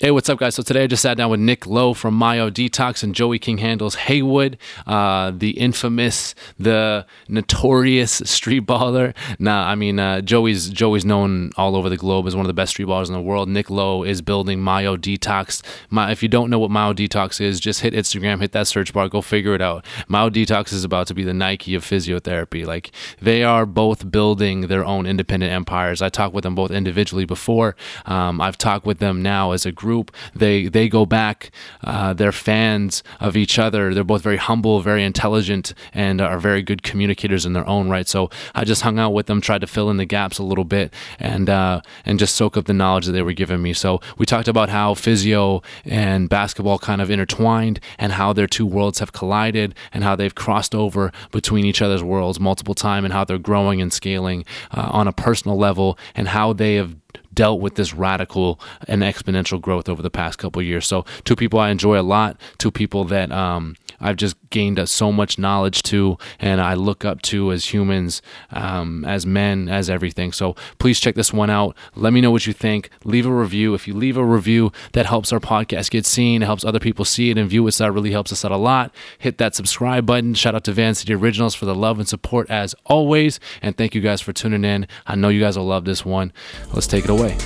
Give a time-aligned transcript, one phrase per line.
[0.00, 0.54] Hey, what's up, guys?
[0.54, 3.58] So today I just sat down with Nick Lowe from Myo Detox and Joey King
[3.58, 9.12] handles Haywood, uh, the infamous, the notorious street baller.
[9.40, 12.54] Nah, I mean uh, Joey's Joey's known all over the globe as one of the
[12.54, 13.48] best street ballers in the world.
[13.48, 15.64] Nick Lowe is building Myo Detox.
[15.90, 18.92] My, if you don't know what Myo Detox is, just hit Instagram, hit that search
[18.92, 19.84] bar, go figure it out.
[20.06, 22.64] Myo Detox is about to be the Nike of physiotherapy.
[22.64, 26.00] Like they are both building their own independent empires.
[26.00, 27.74] I talked with them both individually before.
[28.06, 30.06] Um, I've talked with them now as a group group.
[30.34, 31.50] They they go back.
[31.82, 33.82] Uh, they're fans of each other.
[33.94, 38.06] They're both very humble, very intelligent, and are very good communicators in their own right.
[38.06, 40.68] So I just hung out with them, tried to fill in the gaps a little
[40.76, 43.72] bit, and uh, and just soak up the knowledge that they were giving me.
[43.72, 48.66] So we talked about how physio and basketball kind of intertwined, and how their two
[48.66, 53.12] worlds have collided, and how they've crossed over between each other's worlds multiple times, and
[53.14, 54.44] how they're growing and scaling
[54.76, 56.92] uh, on a personal level, and how they have
[57.38, 60.88] dealt with this radical and exponential growth over the past couple years.
[60.88, 64.86] So two people I enjoy a lot, two people that um, I've just gained uh,
[64.86, 69.90] so much knowledge to, and I look up to as humans, um, as men, as
[69.90, 70.32] everything.
[70.32, 71.76] So please check this one out.
[71.94, 72.90] Let me know what you think.
[73.04, 73.74] Leave a review.
[73.74, 76.42] If you leave a review, that helps our podcast get seen.
[76.42, 77.72] It helps other people see it and view it.
[77.72, 78.94] So that really helps us out a lot.
[79.18, 80.34] Hit that subscribe button.
[80.34, 83.40] Shout out to Van City Originals for the love and support as always.
[83.62, 84.86] And thank you guys for tuning in.
[85.06, 86.32] I know you guys will love this one.
[86.72, 87.36] Let's take it away.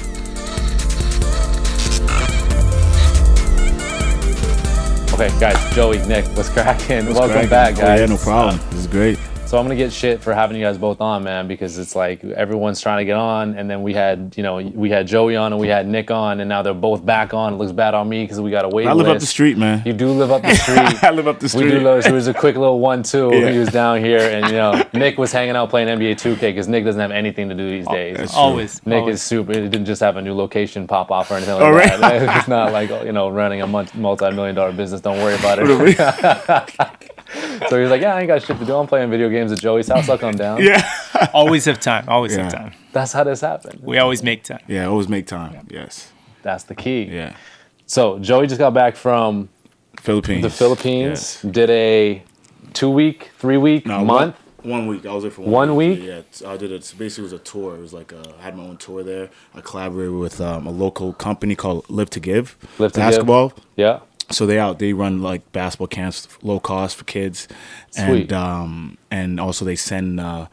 [5.23, 7.07] Okay, guys, Joey, Nick, what's cracking?
[7.07, 7.49] Welcome cracking?
[7.49, 8.01] back, guys.
[8.01, 8.59] Oh, yeah, no problem.
[8.71, 9.21] this is great.
[9.53, 12.25] So I'm gonna get shit for having you guys both on, man, because it's like
[12.25, 15.53] everyone's trying to get on, and then we had, you know, we had Joey on
[15.53, 17.53] and we had Nick on, and now they're both back on.
[17.53, 19.17] It looks bad on me because we got a wait I live list.
[19.17, 19.83] up the street, man.
[19.85, 21.05] You do live up the street.
[21.05, 21.65] I live up the street.
[21.67, 22.03] We do love.
[22.03, 23.29] So it was a quick little one-two.
[23.31, 23.51] Yeah.
[23.51, 26.67] He was down here, and you know, Nick was hanging out playing NBA 2K because
[26.67, 28.17] Nick doesn't have anything to do these oh, days.
[28.17, 28.41] that's true.
[28.41, 28.87] Always.
[28.87, 29.17] Nick always.
[29.17, 29.53] is super.
[29.53, 32.01] He didn't just have a new location pop off or anything like Oh, right.
[32.01, 32.37] that.
[32.39, 35.03] It's not like you know running a multi-million dollar business.
[35.03, 37.09] Don't worry about it.
[37.69, 38.77] so he was like, "Yeah, I ain't got shit to do.
[38.77, 40.09] I'm playing video games at Joey's house.
[40.09, 40.83] I'll come down." Yeah.
[41.33, 42.05] always have time.
[42.09, 42.45] Always Yeah.
[42.45, 42.73] have time.
[42.93, 43.81] That's how this happened.
[43.83, 44.61] We always make time.
[44.69, 45.67] Yeah, always make time.
[45.71, 46.11] Yes.
[46.43, 47.05] That's the key.
[47.05, 47.35] Yeah.
[47.87, 49.49] So Joey just got back from
[50.01, 50.43] Philippines.
[50.43, 51.41] the Philippines.
[51.43, 51.43] Yes.
[51.43, 52.23] Did a
[52.75, 54.37] two-week, three-week, No, month.
[54.63, 55.07] One, one week.
[55.07, 55.99] I was there for One one, week?
[56.01, 56.85] Yeah, it's- I did it.
[56.85, 57.75] so Basically, it was a tour.
[57.77, 59.29] It was like uh, I had my own tour there.
[59.55, 62.57] I collaborated with um, a local company called Live to Give.
[62.79, 63.07] Live to Give.
[63.09, 63.53] basketball.
[63.77, 64.01] Yeah.
[64.33, 64.79] So they out.
[64.79, 67.49] They run like basketball camps, low cost for kids,
[67.91, 68.05] Sweet.
[68.31, 70.47] and um, and also they send uh,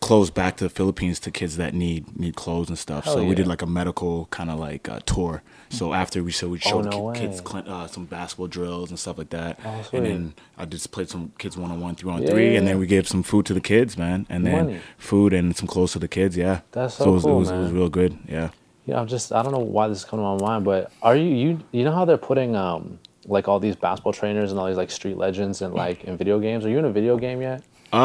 [0.00, 3.04] clothes back to the Philippines to kids that need need clothes and stuff.
[3.04, 3.28] Hell so yeah.
[3.28, 5.42] we did like a medical kind of like uh, tour.
[5.72, 8.98] So after we so we showed Oh, no ki- kids uh, some basketball drills and
[8.98, 12.10] stuff like that, Oh, and then I just played some kids one on one, three
[12.10, 12.72] on Yeah, three, yeah, and yeah.
[12.72, 14.80] then we gave some food to the kids, man, and then Money.
[14.98, 16.36] food and some clothes to the kids.
[16.36, 18.18] Yeah, That's so it was, cool, it was, it was real good.
[18.28, 18.50] Yeah.
[18.86, 21.16] Yeah, I'm just I don't know why this is coming to my mind, but are
[21.16, 24.66] you you you know how they're putting um like all these basketball trainers and all
[24.66, 26.64] these like street legends and like in video games?
[26.64, 27.62] Are you in a video game yet?
[27.92, 27.96] Uh,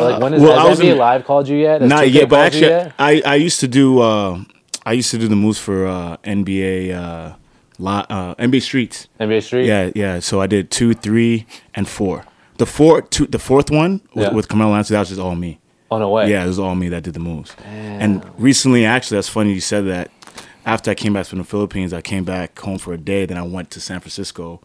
[0.00, 1.80] Or, like when is well, I has was NBA in- Live called you yet?
[1.80, 2.94] Has Not 2K yet, but actually, yet?
[2.98, 4.42] I, I used to do uh,
[4.86, 7.34] I used to do the moves for uh, NBA uh,
[7.78, 9.08] li- uh, NBA Streets.
[9.20, 9.66] NBA Street.
[9.66, 10.18] Yeah, yeah.
[10.20, 12.24] So I did two, three, and four.
[12.58, 14.32] The four, two, the fourth one with, Yeah.
[14.32, 14.94] with Carmelo Anthony.
[14.94, 15.58] That was just all me.
[15.90, 16.30] Oh no way.
[16.30, 17.54] Yeah, it was all me that did the moves.
[17.66, 20.10] And recently, actually, that's funny you said that.
[20.64, 23.26] After I came back from the Philippines, I came back home for a day.
[23.26, 24.60] Then I went to San Francisco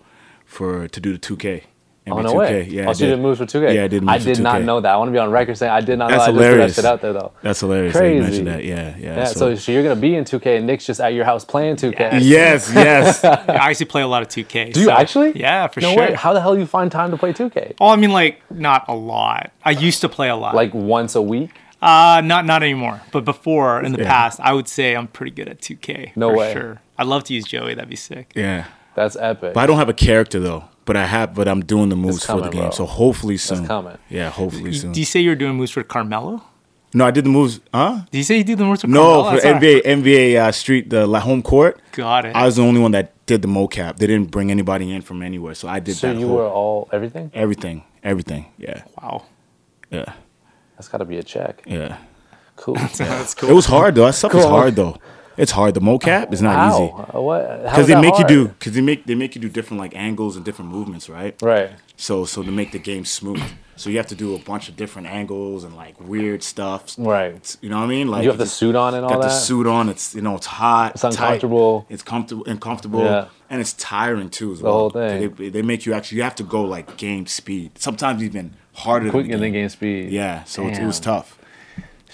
[0.45, 1.63] for to do the two K.
[2.09, 2.63] Oh no way.
[2.63, 3.75] Yeah, oh, I so you did moves for 2K.
[3.75, 4.03] Yeah, I did.
[4.03, 4.65] I moves for did not 2K.
[4.65, 4.93] know that.
[4.93, 6.31] I want to be on record saying I did not That's know.
[6.31, 6.65] I hilarious.
[6.67, 7.31] just threw that out there though.
[7.41, 7.93] That's hilarious.
[7.93, 8.21] that you Crazy.
[8.21, 8.63] mentioned that.
[8.63, 9.15] Yeah, yeah.
[9.17, 9.25] Yeah.
[9.25, 12.19] So, so you're gonna be in 2K and Nick's just at your house playing 2K.
[12.21, 13.23] yes, yes.
[13.25, 14.73] I actually play a lot of 2K.
[14.73, 15.37] Do you actually?
[15.37, 15.99] Yeah, for no sure.
[15.99, 16.13] way.
[16.13, 17.75] How the hell do you find time to play 2K?
[17.81, 19.51] oh, I mean, like not a lot.
[19.63, 20.55] I used to play a lot.
[20.55, 21.51] Like once a week?
[21.81, 23.01] Uh, not not anymore.
[23.11, 24.09] But before in the Yeah.
[24.09, 26.11] past, I would say I'm pretty good at 2K.
[26.15, 26.53] No for way.
[26.53, 26.81] Sure.
[26.97, 27.75] I'd love to use Joey.
[27.75, 28.31] That'd be sick.
[28.35, 28.65] yeah.
[28.95, 29.53] That's epic.
[29.53, 30.63] But I don't have a character though.
[30.85, 31.35] But I have.
[31.35, 32.61] But I'm doing the moves for the game.
[32.61, 32.71] bro.
[32.71, 33.67] So hopefully soon.
[33.67, 33.97] coming.
[34.09, 34.91] Yeah, hopefully soon.
[34.93, 36.41] Do you say you're doing moves for Carmelo?
[36.93, 37.59] no, I did the moves.
[37.73, 37.99] Huh?
[38.09, 39.05] Did you say you did the moves for Carmelo?
[39.05, 39.41] No, Carmelo?
[39.41, 41.79] for That's not- NBA, NBA uh, Street, the la- home court.
[41.91, 42.35] Got it.
[42.35, 43.97] I was the only one that did the mocap.
[43.97, 45.99] They didn't bring anybody in from anywhere, so I did that.
[45.99, 46.19] so that.
[46.19, 47.29] you whole, were all everything?
[47.35, 48.45] everything, everything.
[48.57, 49.25] Yeah, wow.
[49.91, 50.13] yeah,
[50.77, 51.63] That's got to be a check.
[51.65, 51.97] yeah.
[52.55, 52.73] Cool.
[52.97, 53.49] That's cool.
[53.49, 54.05] It was hard though.
[54.05, 54.49] That stuff is Cool.
[54.49, 54.97] hard though.
[55.37, 55.73] It's hard.
[55.75, 56.83] The mocap is not How?
[56.83, 57.61] easy Uh?
[57.69, 58.29] Because they make hard?
[58.29, 61.09] you do because they make they make you do different like angles and different movements,
[61.09, 61.39] right?
[61.41, 61.71] Right.
[61.95, 63.41] So so to make the game smooth,
[63.75, 66.95] so you have to do a bunch of different angles and like weird stuff.
[66.97, 67.55] Right.
[67.61, 68.07] You know what I mean?
[68.07, 69.27] Like You have the it's- suit on and all got that.
[69.27, 69.89] Got the suit on.
[69.89, 70.93] It's you know it's hot.
[70.93, 71.85] It's tight, uncomfortable.
[71.89, 73.25] It's comfortable, uncomfortable, Yeah.
[73.49, 74.89] and it's tiring too as well.
[74.89, 75.35] The whole thing.
[75.35, 77.77] They, they make you actually you have to go like game speed.
[77.79, 80.11] Sometimes even harder Quick than then game speed.
[80.11, 81.37] Yeah, so it, it was tough.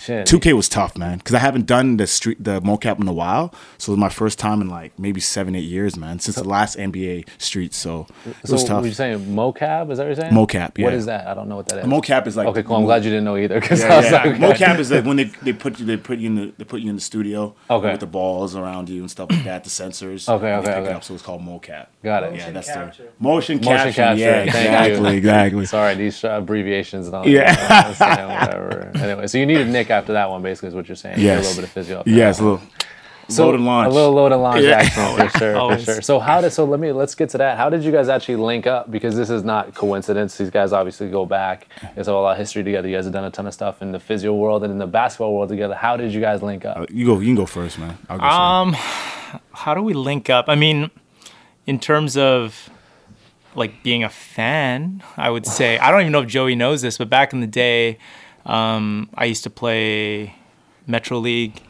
[0.04, 0.28] Shit.
[0.28, 3.54] 2K was tough, man, because I haven't done the street the mocap in a while.
[3.78, 6.44] So it was my first time in like maybe seven, eight years, man, since the
[6.44, 7.74] last NBA street.
[7.74, 8.82] So it So was tough.
[8.82, 9.90] were you saying mocap?
[9.92, 10.34] Is that what you're saying?
[10.34, 10.90] Mocap, What yeah.
[10.92, 11.28] is that?
[11.28, 11.86] I don't know what that is.
[11.86, 12.76] mocap is like Okay, cool.
[12.76, 13.60] I'm glad you didn't know either.
[13.62, 14.12] Because I Yeah, was yeah.
[14.12, 14.66] like, okay.
[14.66, 16.82] mocap is like when they, they put you they put you in the they put
[16.82, 17.92] you in the studio Okay.
[17.92, 20.28] with the balls around you and stuff like that, the sensors.
[20.28, 21.88] Okay, and they okay, it up, so it's called mocap.
[22.04, 22.36] Got it.
[22.36, 23.04] Yeah, that's capture.
[23.04, 23.94] their motion Motion capture.
[23.94, 24.22] capture.
[24.22, 25.66] Yeah, exactly, exactly.
[25.78, 27.26] Sorry, these abbreviations and all.
[27.28, 27.56] Yeah.
[27.94, 28.28] that.
[28.28, 28.92] whatever.
[28.96, 31.18] Anyway, so you needed Nick after that one, basically, is what you're saying.
[31.20, 31.46] You did Yes.
[31.46, 31.98] A little bit of physio.
[32.00, 32.62] after Yes, that a little
[33.30, 33.88] So load and launch.
[33.90, 34.72] A little load and launch Yeah.
[34.80, 36.02] action for sure, for sure.
[36.02, 37.58] So how did so let me let's get to that.
[37.58, 38.92] How did you guys actually link up?
[38.92, 40.38] Because this is not coincidence.
[40.38, 41.68] These guys obviously go back.
[41.96, 42.88] There's a lot of history together.
[42.90, 44.88] You guys have done a ton of stuff in the physio world and in the
[44.88, 45.74] basketball world together.
[45.74, 46.78] How did you guys link up?
[46.78, 47.20] Uh, you go.
[47.20, 47.98] You can go first, man.
[48.10, 48.26] I'll go.
[48.26, 48.76] Um,
[49.54, 50.50] how do we link up?
[50.50, 50.92] I mean,
[51.66, 52.70] in terms of
[53.56, 56.98] like being a fan, I would say I don't even know if Joey knows this,
[56.98, 58.00] but back in the day,
[58.46, 60.36] um, I used to play
[60.88, 61.62] Metro League,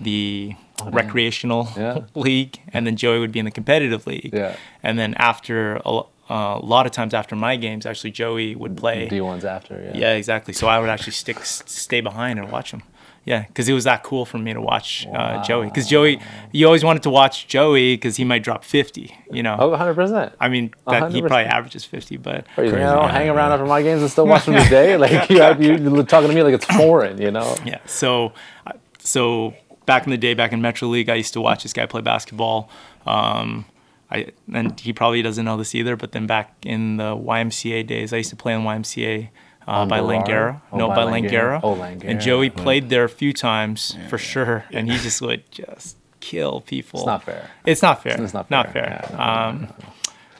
[0.00, 0.54] the
[0.86, 2.00] recreational Yeah.
[2.14, 4.32] league, and then Joey would be in the competitive league.
[4.34, 4.56] Yeah.
[4.82, 5.90] And then after a,
[6.30, 9.08] uh, a lot of times after my games, actually Joey would play.
[9.08, 9.96] D ones after, yeah.
[9.96, 10.54] Yeah, exactly.
[10.54, 12.82] So I would actually stick, stay behind and watch him.
[13.26, 15.66] Yeah, because it was that cool for me to watch uh, Joey.
[15.66, 16.20] Because Joey,
[16.52, 19.16] you always wanted to watch Joey because he might drop fifty.
[19.30, 20.32] You know, Oh, 100 percent.
[20.38, 24.02] I mean, that, he probably averages fifty, but You know, hang around after my games
[24.02, 24.96] and still watch from today?
[25.04, 27.56] Like you, you're talking to me like it's foreign, you know.
[27.64, 27.78] yeah.
[27.86, 28.32] So,
[28.66, 29.54] uh, so
[29.86, 32.02] back in the day, back in Metro League, I used to watch this guy play
[32.02, 32.68] basketball.
[33.06, 33.64] Um,
[34.10, 35.96] I and he probably doesn't know this either.
[35.96, 39.28] But then back in the YMCA days, I used to play in YMCA.
[39.66, 40.00] Uh, by?
[40.00, 41.30] Langara, Oh, no, by by Langara.
[41.30, 41.60] Langara.
[41.62, 42.04] Oh, Langara.
[42.04, 46.60] And Joey played there a few times for sure, and he just would just kill
[46.60, 47.00] people.
[47.00, 47.50] It's not fair.
[47.66, 48.20] It's not fair.
[48.22, 48.56] It's not fair.
[48.58, 49.06] Not fair.
[49.08, 49.20] fair.
[49.20, 49.68] Um,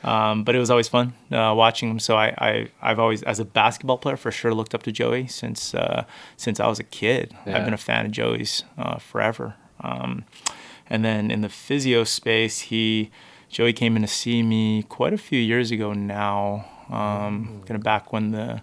[0.03, 1.99] um, but it was always fun uh, watching him.
[1.99, 5.27] So I, I, I've always, as a basketball player, for sure looked up to Joey
[5.27, 6.05] since uh,
[6.37, 7.35] since I was a kid.
[7.47, 7.57] Yeah.
[7.59, 9.55] I've been a fan of Joey's uh, forever.
[9.81, 10.25] Um,
[10.91, 13.11] and then in the physio space, he
[13.49, 16.67] Joey came in to see me quite a few years ago now.
[16.91, 18.61] Um, kind of back when the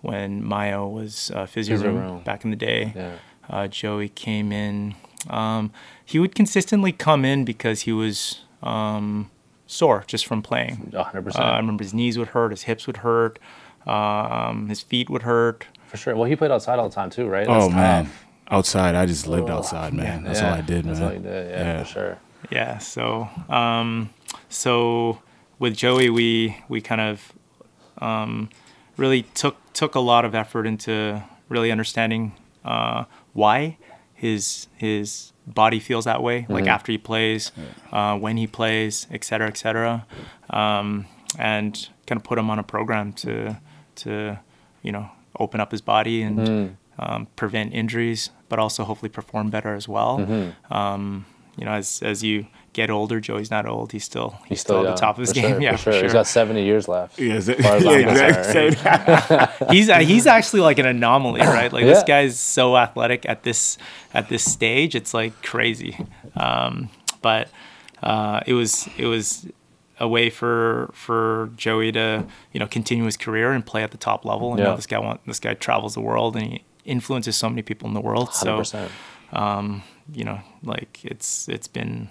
[0.00, 2.20] when Myo was uh, physio, Physio room, room.
[2.22, 3.12] back in the day Yeah.
[3.50, 4.94] uh, Joey came in.
[5.28, 5.72] Um,
[6.04, 9.30] he would consistently come in because he was um,
[9.66, 10.90] sore just from playing.
[10.92, 13.38] 100 Uh, I remember his knees would hurt, his hips would hurt,
[13.86, 15.66] um, his feet would hurt.
[15.86, 16.14] for sure.
[16.14, 17.46] Well, he played outside all the time too, right?
[17.46, 18.24] That's Oh man, tough.
[18.50, 18.94] outside.
[18.94, 20.24] I just lived outside, man.
[20.24, 20.94] That's all I did, man.
[20.94, 21.50] That's all you did.
[21.50, 21.82] Yeah, Yeah.
[21.82, 22.18] for sure.
[22.50, 22.78] Yeah.
[22.78, 24.10] So, um,
[24.48, 25.18] so
[25.58, 27.32] with Joey, we we kind of
[28.00, 28.48] um,
[28.96, 32.32] really took took a lot of effort into really understanding
[32.64, 33.78] uh, why
[34.14, 37.52] his his body feels that way, like after he plays,
[37.92, 40.04] uh, when he plays, et cetera, et cetera,
[40.50, 41.06] um,
[41.38, 43.56] and kind of put him on a program to
[44.02, 44.10] to
[44.82, 45.06] you know
[45.38, 46.36] open up his body and
[46.98, 50.18] um, prevent injuries, but also hopefully perform better as well.
[50.70, 51.24] Um,
[51.56, 52.46] you know, as as you
[52.78, 53.92] get older, Joey's not old.
[53.92, 55.50] He's still he's, He's still, still at the top of his for game.
[55.52, 56.02] Sure, yeah, for sure.
[56.04, 57.18] He's got 70 years left.
[57.18, 58.66] Yeah, it- as far as yeah, concerned.
[58.74, 59.66] exactly.
[59.76, 61.72] he's uh, he's actually like an anomaly, right?
[61.72, 63.78] Like this guy's so athletic at this
[64.14, 65.96] at this stage, it's like crazy.
[66.36, 66.88] Um,
[67.22, 67.48] but
[68.02, 69.46] uh, it was it was
[70.00, 73.98] a way for for Joey to you know continue his career and play at the
[73.98, 74.50] top level.
[74.52, 74.66] And Yeah.
[74.70, 77.88] now this guy want, this guy travels the world and he influences so many people
[77.88, 78.32] in the world.
[78.32, 78.88] So 100%.
[79.32, 79.82] um,
[80.12, 82.08] you know, like it's it's been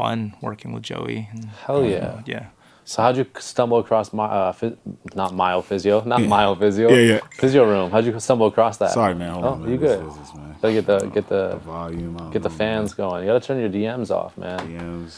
[0.00, 1.28] fun working with Joey.
[1.32, 2.22] And, Hell yeah.
[2.26, 2.46] yeah.
[2.84, 4.76] So how'd you stumble across my uh, phys-
[5.14, 7.20] not myo physio, not myo physio, Yeah, yeah.
[7.40, 7.90] physio room?
[7.92, 8.90] How'd you stumble across that?
[8.90, 9.30] Sorry, man.
[9.34, 9.70] Hold Oh, on, man.
[9.70, 10.06] you This good?
[10.22, 10.56] is man.
[10.60, 12.16] Gotta get the get the Volume.
[12.16, 13.22] I don't get the know, fans going.
[13.22, 14.58] You gotta turn your DMs off, man.
[14.60, 15.12] DMs.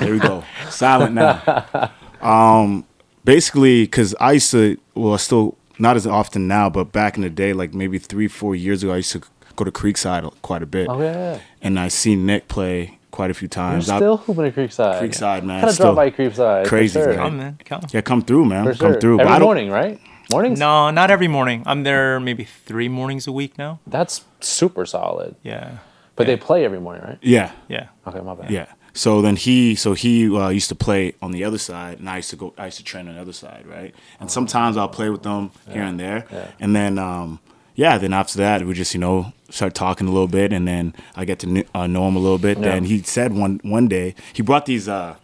[0.00, 0.44] There we go.
[0.68, 1.90] Silent now.
[2.20, 2.84] Um,
[3.24, 7.30] basically, because I used to, well, still not as often now, but back in the
[7.30, 9.22] day, like maybe three, four years ago, I used to
[9.56, 11.38] go to Creekside quite a bit, Oh yeah.
[11.62, 13.90] and I seen Nick play quite a few You're times.
[13.90, 15.00] I- still hooping at Creekside.
[15.02, 15.60] Creekside, man.
[15.60, 16.66] Gotta Still drop by Creekside.
[16.66, 17.08] crazy, sure.
[17.08, 17.16] man.
[17.18, 17.82] Come man, come.
[17.92, 18.64] yeah, come through, man.
[18.64, 19.20] For Come through.
[19.20, 20.00] Every I morning, right?
[20.32, 20.58] Mornings.
[20.58, 21.62] No, not every morning.
[21.66, 23.78] I'm there maybe three mornings a week now.
[23.86, 25.34] That's super solid.
[25.42, 25.78] Yeah.
[26.16, 26.36] But Yeah.
[26.36, 27.18] they play every morning, right?
[27.20, 27.86] Yeah, Yeah.
[28.06, 28.50] Okay, my bad.
[28.50, 28.66] yeah.
[28.94, 32.16] So then he, so he uh, used to play on the other side, and I
[32.22, 33.92] used to go, I used to train on the other side, right?
[34.20, 36.46] And sometimes I'll play with them here and there, yeah.
[36.62, 37.38] and then, um,
[37.74, 40.94] yeah, then after that we just you know start talking a little bit, and then
[41.16, 42.58] I get to kn- uh, know him a little bit.
[42.58, 42.64] Yeah.
[42.64, 44.88] Then he said one one day he brought these.
[44.88, 45.16] Uh,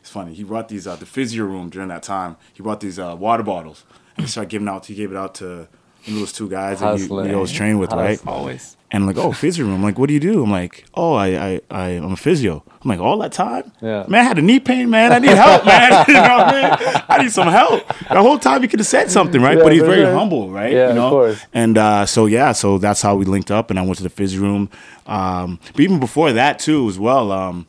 [0.00, 0.34] it's funny.
[0.34, 2.36] He brought these uh, the physio room during that time.
[2.52, 3.84] He brought these uh, water bottles,
[4.16, 4.86] and he started giving out.
[4.86, 5.68] He gave it out to
[6.06, 7.34] And those two guys that you, Hustling.
[7.34, 8.18] always trained with, right?
[8.26, 8.76] Always.
[8.92, 9.74] And I'm like, oh, physio room.
[9.74, 10.42] I'm like, what do you do?
[10.42, 12.64] I'm like, oh, I, I, I, I'm a physio.
[12.82, 13.70] I'm like, all that time?
[13.80, 14.04] Yeah.
[14.08, 15.12] Man, I had a knee pain, man.
[15.12, 16.04] I need help, man.
[16.08, 17.02] you know what I mean?
[17.08, 17.86] I need some help.
[17.86, 19.58] The whole time he could have said something, right?
[19.58, 20.14] Yeah, but he's very sure.
[20.14, 20.72] humble, right?
[20.72, 21.40] Yeah, you of course.
[21.52, 23.70] And uh, so, yeah, so that's how we linked up.
[23.70, 24.70] And I went to the physio room.
[25.06, 27.66] Um, but even before that, too, as well, um,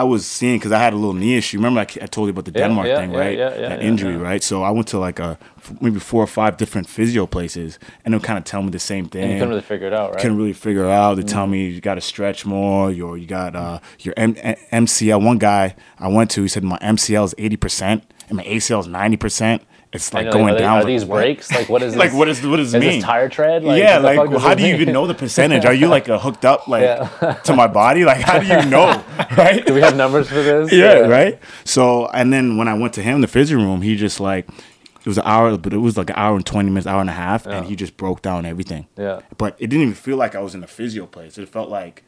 [0.00, 1.58] I was seeing because I had a little knee issue.
[1.58, 3.38] Remember, I, I told you about the Denmark yeah, thing, yeah, right?
[3.38, 4.42] yeah, yeah, that injury, right?
[4.42, 5.38] So I went to like a
[5.80, 9.06] maybe four or five different physio places, and they'll kind of tell me the same
[9.08, 10.20] thing And you couldn't really figure it out, right?
[10.22, 11.14] couldn't really figure it out.
[11.16, 11.32] They Mm.
[11.36, 12.90] tell me you got to stretch more.
[12.92, 15.20] Your you got uh, your M- M- MCL.
[15.30, 18.80] One guy I went to, he said my MCL is eighty percent and my ACL
[18.80, 19.62] is ninety percent.
[19.94, 20.76] It's like know, going are they- down.
[20.76, 21.50] Are Like, these breaks?
[21.52, 23.02] Like what is Like what is what does Is it this mean?
[23.02, 23.62] tire tread?
[23.62, 25.64] yeah, like how do you even know the percentage?
[25.64, 27.34] Are you like a hooked up like Yeah.
[27.44, 28.04] to my body?
[28.04, 29.02] Like how do you know?
[29.36, 29.64] Right?
[29.64, 30.72] Do we have numbers for this?
[30.72, 31.38] yeah, right.
[31.64, 35.06] So and then when I went to him, the physio room, he just like it
[35.08, 37.14] was an hour, but it was like an hour and twenty minutes, hour and a
[37.14, 38.86] half, and he just broke down everything.
[38.96, 39.20] Yeah.
[39.36, 41.36] But it didn't even feel like I was in a physio place.
[41.38, 42.02] It felt like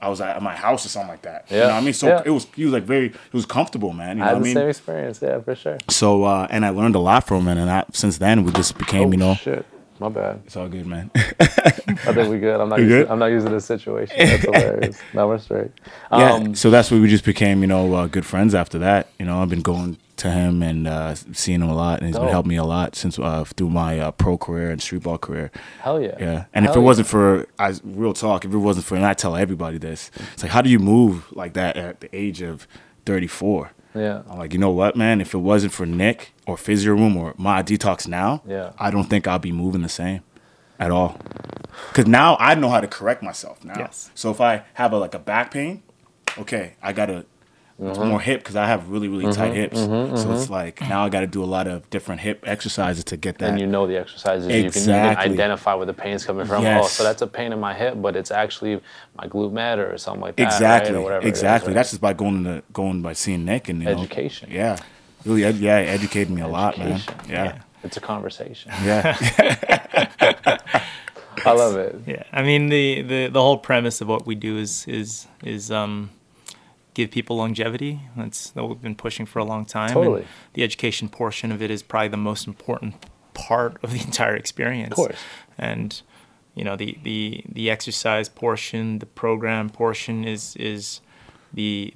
[0.00, 1.46] I was at my house or something like that.
[1.48, 1.56] Yeah.
[1.56, 1.92] You know what I mean?
[1.92, 2.22] So Yeah.
[2.24, 4.18] it was he was like very it was comfortable, man.
[4.18, 5.78] You know I had I the same experience, yeah, for sure.
[5.88, 8.78] So uh and I learned a lot from it and I, since then we just
[8.78, 9.66] became, oh, you know shit.
[10.00, 10.42] My bad.
[10.46, 11.10] it's all good, man.
[11.14, 11.24] I
[12.12, 12.60] think we good.
[12.60, 12.78] I'm not.
[12.80, 13.08] Using, good?
[13.08, 14.16] I'm not using this situation.
[14.18, 15.00] That's hilarious.
[15.14, 15.70] No, we're straight.
[16.12, 16.32] yeah.
[16.34, 19.08] Um, so that's where we just became, you know, uh, good friends after that.
[19.18, 22.18] You know, I've been going to him and uh, seeing him a lot, and he's
[22.18, 25.18] been helping me a lot since uh, through my uh, pro career and street ball
[25.18, 25.50] career.
[25.80, 26.16] hell yeah.
[26.18, 26.84] Yeah, and if it yeah.
[26.84, 30.42] wasn't for, I real talk, if it wasn't for, and I tell everybody this, it's
[30.42, 32.66] like, how do you move like that at the age of
[33.06, 33.70] 34?
[33.94, 34.22] Yeah.
[34.30, 35.20] I'm like, you know what, man?
[35.20, 38.72] If it wasn't for Nick or Physio Room or Myo Detox now, Yeah.
[38.78, 40.22] I don't think I'll be moving the same
[40.78, 41.18] at all.
[41.88, 43.74] Because now I know how to correct myself now.
[43.78, 44.10] Yes.
[44.14, 45.82] So if I have a, like a back pain,
[46.38, 47.24] okay, I gotta
[47.80, 48.08] it's Mm-hmm.
[48.08, 49.78] more hip because I have really really tight hips.
[49.78, 53.16] So it's like now I got to do a lot of different hip exercises to
[53.16, 53.50] get that.
[53.50, 54.46] And you know the exercises.
[54.46, 55.24] You, can, you Exactly.
[55.24, 56.62] can identify where the pain's coming from.
[56.62, 56.90] Oh, Yes.
[56.92, 58.80] so that's a pain in my hip, but it's actually
[59.16, 60.42] my glute med or something like that.
[60.42, 60.52] right?
[60.52, 60.96] Exactly.
[60.96, 61.68] Or whatever it is, exactly.
[61.68, 61.74] right?
[61.74, 64.48] That's just by going to going by seeing Nick and you know, Education.
[64.50, 64.76] yeah,
[65.24, 65.42] really.
[65.48, 66.92] Yeah, it educated me a lot, man.
[66.94, 67.30] Education.
[67.30, 67.62] Yeah.
[67.84, 68.72] It's a conversation.
[68.82, 69.16] Yeah.
[71.46, 71.94] I love it.
[72.06, 75.70] Yeah, I mean the, the the whole premise of what we do is is is
[75.70, 76.10] um,
[76.98, 78.00] give people longevity.
[78.16, 79.90] That's what we've been pushing for a long time.
[79.90, 80.26] and Totally.
[80.54, 82.96] the education portion of it is probably the most important
[83.34, 84.90] part of the entire experience.
[84.90, 85.16] Of course.
[85.56, 86.02] And
[86.56, 91.00] you know the the the exercise portion, the program portion is is
[91.54, 91.94] the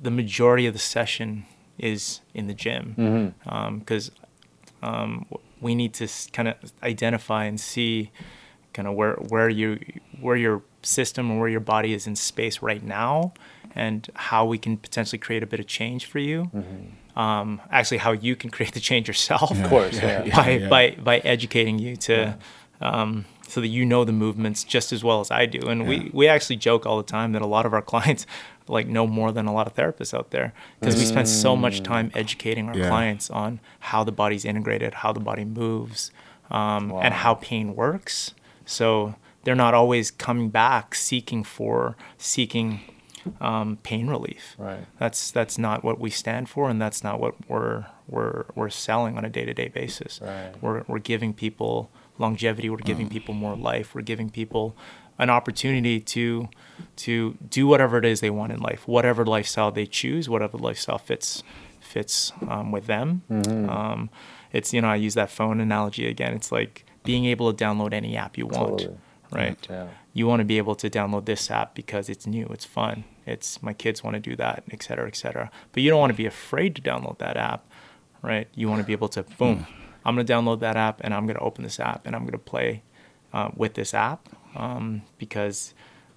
[0.00, 1.44] the majority of the session
[1.76, 3.34] is in the gym
[3.80, 4.12] because
[4.80, 5.26] um,
[5.60, 8.12] we need to kind of identify and see
[8.74, 9.80] kind of where where you
[10.20, 13.32] where your system or where your body is in space right now
[13.74, 16.50] and how we can potentially create a bit of change for you
[17.16, 20.24] um, actually how you can create the change yourself Of course, yeah.
[20.24, 20.68] Yeah, by yeah.
[20.68, 22.36] by by educating you to
[22.80, 25.68] um, so that you know the movements just as well as I do.
[25.68, 28.26] And we we actually joke all the time that a lot of our clients
[28.68, 31.82] like know more than a lot of therapists out there because we spend so much
[31.82, 32.88] time educating our Yeah.
[32.88, 36.12] clients on how the body's integrated, how the body moves,
[36.50, 38.32] um, and how pain works.
[38.64, 42.80] So they're not always coming back seeking for seeking
[43.40, 44.56] um, pain relief.
[44.58, 44.86] Right.
[44.98, 49.16] That's that's not what we stand for, and that's not what we're we're we're selling
[49.16, 50.20] on a day to day basis.
[50.22, 50.52] Right.
[50.60, 52.70] We're we're giving people longevity.
[52.70, 53.94] We're giving people more life.
[53.94, 54.76] We're giving people
[55.18, 56.48] an opportunity to
[56.96, 60.98] to do whatever it is they want in life, whatever lifestyle they choose, whatever lifestyle
[60.98, 61.42] fits
[61.80, 63.22] fits um, with them.
[63.30, 64.10] Um,
[64.52, 66.34] it's you know I use that phone analogy again.
[66.34, 68.98] It's like being able to download any app you want, Totally.
[69.32, 69.66] Right?
[69.68, 69.88] Yeah.
[70.12, 73.62] you want to be able to download this app because it's new, it's fun, it's
[73.62, 75.50] my kids want to do that, et cetera, et cetera.
[75.72, 77.64] But you don't want to be afraid to download that app,
[78.22, 78.48] right?
[78.54, 79.66] You want to be able to, boom,
[80.04, 82.22] I'm going to download that app and I'm going to open this app and I'm
[82.22, 82.82] going to play
[83.32, 85.74] uh, with this app um, because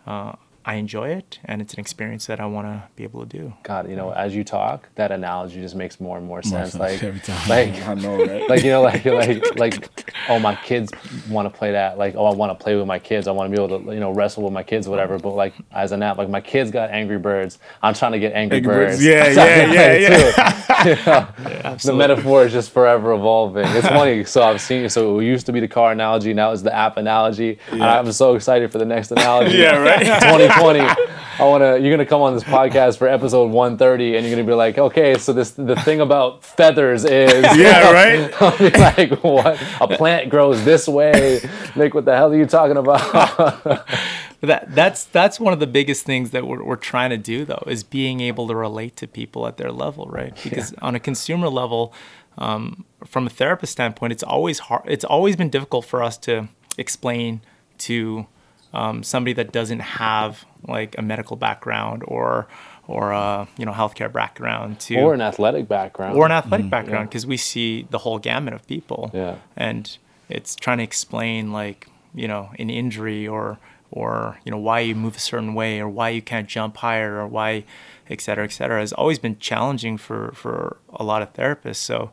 [0.07, 0.33] uh,
[0.65, 3.53] I enjoy it and it's an experience that I want to be able to do.
[3.63, 6.71] God, you know, as you talk, that analogy just makes more and more sense.
[6.71, 7.49] sense Like, every time.
[7.49, 8.49] like, I know, right?
[8.49, 10.91] like you know, like like like, oh, my kids
[11.29, 11.97] want to play that.
[11.97, 13.27] Like, oh, I want to play with my kids.
[13.27, 15.19] I want to be able to, you know, wrestle with my kids, whatever.
[15.19, 17.59] But like, as an app, like my kids got Angry Birds.
[17.81, 18.95] I'm trying to get Angry, Angry Birds.
[18.97, 19.05] Birds.
[19.05, 19.27] Yeah,
[19.71, 21.75] yeah, yeah, yeah.
[21.75, 21.87] Too.
[21.87, 23.65] the metaphor is just forever evolving.
[23.67, 24.23] It's funny.
[24.23, 24.87] So I've seen.
[24.89, 26.33] So it used to be the car analogy.
[26.33, 27.59] Now it's the app analogy.
[27.71, 29.57] And I'm so excited for the next analogy.
[29.57, 30.52] Yeah, right.
[30.59, 31.13] 2020.
[31.39, 31.79] I want to.
[31.79, 35.17] You're gonna come on this podcast for episode 130, and you're gonna be like, okay,
[35.17, 37.43] so this the thing about feathers is.
[37.57, 38.31] yeah, right.
[38.41, 39.59] I'll be like, what?
[39.81, 41.41] A plant grows this way.
[41.75, 43.87] Nick, what the hell are you talking about?
[44.43, 47.63] That that's that's one of the biggest things that we're we're trying to do though
[47.65, 50.37] is being able to relate to people at their level, right?
[50.43, 51.93] Because on a consumer level,
[52.37, 54.83] um, from a therapist standpoint, it's always hard.
[54.85, 57.39] It's always been difficult for us to explain
[57.77, 58.27] to
[58.73, 62.47] um, somebody that doesn't have like a medical background or
[62.87, 66.17] or a you know healthcare background to or an athletic background.
[66.17, 69.35] or an athletic background because we see the whole gamut of people Yeah.
[69.55, 69.97] and
[70.29, 73.57] it's trying to explain like you know an injury or
[73.91, 77.17] or you know why you move a certain way or why you can't jump higher
[77.19, 77.63] or why
[78.09, 82.11] et cetera et cetera has always been challenging for for a lot of therapists so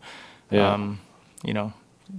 [0.51, 0.73] Yeah.
[0.75, 1.01] um,
[1.43, 1.73] you know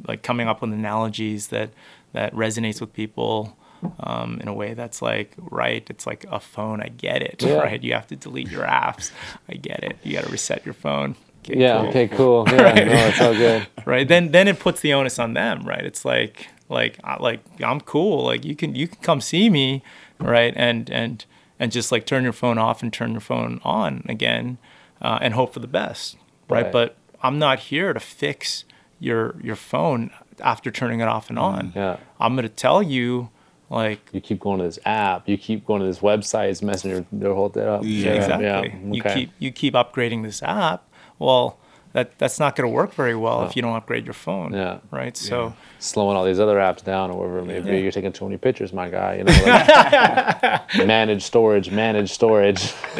[0.07, 1.69] like coming up with analogies that
[2.13, 3.55] that resonates with people
[3.99, 7.55] um, in a way that's like right it's like a phone i get it Yeah.
[7.67, 9.11] right you have to delete your apps
[9.49, 11.79] i get it you got to reset your phone Okay, yeah.
[11.79, 12.07] cool Okay.
[12.07, 12.45] Cool.
[12.51, 12.73] Yeah.
[12.83, 13.67] No, it's all good.
[13.85, 17.39] right then then it puts the onus on them right it's like like I- like
[17.63, 19.81] i'm cool like you can you can come see me
[20.19, 21.25] right and and
[21.59, 24.57] and just like turn your phone off and turn your phone on again
[25.01, 26.15] uh, and hope for the best
[26.47, 26.63] right?
[26.65, 26.71] Right.
[26.71, 28.65] but i'm not here to fix
[28.99, 31.97] your your phone after turning it off and on Yeah.
[32.19, 33.29] i'm going to tell you
[33.71, 35.27] like You keep going to this app.
[35.27, 36.49] You keep going to this website.
[36.49, 37.81] It's messing your, your whole thing up.
[37.83, 38.91] Yeah, exactly Yeah.
[38.91, 40.87] you keep you keep upgrading this app
[41.17, 41.57] well
[41.93, 43.53] that that's not going to work very well if oh.
[43.55, 44.79] you don't upgrade your phone Yeah.
[44.91, 47.81] right so slowing all these other apps down or whatever it may be.
[47.81, 49.15] You're taking too many pictures, my guy.
[49.15, 52.73] You know, like, manage storage, manage storage.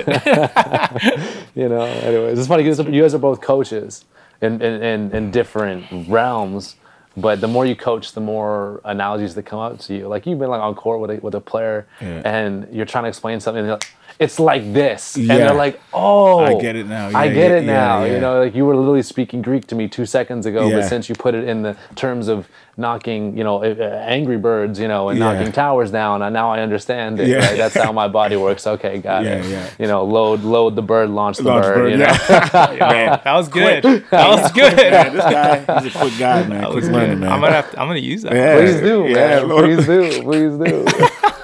[1.56, 4.06] you know, anyways, it's funny because you guys are both coaches
[4.42, 6.76] in, in, in, in different realms.
[7.18, 10.08] But the more you coach, the more analogies that come up to you.
[10.08, 12.22] Like you've been like on court with a, with a player, Yeah.
[12.24, 13.62] and you're trying to explain something.
[13.64, 17.08] And like, it's like this, and they're like, "Oh, I get it now.
[17.14, 19.76] I get yeah, it now." yeah, You know, like you were literally speaking Greek to
[19.76, 20.78] me two seconds ago, Yeah.
[20.78, 22.48] but since you put it in the terms of
[22.82, 25.34] knocking, you know, uh, Angry Birds, you know, and Yeah.
[25.34, 27.28] knocking towers down, and now I understand it.
[27.30, 27.38] Yeah.
[27.38, 27.58] Right?
[27.58, 28.68] That's how my body works.
[28.68, 29.46] Okay, got Yeah, it.
[29.46, 29.66] yeah.
[29.80, 31.76] You know, load, load the bird, launch the Launch bird.
[31.76, 32.06] bird, you know?
[32.30, 32.78] yeah.
[32.92, 36.62] man, that was good that was good man, this guy, he's a quick guy, man.
[36.62, 37.24] That quick was man.
[37.24, 38.34] I'm gonna have to, I'm gonna use that.
[38.34, 38.56] Yeah.
[38.58, 39.48] Please do, Yeah, man.
[39.50, 39.66] Lord.
[39.66, 40.22] Please do.
[40.24, 40.86] Please do.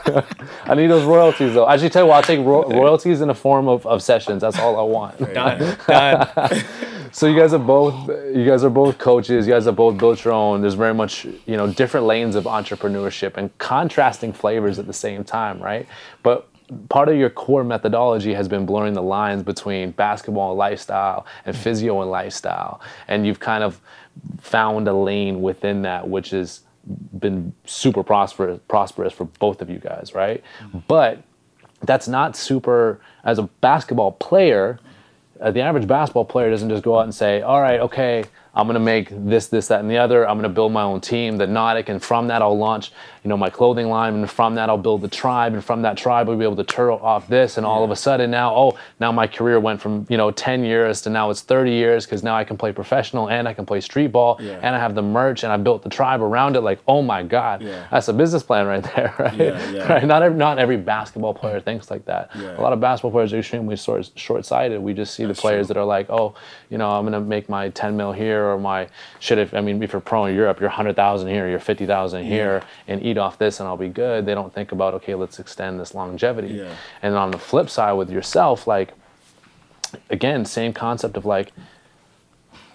[0.69, 1.65] I need those royalties, though.
[1.65, 4.41] I Actually, tell you what, I'll take ro- royalties in the form of, of sessions.
[4.41, 5.17] That's all I want.
[5.33, 5.77] Done.
[5.87, 6.63] Done.
[7.11, 9.47] So you guys are both you guys are both coaches.
[9.47, 10.61] You guys have both built your own.
[10.61, 15.23] There's very much you know different lanes of entrepreneurship and contrasting flavors at the same
[15.23, 15.87] time, right?
[16.21, 16.47] But
[16.89, 21.55] part of your core methodology has been blurring the lines between basketball and lifestyle and
[21.55, 23.79] physio and lifestyle, and you've kind of
[24.39, 26.61] found a lane within that, which has
[27.19, 30.43] been super prosperous prosperous for both of you guys, right?
[30.87, 31.23] But
[31.81, 34.79] that's not super as a basketball player
[35.39, 38.25] uh, the average basketball player doesn't just go out and say, all right, okay,
[38.57, 40.27] I'm going to make this, this, that, and the other.
[40.27, 42.91] I'm going to build my own team, the Nautic, and from that I'll launch,
[43.23, 45.95] you know, my clothing line, and from that I'll build the tribe, and from that
[45.95, 48.77] tribe I'll be able to turn off this, and all of a sudden now, oh,
[48.99, 52.23] now my career went from you know 10 years to now it's 30 years because
[52.23, 54.59] now I can play professional and I can play street ball, Yeah.
[54.63, 56.61] and I have the merch, and I built the tribe around it.
[56.61, 57.85] Like, oh my God, Yeah.
[57.91, 59.35] that's a business plan right there, right?
[59.37, 59.93] Yeah, yeah.
[59.93, 60.03] right?
[60.05, 62.31] Not every, not every basketball player thinks like that.
[62.35, 62.59] Yeah.
[62.59, 64.81] A lot of basketball players are extremely short, short-sighted.
[64.81, 65.73] We just see the players true.
[65.75, 66.33] that are like, oh,
[66.71, 68.87] you know, I'm gonna make my 10 mil here, or my
[69.19, 69.37] shit.
[69.37, 73.03] If I mean, if you're pro in Europe, you're 100,000 here, you're 50,000 here, and
[73.03, 74.25] eat off this, and I'll be good.
[74.25, 76.49] They don't think about okay, let's extend this longevity.
[76.49, 76.73] Yeah.
[77.01, 78.93] And on the flip side, with yourself, like,
[80.09, 81.51] again, same concept of like.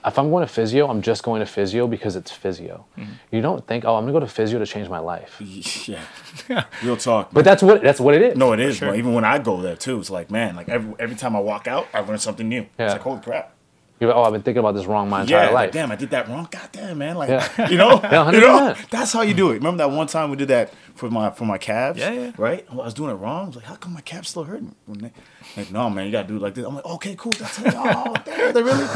[0.04, 2.84] If I'm going to physio, I'm just going to physio because it's physio.
[2.98, 3.12] Mm-hmm.
[3.30, 5.40] You don't think, oh, I'm gonna go to physio to change my life.
[5.86, 6.02] Yeah,
[6.82, 7.30] real talk.
[7.32, 8.36] But that's what that's what it is.
[8.36, 8.80] no, it is.
[8.80, 8.94] Bro.
[8.94, 11.68] Even when I go there too, it's like, man, like every every time I walk
[11.68, 12.66] out, I learn something new.
[12.80, 12.86] Yeah.
[12.86, 13.54] It's like, holy crap.
[14.02, 15.96] You're like, oh, I've been thinking about this wrong my entire Yeah, like, damn, I
[15.96, 16.48] did that wrong.
[16.50, 17.14] God damn, man.
[17.16, 17.68] Like, Yeah.
[17.70, 19.54] you know, Yeah, you know, that's how you do it.
[19.54, 22.00] Remember that one time we did that for my for my calves?
[22.00, 22.32] Yeah, yeah.
[22.36, 22.66] Right?
[22.70, 23.44] I was doing it wrong.
[23.44, 24.74] I was like, how come my calves still hurting?
[24.86, 25.12] When they,
[25.56, 26.66] like, no, man, you gotta do it like this.
[26.66, 27.32] I'm like, okay, cool.
[27.32, 27.72] That's it.
[27.76, 28.86] Oh, damn, they really.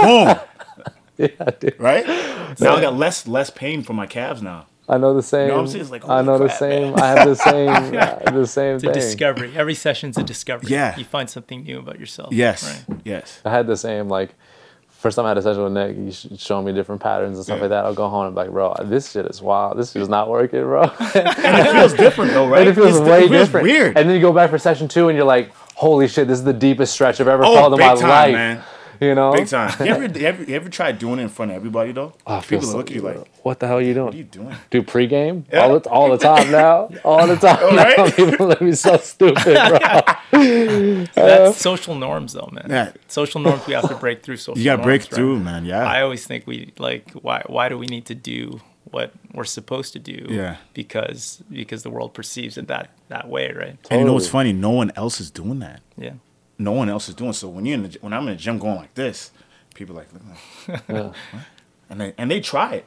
[0.00, 0.38] Boom.
[1.18, 1.78] yeah, dude.
[1.80, 2.06] Right?
[2.60, 4.66] Now I got less less pain for my calves now.
[4.88, 5.48] I know the same.
[5.48, 5.82] know what I'm saying?
[5.82, 6.90] It's like, I know holy the same.
[6.90, 7.00] man.
[7.00, 7.68] I have the same.
[7.68, 8.94] uh, the same It's a thing.
[8.94, 9.52] discovery.
[9.56, 10.70] Every session's a discovery.
[10.70, 10.96] Yeah.
[10.98, 12.32] You find something new about yourself.
[12.32, 12.84] Yes.
[12.88, 13.00] Right.
[13.04, 13.40] Yes.
[13.44, 14.08] I had the same.
[14.08, 14.34] Like,
[15.02, 17.56] first time I had a session with Nick, he's showing me different patterns and stuff
[17.56, 17.62] Yeah.
[17.62, 17.84] like that.
[17.84, 19.76] I'll go home and be like, bro, this shit is wild.
[19.76, 20.82] This shit is not working, bro.
[21.14, 22.60] And it feels different though, right?
[22.60, 23.64] and it feels It's- way it feels different.
[23.64, 23.98] Weird.
[23.98, 26.44] And then you go back for session two, and you're like, holy shit, this is
[26.44, 28.32] the deepest stretch I've ever Oh, felt in my time, life.
[28.32, 28.62] man.
[29.02, 29.32] You know?
[29.32, 29.74] Big time.
[29.84, 32.12] You ever, you ever, you ever tried doing it in front of everybody though?
[32.26, 34.06] Oh, People so- look at you like, what what the hell are you doing?
[34.06, 34.56] What are you doing?
[34.70, 35.60] Do pregame Yeah.
[35.62, 37.58] all the all the time now, all the time.
[37.60, 37.82] Oh, now.
[37.84, 38.14] right?
[38.16, 39.78] People look at me so stupid, bro.
[40.32, 42.66] So that's uh, social norms, though, man.
[42.68, 42.92] Yeah.
[43.08, 43.66] Social norms.
[43.66, 44.58] We have to break through social.
[44.58, 45.10] You gotta norms, break right?
[45.14, 45.64] through, man.
[45.64, 45.84] Yeah.
[45.84, 48.60] I always think we like why why do we need to do
[48.90, 50.56] what we're supposed to do Yeah.
[50.74, 54.52] because because the world perceives it that that way right And you know what's funny?
[54.52, 55.80] No one else is doing that.
[55.96, 56.14] yeah
[56.62, 57.32] No one else is doing.
[57.32, 59.30] So when you in the, when I'm in the gym going like this,
[59.74, 60.08] people like,
[60.68, 61.02] like Yeah.
[61.02, 61.14] what?
[61.90, 62.86] and they and they try it.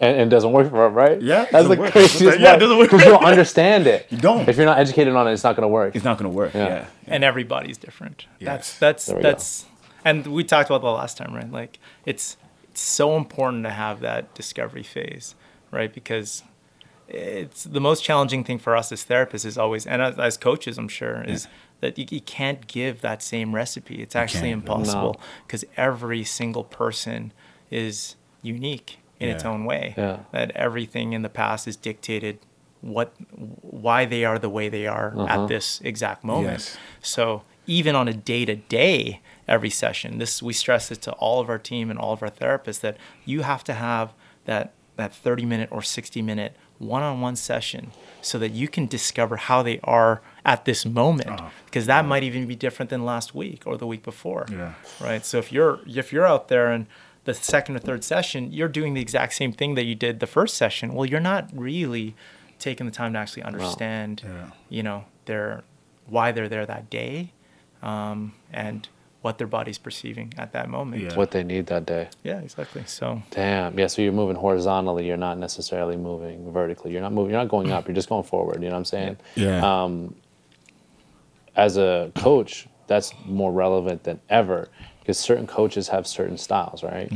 [0.00, 1.20] and, and it doesn't work for them, right?
[1.20, 1.90] Yeah, that's the work.
[1.92, 2.90] craziest Yeah, it doesn't work.
[2.90, 4.06] because you don't understand it.
[4.10, 4.48] You don't.
[4.48, 5.94] If you're not educated on it, it's not going to work.
[5.96, 6.54] It's not gonna work.
[6.54, 6.66] Yeah.
[6.68, 6.86] Yeah.
[7.14, 8.26] and everybody's different.
[8.38, 8.46] Yes.
[8.48, 9.28] That's that's There we go.
[9.30, 9.64] that's
[10.04, 11.50] and we talked about the last time, right?
[11.50, 12.36] Like it's
[12.70, 15.34] it's so important to have that discovery phase,
[15.70, 15.92] right?
[15.92, 16.42] Because
[17.08, 20.76] it's the most challenging thing for us as therapists is always and as, as coaches,
[20.78, 21.46] I'm sure, is
[21.80, 23.96] that you, you can't give that same recipe.
[24.02, 24.62] It's actually can't.
[24.62, 25.24] impossible No.
[25.46, 27.32] because every single person
[27.70, 29.94] is unique in its own way.
[29.96, 30.20] Yeah.
[30.32, 32.38] That everything in the past is dictated
[32.82, 33.12] what
[33.62, 35.42] why they are the way they are Uh-huh.
[35.42, 36.58] at this exact moment.
[36.60, 36.76] Yes.
[37.00, 41.40] So even on a day to day, every session, this we stress it to all
[41.40, 44.12] of our team and all of our therapists that you have to have
[44.44, 47.90] that that 30 minute or 60 minute one-on-one session
[48.22, 51.48] so that you can discover how they are at this moment Uh-huh.
[51.64, 54.74] because that might even be different than last week or the week before Yeah.
[55.00, 56.86] right so if you're if you're out there and
[57.24, 60.26] the second or third session you're doing the exact same thing that you did the
[60.26, 62.14] first session well you're not really
[62.58, 64.50] taking the time to actually understand Yeah.
[64.68, 65.62] you know their
[66.06, 67.32] why they're there that day
[67.82, 68.88] um, and
[69.26, 71.14] what their body's perceiving at that moment Yeah.
[71.20, 72.04] What they need that day.
[72.22, 73.76] yeah exactly so Damn.
[73.78, 73.88] Yeah.
[73.88, 75.04] So you're moving horizontally.
[75.08, 76.92] You're not necessarily moving vertically.
[76.92, 77.30] You're not moving.
[77.32, 77.86] You're not going up.
[77.86, 78.56] You're just going forward.
[78.62, 79.16] You know what I'm saying?
[79.34, 79.58] Yeah.
[79.82, 80.14] Um,
[81.56, 84.68] as a coach, that's more relevant than ever
[85.00, 87.10] because certain coaches have certain styles, right?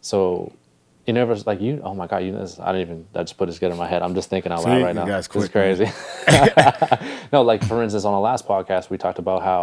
[0.00, 0.52] So
[1.06, 1.80] you never like you.
[1.82, 2.32] Oh my god, you.
[2.32, 3.06] This, I didn't even.
[3.14, 4.02] I just put this together in my head.
[4.02, 5.06] I'm just thinking out See, loud right now.
[5.06, 5.76] guys this is quick, man.
[5.76, 7.06] crazy.
[7.32, 9.62] no, like for instance, on the last podcast, we talked about how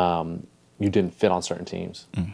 [0.00, 0.46] um,
[0.78, 2.06] you didn't fit on certain teams.
[2.14, 2.32] Mm.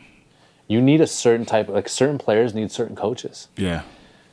[0.68, 1.68] You need a certain type.
[1.68, 3.48] Like certain players need certain coaches.
[3.56, 3.82] Yeah.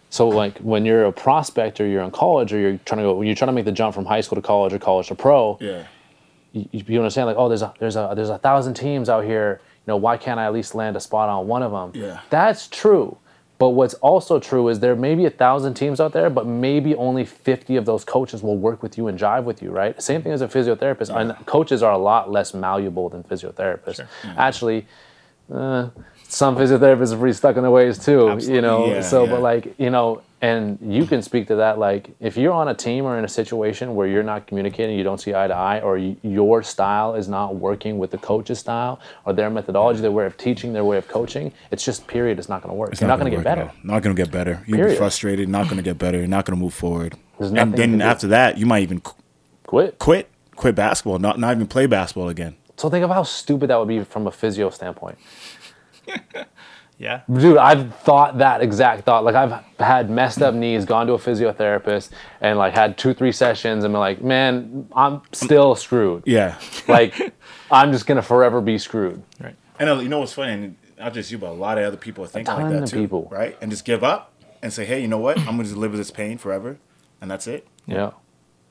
[0.09, 3.13] So like when you're a prospect or you're in college or you're trying to go
[3.13, 5.15] when you're trying to make the jump from high school to college or college to
[5.15, 5.83] pro, Yeah.
[6.53, 9.61] you, you understand like oh there's a there's a there's a thousand teams out here
[9.63, 12.21] you know why can't i at least land a spot on one of them Yeah.
[12.31, 13.17] that's true
[13.59, 16.95] but what's also true is there may be a thousand teams out there but maybe
[16.95, 20.01] only 50 of those coaches will work with you and jive with you right?
[20.01, 21.15] Same thing as a physiotherapist.
[21.15, 24.07] And coaches are a lot less malleable than physiotherapists.
[24.37, 24.87] Actually
[25.53, 25.89] uh,
[26.31, 29.31] some physiotherapists are pretty stuck in their ways too you know Yeah, so yeah.
[29.31, 32.73] but like you know and you can speak to that like if you're on a
[32.75, 35.79] team or in a situation where you're not communicating you don't see eye to eye
[35.81, 40.11] or y- your style is not working with the coach's style or their methodology their
[40.11, 42.91] way of teaching their way of coaching it's just period it's not going to work
[42.91, 43.71] It's you're not going to get better all.
[43.83, 44.63] Not gonna get better.
[44.67, 45.49] You'll be frustrated.
[45.49, 46.19] Not gonna get better.
[46.19, 47.15] You're not gonna move forward.
[47.39, 49.15] And then after that, you might even qu-
[49.65, 50.29] quit quit.
[50.55, 51.17] Quit basketball.
[51.19, 52.55] Not not even play basketball again.
[52.77, 55.17] so think of how stupid that would be from a physio standpoint
[56.97, 59.23] yeah Dude, I've thought that exact thought.
[59.23, 62.09] Like I've had messed up knees, gone to a physiotherapist,
[62.41, 66.23] and like had two, three sessions, and been like, man, I'm still screwed.
[66.25, 66.59] Yeah.
[66.87, 67.33] Like,
[67.71, 69.23] I'm just gonna forever be screwed.
[69.39, 70.53] right And uh, you know what's funny?
[70.53, 73.01] And not just you, but a lot of other people are thinking like that too,
[73.01, 73.29] people.
[73.31, 73.57] right?
[73.61, 75.37] And just give up and say, hey, you know what?
[75.39, 76.77] I'm gonna just live with this pain forever,
[77.21, 77.65] and that's it.
[77.85, 78.11] Yeah.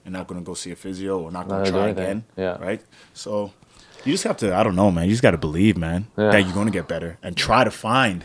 [0.05, 2.25] You're not gonna go see a physio or not Not gonna gonna try again.
[2.37, 2.59] Yeah.
[2.59, 2.83] Right.
[3.15, 3.53] So
[4.09, 4.55] you just have to.
[4.55, 5.05] I don't know, man.
[5.05, 6.31] You just got to believe, man, Yeah.
[6.31, 8.25] that you're gonna get better and try to find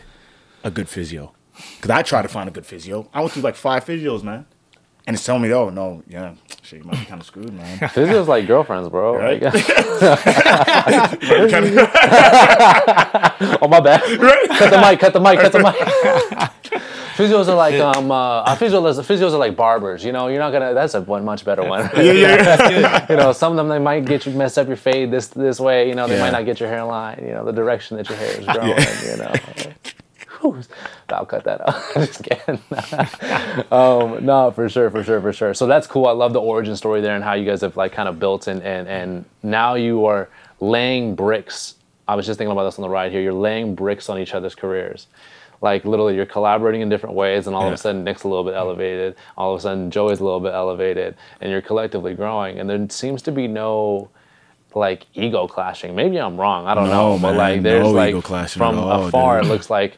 [0.62, 1.32] a good physio.
[1.76, 3.08] Because I tried to find a good physio.
[3.14, 4.46] I went through like five physios, man.
[5.06, 7.76] And it's telling me, oh no, yeah, shit, you might be kind of screwed, man.
[7.90, 9.18] Physio's like girlfriends, bro.
[9.18, 9.42] Right.
[9.42, 9.52] Like,
[13.60, 14.00] oh my bad.
[14.48, 14.98] Cut the mic.
[15.00, 15.38] Cut the mic.
[15.40, 15.74] Cut the mic.
[17.14, 20.26] Physios are like um uh physios, physios are like barbers, you know.
[20.28, 20.74] You're not gonna.
[20.74, 21.88] That's a one much better one.
[21.96, 23.06] yeah, yeah, yeah.
[23.10, 25.60] you know, some of them they might get you mess up your fade this this
[25.60, 25.88] way.
[25.88, 26.22] You know, they Yeah.
[26.22, 27.22] might not get your hairline.
[27.24, 28.78] You know, the direction that your hair is growing.
[29.10, 29.32] You know.
[31.08, 31.82] I'll cut that out.
[31.94, 32.60] Just kidding.
[33.72, 35.54] um, no, for sure, for sure, for sure.
[35.54, 36.06] So that's cool.
[36.06, 38.46] I love the origin story there and how you guys have like kind of built
[38.46, 40.28] and and and now you are
[40.60, 41.76] laying bricks.
[42.06, 43.22] I was just thinking about this on the ride here.
[43.22, 45.06] You're laying bricks on each other's careers.
[45.64, 48.44] Like literally, you're collaborating in different ways, and all of a sudden, Nick's a little
[48.44, 49.16] bit elevated.
[49.38, 52.58] All of a sudden, Joey's a little bit elevated, and you're collectively growing.
[52.60, 54.10] And there seems to be no
[54.74, 55.94] like ego clashing.
[55.96, 56.66] Maybe I'm wrong.
[56.66, 59.46] I don't No, know, but like there's no like ego clashing from all, afar, dude.
[59.46, 59.96] it looks like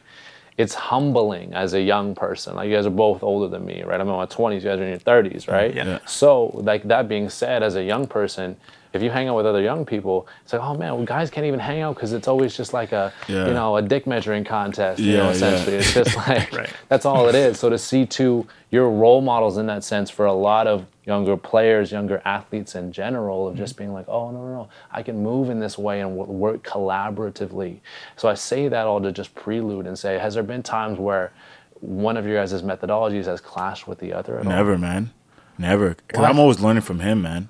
[0.57, 2.55] it's humbling as a young person.
[2.55, 3.99] Like you guys are both older than me, right?
[3.99, 4.55] I'm in my 20s.
[4.55, 5.75] You guys are in your 30s, right?
[5.75, 5.85] Yeah.
[5.85, 5.99] Yeah.
[6.05, 8.55] So like that being said, as a young person.
[8.93, 11.45] If you hang out with other young people, it's like, oh man, well, guys can't
[11.45, 13.47] even hang out because it's always just like a, Yeah.
[13.47, 14.99] you know, a dick measuring contest.
[14.99, 15.31] You know, Yeah, yeah.
[15.31, 16.69] essentially, it's just like Right.
[16.89, 17.59] that's all it is.
[17.59, 21.37] So to see two, your role models in that sense for a lot of younger
[21.37, 23.83] players, younger athletes in general, of just mm-hmm.
[23.83, 27.79] being like, oh no, no, no, I can move in this way and work collaboratively.
[28.15, 31.31] So I say that all to just prelude and say, has there been times where
[31.79, 34.39] one of your guys' methodologies has clashed with the other?
[34.39, 34.51] At all?
[34.51, 35.11] Never, man.
[35.57, 35.95] Never.
[36.07, 37.49] Because I'm always learning from him, man.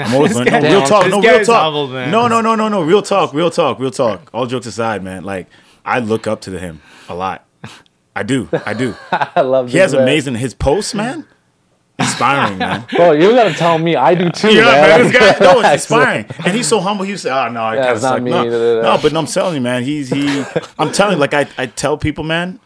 [0.00, 0.52] I'm always learning.
[0.52, 1.08] No, real talk.
[1.08, 1.90] No, real talk.
[2.10, 2.82] No, no, no, no, no.
[2.82, 3.32] Real talk.
[3.34, 3.78] Real talk.
[3.78, 4.30] Real talk.
[4.32, 5.24] All jokes aside, man.
[5.24, 5.46] Like
[5.84, 7.44] I look up to him a lot.
[8.14, 8.48] I do.
[8.66, 8.94] I do.
[9.12, 9.66] I love.
[9.68, 10.02] He this has man.
[10.02, 10.34] amazing.
[10.36, 11.26] His posts, man.
[11.98, 12.86] Inspiring, man.
[12.96, 13.94] Bro, you gotta tell me.
[13.94, 14.88] I do too, Yeah, man.
[15.02, 17.04] man, this guy, no, it's inspiring, and he's so humble.
[17.04, 18.42] He say, "Oh ah, no, I Yeah, it's not suck." me, No,
[18.82, 20.42] no, but I'm telling you, man, he's he.
[20.78, 22.58] I'm telling you, like I, I tell people, man,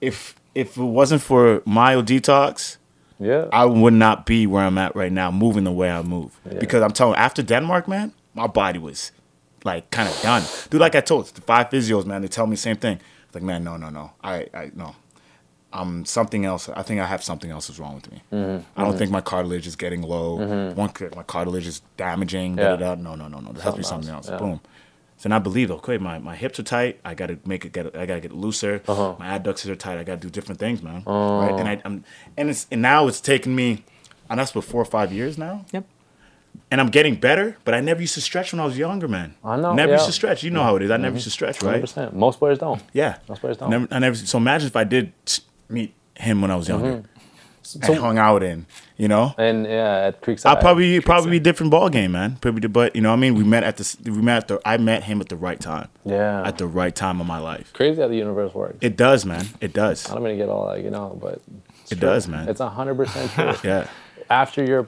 [0.00, 2.78] if if it wasn't for Myo Detox,
[3.20, 3.48] Yeah.
[3.52, 6.38] I would not be where I'm at right now, moving the way I move.
[6.58, 9.12] Because I'm telling, you, after Denmark, man, my body was
[9.64, 10.80] like kind of done, dude.
[10.80, 12.98] Like I told the five physios, man, they tell me the same thing.
[13.26, 14.94] It's like, man, no, no, no, I, I no.
[15.72, 16.68] I'm something else.
[16.68, 18.22] I think I have something else is wrong with me.
[18.32, 18.80] Mm-hmm.
[18.80, 20.36] I don't think my cartilage is getting low.
[20.72, 22.56] One, my cartilage is damaging.
[22.56, 22.64] Yeah.
[22.64, 23.02] Da, da, da.
[23.02, 23.52] No, no, no, no.
[23.52, 24.28] There has to be Something else.
[24.28, 24.36] yeah.
[24.36, 24.60] Boom.
[25.16, 27.00] So now I believe, okay, my, my hips are tight.
[27.04, 27.94] I gotta make it get.
[27.96, 28.82] I gotta get looser.
[28.86, 29.16] Uh-huh.
[29.18, 29.98] My adductors are tight.
[29.98, 31.02] I gotta do different things, man.
[31.06, 31.40] Oh.
[31.40, 31.58] Right?
[31.60, 32.04] And I, I'm,
[32.36, 33.84] and it's and now it's taken me,
[34.28, 35.64] and that's for four or five years now.
[35.72, 35.86] Yep.
[36.70, 39.34] And I'm getting better, but I never used to stretch when I was younger, man.
[39.44, 39.96] I know, Never yeah.
[39.96, 40.42] used to stretch.
[40.44, 40.90] You know how it is.
[40.90, 41.82] I never used to stretch, right?
[41.82, 42.12] 100%.
[42.12, 42.80] Most players don't.
[42.92, 43.18] Yeah.
[43.28, 43.70] Most players don't.
[43.70, 44.16] Never, I never.
[44.16, 45.12] So imagine if I did
[45.68, 47.13] meet him when I was younger Mm-hmm.
[47.82, 49.34] And hung out in, you know.
[49.38, 50.46] And yeah, at Creekside.
[50.46, 52.36] I'll probably probably be different ball game, man.
[52.40, 54.60] Probably, but you know, what I mean, we met at the we met at the
[54.64, 56.42] I met him at the right time, Yeah.
[56.46, 57.72] at the right time of my life.
[57.72, 58.78] Crazy how the universe works.
[58.80, 59.46] It does, man.
[59.60, 60.08] It does.
[60.10, 61.40] I don't mean to get all like you know, but
[61.90, 62.08] It true.
[62.08, 62.48] does, man.
[62.48, 63.30] It's hundred percent
[63.62, 63.70] true.
[63.70, 63.88] Yeah.
[64.30, 64.86] After your,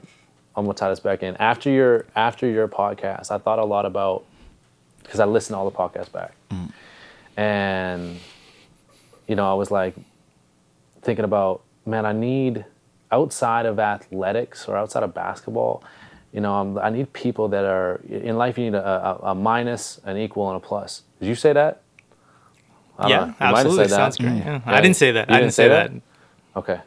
[0.54, 1.36] I'm gonna tie this back in.
[1.36, 4.24] After your after your podcast, I thought a lot about
[5.02, 6.72] because I listened to all the podcasts back, Mm.
[7.36, 8.16] and
[9.28, 9.94] you know, I was like
[11.02, 12.64] thinking about, man, I need
[13.12, 15.82] outside of athletics or outside of basketball.
[16.32, 18.58] You know, I'm, I need people that are in life.
[18.58, 18.84] You need a,
[19.22, 21.02] a, a minus, an equal, and a plus.
[21.20, 21.80] Did you say that?
[22.98, 23.16] I don't know.
[23.16, 23.84] Yeah, You might have absolutely.
[23.88, 23.96] said that.
[23.96, 24.36] Sounds great.
[24.36, 24.60] Yeah.
[24.66, 24.74] Yeah.
[24.74, 25.28] I didn't say that.
[25.28, 25.92] You I didn't didn't say say that.
[25.92, 26.58] that?
[26.58, 26.80] Okay.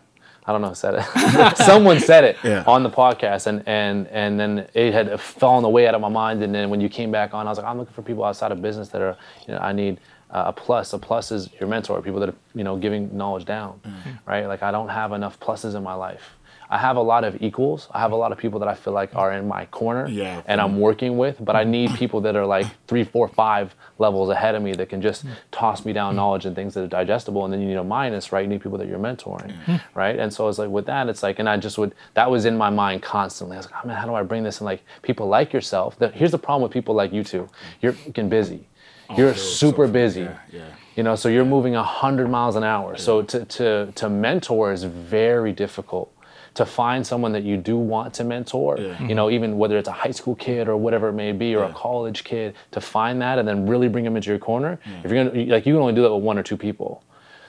[0.45, 1.57] I don't know who said it.
[1.57, 2.63] Someone said it Yeah.
[2.65, 6.41] on the podcast, and, and and then it had fallen away out of my mind.
[6.43, 8.51] And then when you came back on, I was like, I'm looking for people outside
[8.51, 9.15] of business that are,
[9.47, 9.99] you know, I need
[10.31, 10.93] uh, a plus.
[10.93, 14.09] A plus is your mentor, people that are, you know, giving knowledge down, Mm-hmm.
[14.25, 14.45] right?
[14.47, 16.35] Like I don't have enough pluses in my life.
[16.71, 17.87] I have a lot of equals.
[17.91, 20.43] I have a lot of people that I feel like are in my corner, Yeah.
[20.45, 21.43] and I'm working with.
[21.43, 24.87] But I need people that are like three, four, five levels ahead of me that
[24.87, 27.43] can just toss me down knowledge and things that are digestible.
[27.43, 28.41] And then you need a minus, right?
[28.41, 29.51] You need people that you're mentoring,
[29.95, 30.19] right?
[30.19, 32.55] And so it's like with that, it's like, and I just would that was in
[32.55, 33.55] my mind constantly.
[33.57, 34.65] I was like, oh man, how do I bring this in?
[34.65, 35.97] Like people like yourself.
[35.97, 37.49] The, here's the problem with people like you two.
[37.81, 38.67] You're fucking busy.
[39.17, 40.21] You're super busy.
[40.21, 40.61] yeah, yeah.
[40.95, 42.97] You know, so you're moving hundred miles an hour.
[42.97, 46.11] So to to to mentor is very difficult.
[46.55, 49.01] To find someone that you do want to mentor, Yeah.
[49.07, 51.63] you know, even whether it's a high school kid or whatever it may be, or
[51.63, 54.79] a college kid, to find that and then really bring them into your corner.
[55.03, 57.03] If you're gonna like, you can only do that with one or two people.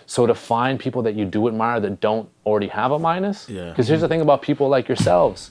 [0.06, 3.70] So to find people that you do admire that don't already have a minus, Yeah.
[3.70, 5.50] Because here's the thing about people like yourselves,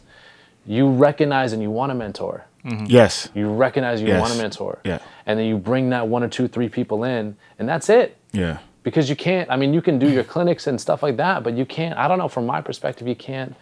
[0.66, 2.46] you recognize and you want to mentor.
[2.66, 2.86] Mm-hmm.
[2.88, 3.30] Yes.
[3.34, 4.22] You recognize you Yes.
[4.22, 4.80] want a mentor.
[4.84, 5.00] Yeah.
[5.26, 8.18] And then you bring that one or two, three people in, and that's it.
[8.32, 8.58] Yeah.
[8.84, 11.56] Because you can't, I mean, you can do your clinics and stuff like that, but
[11.56, 13.56] you can't, I don't know, from my perspective, you can't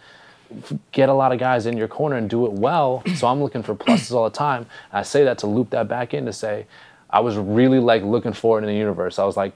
[0.92, 3.02] get a lot of guys in your corner and do it well.
[3.16, 4.66] So I'm looking for pluses all the time.
[4.92, 6.66] I say that to loop that back in to say,
[7.10, 9.18] I was really like looking for it in the universe.
[9.18, 9.52] I was like,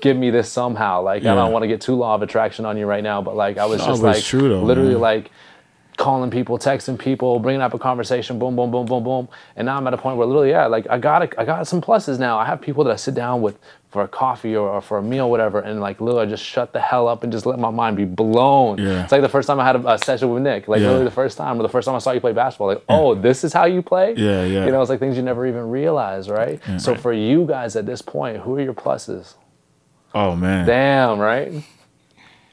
[0.00, 1.02] give me this somehow.
[1.02, 3.36] Like, I don't want to get too law of attraction on you right now, but
[3.36, 5.00] like, I was No, just like, true though, literally man.
[5.00, 5.30] like,
[5.98, 9.28] calling people, texting people, bringing up a conversation, boom, boom, boom, boom, boom.
[9.56, 11.66] And now I'm at a point where literally, yeah, like I got a, I got
[11.66, 12.38] some pluses now.
[12.38, 13.58] I have people that I sit down with
[13.90, 16.72] for a coffee or, or for a meal, whatever, and like literally I just shut
[16.72, 18.78] the hell up and just let my mind be blown.
[18.78, 19.02] Yeah.
[19.02, 20.86] It's like the first time I had a, a session with Nick, like Yeah.
[20.86, 23.14] literally the first time, or the first time I saw you play basketball, like, oh,
[23.14, 24.14] this is how you play?
[24.16, 24.66] Yeah, yeah.
[24.66, 26.60] You know, it's like things you never even realize, right?
[26.78, 29.34] So for you guys at this point, who are your pluses?
[30.14, 30.66] Oh man.
[30.66, 31.52] Damn, right?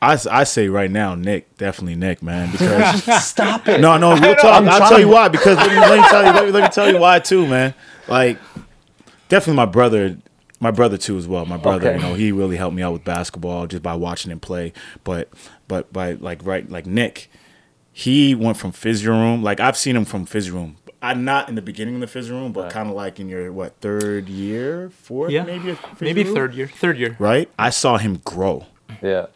[0.05, 3.81] I, I say right now, Nick, definitely Nick, man, because Stop it.
[3.81, 4.63] no, no, real talk.
[4.63, 5.27] I'll tell you why.
[5.27, 7.45] Because let me, let me tell you, let me, let me tell you why too,
[7.47, 7.73] man.
[8.07, 8.37] Like,
[9.29, 10.17] definitely my brother,
[10.59, 11.45] my brother too as well.
[11.45, 11.97] My brother, Okay.
[11.97, 14.73] you know, he really helped me out with basketball just by watching him play.
[15.03, 15.29] But,
[15.67, 17.29] but by like right, like Nick,
[17.91, 19.41] he went from physio room.
[19.43, 20.77] Like I've seen him from physio room.
[21.01, 22.71] I'm not in the beginning of the physio room, but Right.
[22.71, 25.43] kind of like in your what third year, fourth, Yeah.
[25.43, 26.33] maybe, Maybe room?
[26.33, 26.67] third year.
[26.67, 27.15] Third year.
[27.19, 28.65] Right, I saw him grow
[29.03, 29.27] Yeah.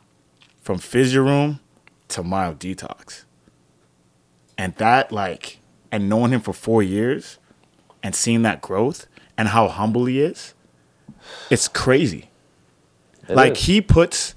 [0.62, 1.60] From physio room
[2.10, 3.24] to Myo Detox.
[4.58, 5.60] And that like
[5.92, 7.38] and knowing him for four years
[8.04, 10.54] and seeing that growth and how humble he is,
[11.50, 12.30] it's crazy.
[13.28, 13.66] It like is.
[13.66, 14.36] he puts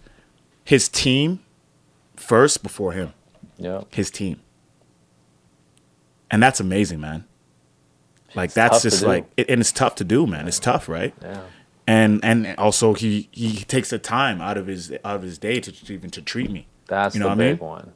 [0.65, 1.41] his team
[2.17, 3.13] first before him.
[3.59, 3.83] Yeah.
[3.91, 4.41] His team.
[6.31, 7.25] And that's amazing, man.
[8.35, 10.49] Like It's that's just like it, and it's tough to do, man.
[10.49, 11.15] It's tough, right?
[11.21, 11.43] Yeah.
[11.93, 15.57] And and also he he takes the time out of his out of his day
[15.65, 17.69] to, to even to treat me That's You know the what I big mean?
[17.77, 17.93] one.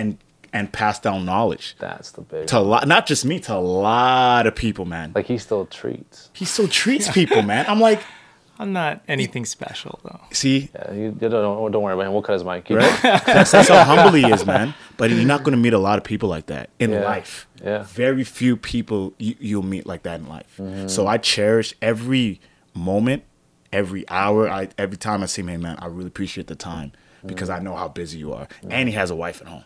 [0.00, 0.18] and
[0.54, 2.46] and pass down knowledge That's the big.
[2.48, 5.12] to a lot, not just me, to a lot of people, man.
[5.14, 6.28] Like he still treats.
[6.34, 7.64] he still treats people, man.
[7.68, 8.00] I'm like,
[8.58, 10.20] I'm not anything special though.
[10.30, 12.12] see, Yeah, you, you don't, don't worry about him.
[12.12, 12.66] We'll cut his mic.
[12.66, 12.98] Keep right?
[13.02, 14.74] that's, that's how humble he is, man.
[14.98, 17.00] But you're not going to meet a lot of people like that in Yeah.
[17.14, 17.48] life.
[17.64, 17.82] Yeah.
[17.84, 20.52] Very few people you, you'll meet like that in life.
[20.60, 20.88] Mm-hmm.
[20.88, 22.40] So I cherish every
[22.74, 23.24] moment,
[23.72, 24.48] every hour.
[24.48, 26.92] I every time I see him, hey, man, I really appreciate the time
[27.24, 27.50] because.
[27.50, 29.64] I know how busy you are, and he has a wife at home.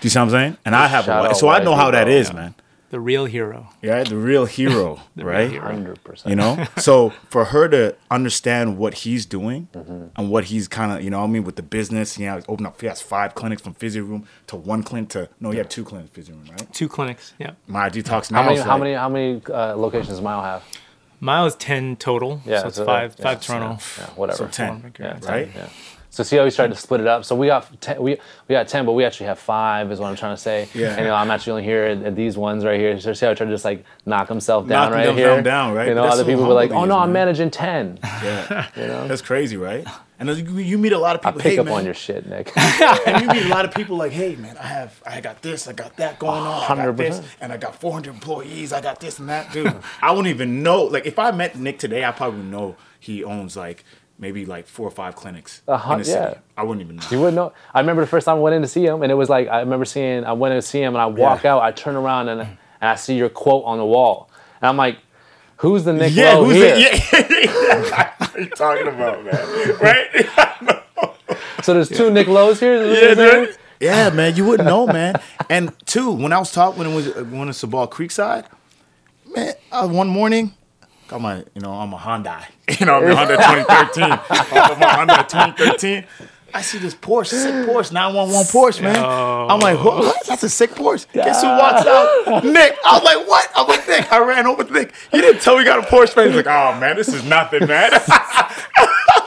[0.00, 0.56] Do you see what I'm saying?
[0.64, 2.34] And I have a wife, so I know how that is, Yeah.
[2.34, 2.54] man.
[2.90, 3.68] The real hero.
[3.82, 5.48] Yeah, the real hero, real right?
[5.50, 5.64] hero.
[5.64, 6.28] Hundred percent.
[6.30, 10.06] you know so for her to understand what he's doing Mm-hmm.
[10.16, 12.34] and what he's kind of you know what i mean with the business you know
[12.34, 15.52] he's opened up he has five clinics from physio room to one clinic to no
[15.52, 17.32] he had two clinics physio room right Two clinics.
[17.38, 17.52] Yeah.
[17.68, 18.58] Myo Detox now How many?
[18.58, 18.94] is How like- many?
[18.94, 20.64] How many uh, locations does Myo have?
[21.20, 22.40] Myo is ten total.
[22.46, 23.82] Yeah, so it's so five that- five yeah, Toronto.
[23.98, 24.38] Yeah, whatever.
[24.38, 25.50] So 10, Yeah, right?
[25.54, 25.68] Yeah.
[26.10, 27.24] So see how we started to split it up.
[27.24, 28.18] So we got ten, we
[28.48, 29.90] we got ten, but we actually have five.
[29.92, 30.68] Is what I'm trying to say.
[30.74, 30.90] Yeah.
[30.90, 32.98] And you know, I'm actually only here at, at these ones right here.
[32.98, 35.34] So see how I tried to just like knock himself down Knocking right them here.
[35.36, 35.88] down, down, right?
[35.88, 38.00] You know, That's other so people were like, "Oh no, I'm managing 10.
[38.04, 39.08] yeah You know.
[39.08, 39.86] that's crazy right
[40.20, 41.40] and you, you meet a lot of people.
[41.40, 42.52] I pick hey, up man, on your shit, Nick.
[42.56, 45.66] and you meet a lot of people like hey man i have i got this
[45.66, 47.24] i got that going on i got this 100%.
[47.40, 50.82] and i got 400 employees i got this and that dude i wouldn't even know
[50.84, 53.84] like if i met nick today i probably would know he owns like
[54.20, 56.38] maybe like four or five clinics hun- in the city yeah.
[56.56, 57.52] i wouldn't even know You wouldn't know.
[57.74, 59.48] I remember the first time I went in to see him, and it was like
[59.48, 60.24] I remember seeing.
[60.24, 61.54] I went in to see him, and I walk Yeah.
[61.54, 61.62] out.
[61.62, 64.30] I turn around, and and I see your quote on the wall,
[64.60, 64.98] and I'm like,
[65.56, 67.02] "Who's the Nick Yeah, Lowe who's here?" it?
[67.48, 68.12] Yeah.
[68.18, 69.78] what are you talking about, man?
[69.80, 70.76] Right?
[71.62, 72.84] So there's two Nick Lowe's here.
[72.86, 73.56] yeah, dude.
[73.80, 75.14] Yeah, man, you wouldn't know, man.
[75.50, 78.46] And two, when I was talking when it was uh, when it's Sabal Creekside,
[79.34, 80.54] man, uh, one morning,
[81.10, 82.44] got my, you know, I'm a Hyundai,
[82.80, 86.04] you know, I'm a Honda 2013, I'm a Honda 2013.
[86.52, 88.96] I see this Porsche, sick Porsche, 911 Porsche, man.
[88.96, 89.98] I'm like, what?
[89.98, 90.26] what?
[90.26, 91.06] That's a sick Porsche.
[91.12, 92.42] Guess who walks out?
[92.44, 92.76] Nick.
[92.84, 93.48] I was like, what?
[93.54, 94.12] I'm like, Nick.
[94.12, 94.92] I ran over to Nick.
[95.12, 96.26] You didn't tell me you got a Porsche, man.
[96.26, 97.92] He's like, oh, man, this is nothing, man.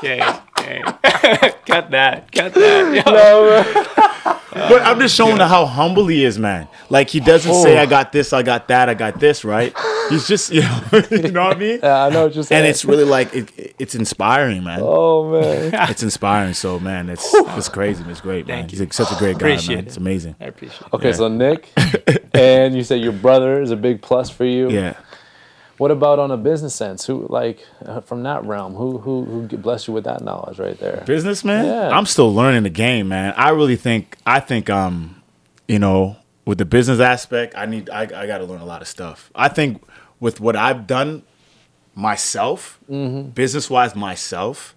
[0.03, 0.21] Okay.
[0.59, 0.81] Okay.
[1.65, 2.31] Cut that.
[2.31, 3.05] Cut that.
[3.05, 4.33] Yo.
[4.53, 6.67] But I'm just showing how humble he is, man.
[6.87, 7.81] Like he doesn't say, oh.
[7.81, 9.75] "I got this, I got that, I got this," right?
[10.11, 11.79] He's just, you know, you know what I mean.
[11.81, 12.45] Yeah, I know what you're.
[12.51, 14.79] And it's really like it, it's inspiring, man.
[14.83, 15.89] oh man.
[15.89, 16.53] It's inspiring.
[16.53, 18.03] So, man, it's it's crazy.
[18.07, 18.59] It's great, man.
[18.59, 19.83] Thank He's like such a great guy, Appreciate man.
[19.85, 19.87] it.
[19.87, 20.35] It's amazing.
[20.39, 20.93] I appreciate it.
[20.93, 21.15] Okay, Yeah.
[21.15, 21.69] so Nick,
[22.35, 24.69] and you said your brother is a big plus for you.
[24.69, 24.93] Yeah.
[25.77, 27.05] What about on a business sense?
[27.07, 28.75] Who like uh, from that realm?
[28.75, 31.03] Who who who blessed you with that knowledge right there?
[31.05, 31.89] businessman Yeah.
[31.89, 35.21] i'm still learning the game man i really think i think um
[35.67, 38.81] you know with the business aspect i need i, I got to learn a lot
[38.81, 39.81] of stuff i think
[40.19, 41.23] with what i've done
[41.95, 43.29] myself Mm-hmm.
[43.31, 44.75] business wise myself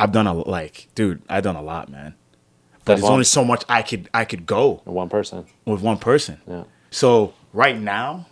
[0.00, 3.24] i've done a like dude i've done a lot man but That's there's one- only
[3.24, 5.44] so much i could i could go with One person.
[5.64, 6.64] with one person Yeah.
[6.90, 8.26] so right now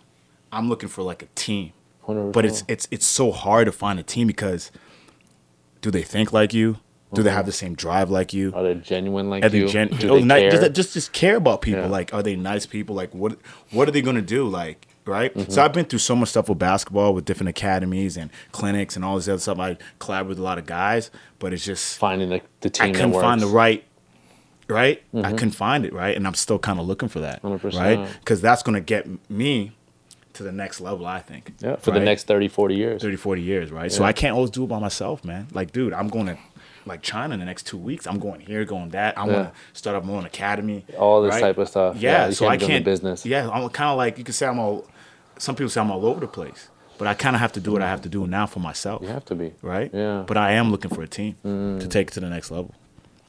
[0.51, 1.71] i'm looking for like a team
[2.15, 2.31] 100%.
[2.33, 4.71] but it's it's it's so hard to find a team because
[5.81, 6.77] do they think like you?
[7.13, 8.53] Do they have the same drive like you?
[8.55, 9.67] Are they genuine like are they you?
[9.67, 11.87] gen- Do oh, they just, just just care about people Yeah.
[11.89, 12.95] like are they nice people?
[12.95, 13.37] Like what
[13.71, 14.47] what are they gonna do?
[14.47, 15.33] Like right?
[15.35, 15.51] Mm-hmm.
[15.51, 19.03] so i've been through so much stuff with basketball with different academies and clinics and
[19.03, 19.57] all this other stuff.
[19.59, 22.91] I collaborate with a lot of guys but it's just Finding the, the team i
[22.91, 23.83] couldn't find the right
[24.69, 25.01] right?
[25.13, 26.15] I couldn't find it right?
[26.15, 27.79] And i'm still kind of looking for that 100%.
[27.79, 29.71] right because that's gonna get me
[30.33, 33.01] to the next level i think yeah, for the next 30, 40 years.
[33.01, 35.93] 30 40 years right so i can't always do it by myself man like dude
[35.93, 36.37] i'm going to
[36.85, 39.43] like china in the next two weeks i'm going here going that i want Yeah.
[39.45, 41.41] to start up my own academy All this right?
[41.41, 41.97] type of stuff.
[41.97, 43.25] yeah, Yeah, so can't i be doing the can't business.
[43.25, 44.87] yeah i'm kind of like you can say i'm all
[45.37, 47.71] some people say i'm all over the place but i kind of have to do
[47.71, 49.53] what i have to do now for myself You have to be.
[49.61, 49.99] right Yeah.
[50.23, 50.27] Mm.
[50.27, 52.73] but i am looking for a team to take it to the next level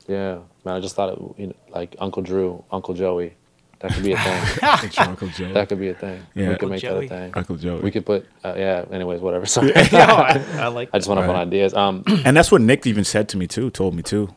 [0.08, 0.74] Yeah, man.
[0.76, 3.34] I just thought it, you know, like Uncle Drew, Uncle Joey.
[3.82, 4.42] That could be a thing.
[4.78, 5.52] Thanks, Uncle Joe.
[5.54, 6.22] that could be a thing.
[6.34, 6.50] Yeah.
[6.50, 7.08] We could Uncle make Joey.
[7.08, 7.32] that a thing.
[7.34, 7.76] Uncle Joe.
[7.78, 8.26] We could put.
[8.44, 8.84] Uh, yeah.
[8.92, 9.44] Anyways, whatever.
[9.46, 9.68] Sorry.
[9.72, 11.74] Yo, I, I like I just went up on ideas.
[11.74, 14.32] Um, and that's what nick even said to me too told me too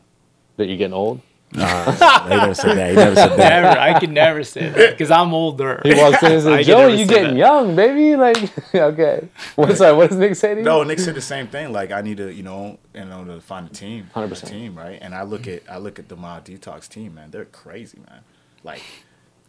[0.56, 1.20] that you're getting old.
[1.52, 1.92] Nah,
[2.24, 3.78] he never said that he never said that Never.
[3.78, 5.80] I could never say that because I'm older.
[5.84, 7.36] He walks in and says, "Joey, you say getting that.
[7.38, 9.28] young, baby." Like, okay.
[9.54, 10.64] What, sorry, what does Nick say to you?
[10.64, 11.72] No, Nick said the same thing.
[11.72, 14.42] Like I need to, you know, you know, to find a team, 100%.
[14.42, 14.98] a team, right?
[15.00, 17.30] And I look at, I look at the Myo Detox team, man.
[17.30, 18.22] They're crazy, man.
[18.64, 18.82] Like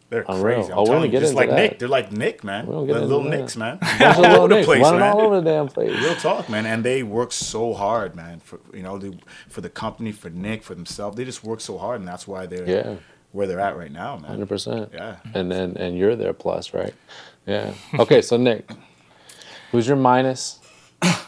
[0.10, 0.56] they're Unreal.
[0.58, 0.72] crazy.
[0.72, 1.56] I'm Oh, telling you, get just like that.
[1.56, 1.80] Nick.
[1.80, 2.66] They're like Nick, man.
[2.66, 3.30] Get little that.
[3.30, 3.78] Nicks, man.
[3.80, 5.12] Bunch of all over the Nicks place, running man.
[5.14, 5.90] all over the damn place.
[6.02, 6.66] Real talk, man.
[6.66, 8.40] And they work so hard, man.
[8.40, 9.18] For you know, they,
[9.50, 11.18] for the company, for Nick, for themselves.
[11.18, 12.96] They just work so hard, and that's why they're Yeah.
[13.34, 14.32] where they're at right now, man.
[14.32, 14.92] Hundred percent.
[14.94, 15.18] Yeah.
[15.34, 16.94] And then and you're their plus, right?
[17.46, 17.74] Yeah.
[18.00, 18.70] Okay, so Nick,
[19.72, 20.60] who's your minus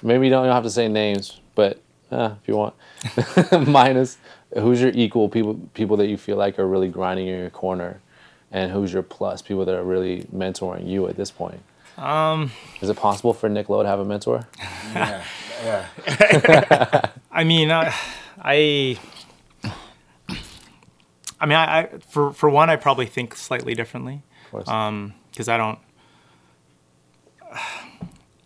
[0.01, 1.79] maybe you don't, you don't have to say names, but
[2.11, 2.73] uh, if you want,
[3.67, 4.17] minus
[4.57, 8.01] who's your equal people people that you feel like are really grinding in your corner,
[8.51, 11.61] and who's your plus people that are really mentoring you at this point.
[11.97, 14.47] Um, is it possible for Nick Lowe to have a mentor?
[14.93, 15.23] Yeah,
[15.63, 17.09] yeah.
[17.31, 17.93] I mean, I,
[18.41, 18.97] I,
[21.39, 24.23] I mean, I, I for for one, I probably think slightly differently.
[24.51, 24.67] Of.
[24.67, 25.79] Um, because I don't.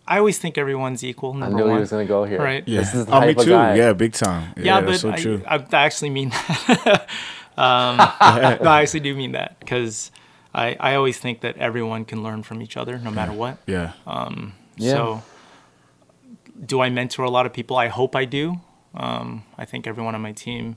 [0.06, 1.32] I always think everyone's equal.
[1.32, 1.74] I Number knew one.
[1.76, 2.38] he was gonna go here.
[2.42, 2.62] Right.
[2.66, 2.80] yeah.
[2.80, 3.50] This is the oh, me type of too.
[3.50, 3.74] guy.
[3.74, 4.52] Yeah, big time.
[4.56, 5.42] Yeah, Yeah, but that's so I, true.
[5.46, 7.08] I, I actually mean that.
[7.56, 7.96] um,
[8.60, 10.10] no, I actually do mean that because
[10.54, 13.58] I, I always think that everyone can learn from each other no matter what.
[13.66, 13.92] yeah.
[14.76, 14.92] Yeah.
[14.92, 15.22] So,
[16.66, 17.76] do I mentor a lot of people?
[17.76, 18.60] I hope I do.
[18.94, 20.76] Um, I think everyone on my team,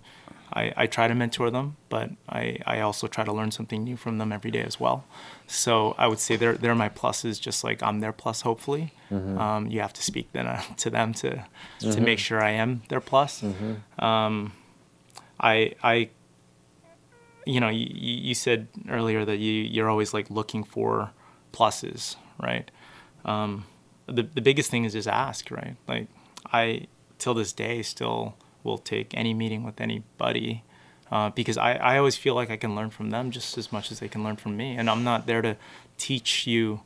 [0.51, 3.95] I, I try to mentor them, but I, I also try to learn something new
[3.97, 5.05] from them every day as well.
[5.45, 8.41] So I would say they're they're my pluses, just like I'm their plus.
[8.41, 11.45] Hopefully, um, you have to speak then uh, to them to
[11.79, 13.43] to make sure I am their plus.
[13.99, 14.53] Um,
[15.39, 16.09] I I
[17.47, 21.11] you know you, you said earlier that you you're always like looking for
[21.53, 22.69] pluses, right?
[23.25, 23.65] Um,
[24.05, 25.75] the the biggest thing is just ask, right?
[25.87, 26.07] Like
[26.51, 26.87] I
[27.17, 30.63] till this day still will take any meeting with anybody
[31.11, 33.91] uh, because I, I always feel like I can learn from them just as much
[33.91, 35.55] as they can learn from me, and I'm not there to
[35.97, 36.81] teach you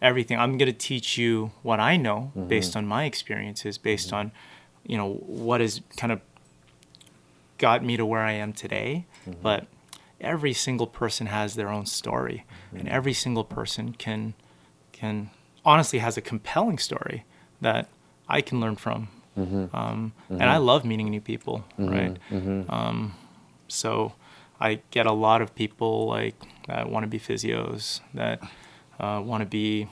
[0.00, 0.38] everything.
[0.38, 4.30] I'm going to teach you what I know based on my experiences, based on
[4.86, 6.20] you know what has kind of
[7.58, 9.04] got me to where I am today,
[9.42, 9.66] but
[10.20, 12.44] every single person has their own story
[12.78, 14.34] and every single person can
[14.92, 15.30] can
[15.64, 17.24] honestly has a compelling story
[17.60, 17.88] that
[18.28, 19.08] I can learn from.
[19.72, 22.18] Um, And I love meeting new people, right?
[22.68, 23.14] Um,
[23.68, 24.12] so
[24.60, 28.42] I get a lot of people like that want to be physios, that
[28.98, 29.88] uh, want to be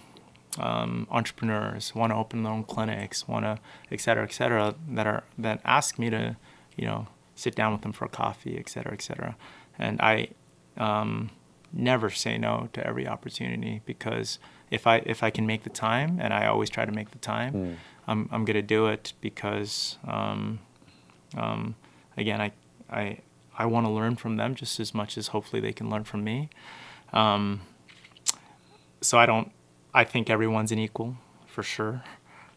[0.59, 3.59] um, entrepreneurs, want to open their own clinics, want to,
[3.91, 6.37] et cetera, et cetera, that are that ask me to,
[6.77, 9.37] you know, sit down with them for a coffee, et cetera, et cetera.
[9.79, 10.29] And I
[10.77, 11.31] um,
[11.73, 14.39] never say no to every opportunity because
[14.71, 17.19] if I if I can make the time, and I always try to make the
[17.19, 17.53] time,
[18.07, 20.59] I'm I'm gonna do it because um,
[21.37, 21.75] um,
[22.17, 22.53] again I
[22.91, 23.19] I
[23.57, 26.23] I want to learn from them just as much as hopefully they can learn from
[26.25, 26.49] me.
[27.13, 27.63] Um,
[29.01, 29.51] so I don't.
[29.95, 31.17] I think everyone's an equal
[31.47, 32.03] for sure.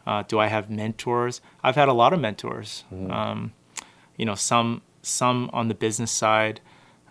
[0.06, 1.40] Uh, do I have mentors?
[1.62, 2.84] I've had a lot of mentors.
[3.10, 3.52] Um,
[4.16, 6.60] you know, some some on the business side.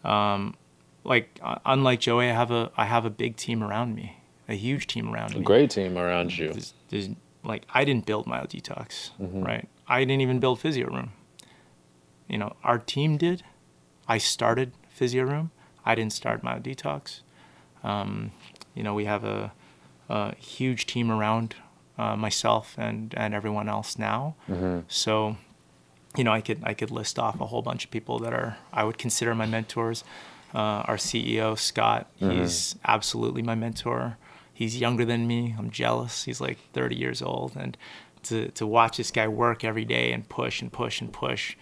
[0.03, 0.55] Um,
[1.03, 4.53] like uh, unlike Joey, I have a I have a big team around me, a
[4.53, 5.41] huge team around me.
[5.41, 6.49] A great team around you.
[6.53, 7.09] There's, there's,
[7.43, 9.67] like I didn't build Myo Detox, right?
[9.87, 11.11] I didn't even build Physio Room.
[12.27, 13.43] You know, our team did.
[14.07, 15.51] I started Physio Room.
[15.85, 17.21] I didn't start Myo Detox.
[17.83, 18.31] Um,
[18.75, 19.51] you know, we have a,
[20.07, 21.55] a huge team around
[21.97, 24.35] uh, myself and and everyone else now.
[24.87, 25.37] So,
[26.17, 28.57] you know, I could I could list off a whole bunch of people that are
[28.73, 30.03] I would consider my mentors.
[30.53, 34.17] Uh, our CEO Scott, he's absolutely my mentor.
[34.53, 35.55] He's younger than me.
[35.57, 36.25] I'm jealous.
[36.25, 37.77] He's like 30 years old, and
[38.23, 41.55] to to watch this guy work every day and push and push and push,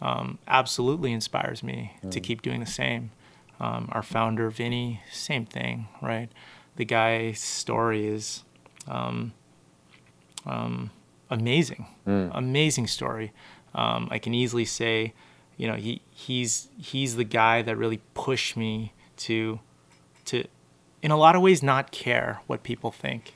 [0.00, 3.10] um, absolutely inspires me to keep doing the same.
[3.58, 6.28] Um, our founder Vinny, same thing, right?
[6.76, 8.44] The guy's story is
[8.86, 9.32] um,
[10.44, 10.90] um,
[11.30, 11.86] amazing,
[12.32, 13.32] amazing story.
[13.76, 15.12] Um, I can easily say,
[15.56, 19.60] you know, he he's he's the guy that really pushed me to
[20.24, 20.44] to
[21.02, 23.34] in a lot of ways not care what people think,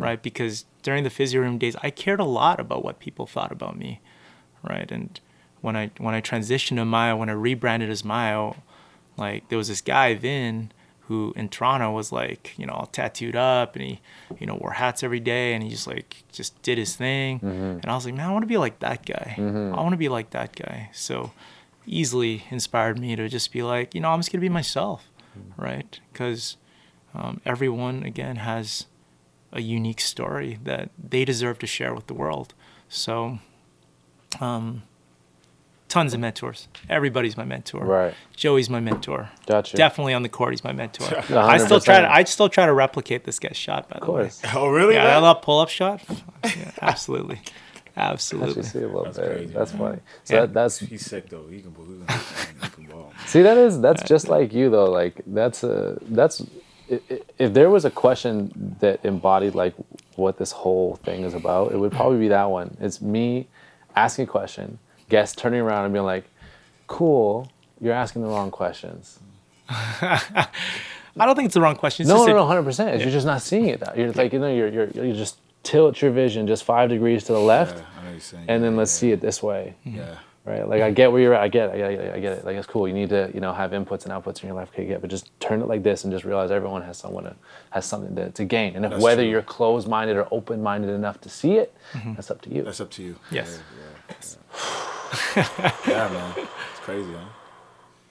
[0.00, 0.22] right?
[0.22, 3.76] Because during the physio room days, I cared a lot about what people thought about
[3.76, 4.00] me,
[4.62, 4.90] right?
[4.90, 5.20] And
[5.60, 8.56] when I when I transitioned to Myo, when I rebranded as Myo,
[9.16, 10.72] like there was this guy Vin
[11.10, 14.00] who in Toronto was like you know all tattooed up and he
[14.38, 17.40] you know wore hats every day and he just like just did his thing.
[17.42, 19.34] And I was like man I want to be like that guy.
[19.74, 20.88] I want to be like that guy.
[20.92, 21.32] So
[21.84, 25.08] easily inspired me to just be like you know I'm just gonna be myself.
[25.56, 25.98] Right?
[26.12, 26.56] Because
[27.12, 28.86] um, everyone again has
[29.52, 32.54] a unique story that they deserve to share with the world.
[32.88, 33.40] So
[34.40, 34.82] um,
[35.90, 38.14] tons of mentors everybody's my mentor Right.
[38.36, 39.76] Joey's my mentor Gotcha.
[39.76, 41.06] Definitely on the court, he's my mentor.
[41.36, 42.10] I still try to.
[42.10, 43.88] I still try to replicate this guy's shot.
[43.88, 44.42] By the Of course.
[44.42, 44.94] way, Oh, really?
[44.94, 45.16] yeah, man?
[45.16, 46.00] I love pull up shot.
[46.44, 47.40] Yeah, absolutely,
[47.96, 48.62] absolutely.
[48.62, 49.98] see a little That's crazy, that's funny.
[50.24, 50.40] So Yeah.
[50.42, 51.46] that, that's He's sick though.
[51.48, 52.18] He can, he can,
[52.62, 53.12] he can ball.
[53.26, 54.90] see that is that's just like you though.
[54.90, 56.42] Like that's a that's
[56.90, 59.74] i- i- if there was a question that embodied like
[60.16, 62.76] what this whole thing is about, it would probably be that one.
[62.80, 63.48] It's me
[63.96, 64.78] asking a question,
[65.10, 66.24] guests turning around and being like,
[66.86, 67.50] "Cool,
[67.80, 69.18] you're asking the wrong questions."
[69.68, 72.04] I don't think it's the wrong question.
[72.04, 73.00] It's No, just no, no, hundred percent.
[73.00, 73.80] You're just not seeing it.
[73.80, 77.24] That you're like you know you're you're you're just tilt your vision just five degrees
[77.24, 78.44] to the left, Yeah, I know you're saying.
[78.48, 79.74] and then let's yeah, see it this way.
[79.86, 79.98] Mm-hmm.
[79.98, 80.14] Yeah.
[80.46, 81.42] Right, like I get where you're at.
[81.42, 82.44] I get, it, I get, it, I get it.
[82.46, 82.88] Like it's cool.
[82.88, 84.70] You need to, you know, have inputs and outputs in your life.
[84.72, 87.36] Okay, yeah, but just turn it like this and just realize everyone has someone to,
[87.68, 88.74] has something to, to gain.
[88.74, 89.30] And if That's whether true.
[89.30, 92.14] you're closed-minded or open-minded enough to see it, mm-hmm.
[92.14, 92.62] that's up to you.
[92.62, 93.16] That's up to you.
[93.30, 93.60] Yes.
[94.08, 94.14] Yeah,
[95.36, 96.34] yeah, man.
[96.36, 97.24] It's crazy, huh?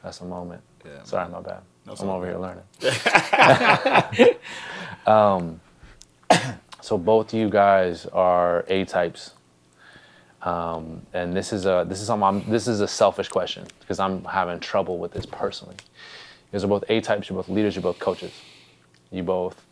[0.03, 0.61] That's a moment.
[0.85, 1.61] Yeah, Sorry, my bad.
[1.85, 2.31] No, I'm over good.
[2.31, 4.37] here learning.
[5.07, 5.59] um,
[6.81, 9.31] so both of you guys are A types,
[10.41, 13.99] um, and this is a this is something I'm, this is a selfish question because
[13.99, 15.75] I'm having trouble with this personally.
[15.79, 17.29] You guys are both A types.
[17.29, 17.75] You're both leaders.
[17.75, 18.31] You're both coaches.
[19.11, 19.65] You both,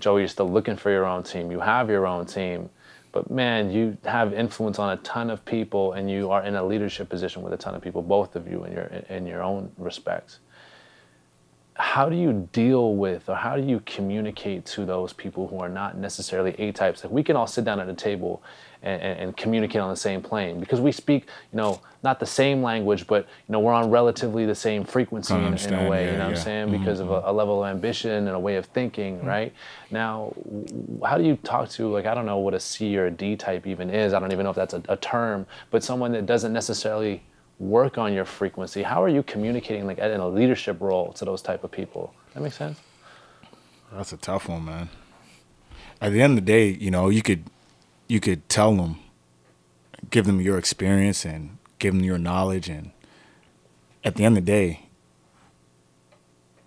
[0.00, 1.50] Joey, you're still looking for your own team.
[1.50, 2.70] You have your own team,
[3.16, 6.64] but man, you have influence on a ton of people, and you are in a
[6.64, 8.02] leadership position with a ton of people.
[8.02, 10.40] Both of you in your in your own respects
[11.78, 15.68] how do you deal with or how do you communicate to those people who are
[15.68, 17.04] not necessarily A types?
[17.04, 18.42] Like we can all sit down at a table
[18.86, 22.62] and, and, communicate on the same plane because we speak, you know, not the same
[22.62, 26.06] language, but you know, we're on relatively the same frequency in, in a way.
[26.06, 26.36] yeah, you know what.
[26.36, 26.70] I'm saying?
[26.70, 27.26] Because of mm-hmm.
[27.26, 29.26] a, a level of ambition and a way of thinking, mm-hmm.
[29.26, 29.52] right?
[29.90, 30.32] Now,
[31.04, 33.36] how do you talk to like I don't know what a C or a D
[33.36, 34.12] type even is.
[34.12, 37.22] I don't even know if that's a, a term, but someone that doesn't necessarily
[37.58, 38.82] work on your frequency.
[38.82, 42.14] How are you communicating like in a leadership role to those type of people?
[42.34, 42.78] That makes sense.
[43.92, 44.90] That's a tough one, man.
[46.00, 47.44] At the end of the day, you know, you could
[48.08, 48.98] you could tell them,
[50.10, 52.92] give them your experience and give them your knowledge, and
[54.04, 54.88] at the end of the day,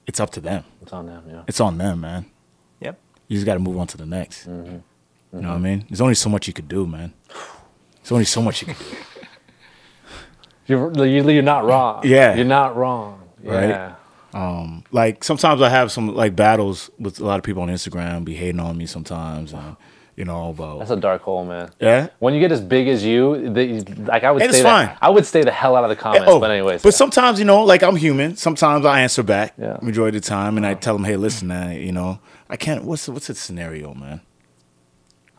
[0.08, 0.64] it's up to them.
[0.82, 1.44] It's on them, yeah.
[1.48, 2.26] It's on them, man.
[2.80, 3.00] Yep.
[3.28, 4.48] You just got to move on to the next.
[4.48, 4.78] Mm-hmm.
[5.38, 5.86] You know what I mean?
[5.88, 7.14] There's only so much you could do, man.
[7.98, 8.86] There's only so much you could do.
[10.68, 12.02] You're, you're you're not wrong.
[12.04, 12.36] Yeah.
[12.36, 13.28] You're not wrong.
[13.42, 13.70] Right.
[13.70, 13.96] Yeah.
[14.36, 18.24] Um, like sometimes I have some like battles with a lot of people on Instagram,
[18.24, 19.76] be hating on me sometimes, and
[20.20, 21.72] you know about uh, That's a dark hole, man.
[21.80, 22.07] yeah.
[22.20, 23.22] When you get as big as you,
[23.55, 23.65] the,
[24.13, 24.89] like I would And the- fine.
[25.01, 26.26] I would stay the hell out of the comments.
[26.28, 28.36] Oh, but anyways, but sometimes you know, like I'm human.
[28.36, 29.53] Sometimes I answer back.
[29.57, 29.78] Yeah.
[29.82, 32.84] Majority of the time, and I tell them, "Hey, listen, I, you know, I can't.
[32.84, 34.20] What's what's the scenario, man?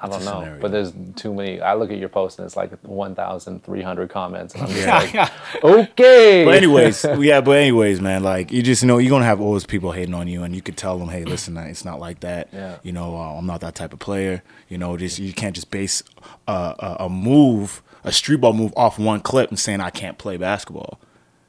[0.02, 0.40] I don't know.
[0.40, 0.60] scenario.
[0.60, 1.60] But there's too many.
[1.60, 5.28] I look at your post and it's like 1,300 comments, and I'm just Yeah.
[5.62, 6.44] like, okay.
[6.44, 7.40] But anyways, yeah.
[7.40, 10.42] But anyways, man, like you just know you're gonna have always people hating on you,
[10.42, 12.48] and you could tell them, "Hey, listen, it's not like that.
[12.52, 12.76] Yeah.
[12.82, 14.42] You know, uh, I'm not that type of player.
[14.68, 16.02] You know, just you can't just base
[16.48, 20.16] a, a, a move, a street ball move, off one clip and saying I can't
[20.18, 20.98] play basketball.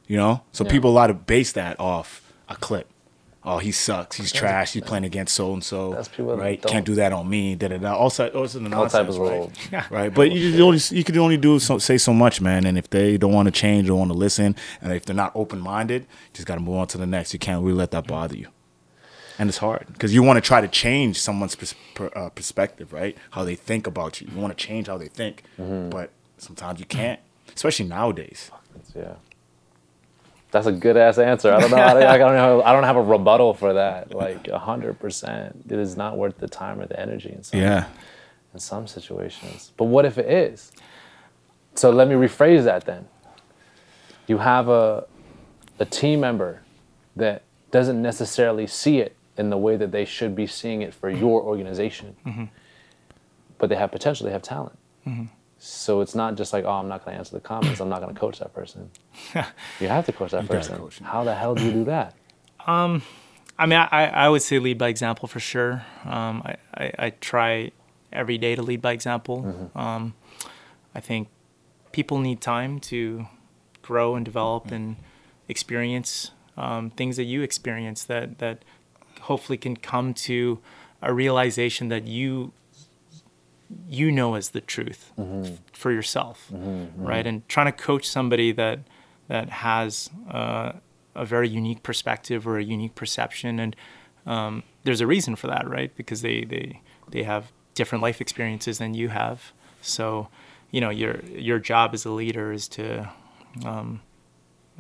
[0.08, 0.72] You know, so Yeah.
[0.72, 2.90] people a lot of base that off a clip.
[3.44, 4.18] Oh, he sucks.
[4.18, 4.74] He's trash.
[4.74, 5.94] He's playing against so and so.
[5.94, 6.62] That's people that right?
[6.62, 7.56] Can't do that on me.
[7.56, 7.96] Da da da.
[7.96, 9.92] Also, also the All type nonsense, of right?
[9.92, 10.14] right?
[10.14, 12.68] But you can only you can only do so, say so much, man.
[12.68, 15.32] And if they don't want to change, don't want to listen, and if they're not
[15.34, 17.34] open minded, just got to move on to the next.
[17.34, 18.50] You can't really let that bother you,
[19.40, 22.94] and it's hard because you want to try to change someone's pers- per, uh, perspective,
[22.94, 23.18] right?
[23.32, 24.28] How they think about you.
[24.32, 27.20] You want to change how they think, but sometimes you can't,
[27.56, 28.52] especially nowadays.
[28.96, 29.14] Yeah.
[30.52, 31.52] That's a good ass answer.
[31.54, 31.78] I don't know.
[31.78, 32.62] I don't, I don't know.
[32.62, 34.14] I don't have a rebuttal for that.
[34.14, 37.86] Like hundred percent, it is not worth the time or the energy in some Yeah,
[38.54, 39.72] in some situations.
[39.78, 40.72] But what if it is?
[41.76, 43.08] So let me rephrase that then.
[44.28, 45.06] You have a
[45.80, 46.62] a team member
[47.16, 51.10] that doesn't necessarily see it in the way that they should be seeing it for
[51.10, 52.16] your organization.
[52.26, 52.46] Mm-hmm.
[53.58, 54.78] But they have potential, they have talent.
[55.08, 55.26] Mm-hmm.
[55.64, 57.80] So it's not just like, oh, I'm not going to answer the comments.
[57.80, 58.90] I'm not going to coach that person.
[59.80, 60.76] you have to coach that person.
[60.76, 60.98] coach.
[61.00, 62.16] How the hell do you do that?
[63.60, 65.86] I mean, I, I would say lead by example for sure.
[66.04, 67.72] Um, I, I, I try
[68.12, 69.70] every day to lead by example.
[69.76, 70.16] Um,
[70.96, 71.28] I think
[71.92, 73.28] people need time to
[73.84, 74.96] grow and develop and
[75.48, 78.66] experience um, things that you experience that, that
[79.22, 80.60] hopefully can come to
[81.04, 82.52] a realization that you
[83.90, 85.12] you know as the truth
[85.74, 86.52] for yourself,
[86.96, 87.26] right?
[87.28, 88.80] And trying to coach somebody that
[89.28, 90.74] that has uh,
[91.16, 93.76] a very unique perspective or a unique perception, and
[94.26, 95.96] um, there's a reason for that, right?
[95.96, 99.52] Because they they they have different life experiences than you have.
[99.82, 100.28] So,
[100.72, 103.10] you know, your your job as a leader is to
[103.66, 104.02] um,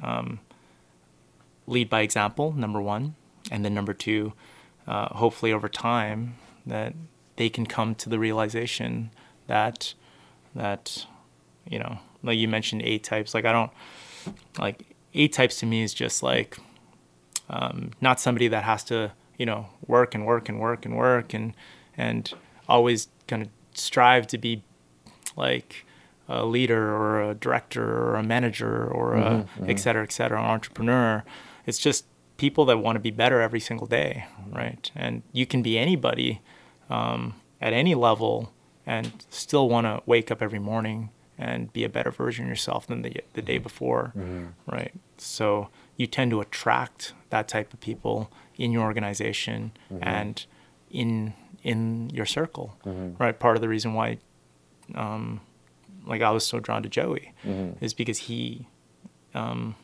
[0.02, 0.39] um,
[1.68, 2.54] lead by example.
[2.54, 3.16] Number one,
[3.52, 4.34] and then number two,
[4.88, 6.36] uh, hopefully over time
[6.66, 6.94] that
[7.42, 9.10] they can come to the realization
[9.48, 9.96] that
[10.54, 11.08] that
[11.68, 13.34] you know like you mentioned A types.
[13.34, 13.72] Like I don't
[14.60, 16.60] like A types to me is just like
[17.50, 21.34] um, not somebody that has to you know work and work and work and work
[21.34, 21.56] and
[21.98, 22.32] and
[22.70, 24.62] always kind of strive to be
[25.36, 25.84] like
[26.30, 29.78] a leader or a director or a manager or a mm-hmm, et mm-hmm.
[29.78, 31.24] cetera et cetera an entrepreneur.
[31.66, 32.06] It's just
[32.38, 34.56] people that want to be better every single day mm-hmm.
[34.56, 34.92] right?
[34.96, 36.42] And you can be anybody
[36.92, 37.22] um,
[37.60, 38.52] at any level
[38.86, 42.86] and still want to wake up every morning and be a better version of yourself
[42.88, 44.12] than the the day before,
[44.78, 44.94] right?
[45.18, 49.72] So you tend to attract that type of people in your organization
[50.02, 50.46] and
[50.89, 51.34] in
[51.64, 52.68] in your circle,
[53.20, 53.38] right?
[53.39, 54.18] Part of the reason why,
[54.96, 55.42] um,
[56.12, 57.34] like I was so drawn to Joey,
[57.82, 58.66] is because he,
[59.36, 59.76] um,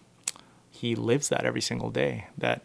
[0.72, 2.26] he lives that every single day.
[2.38, 2.64] That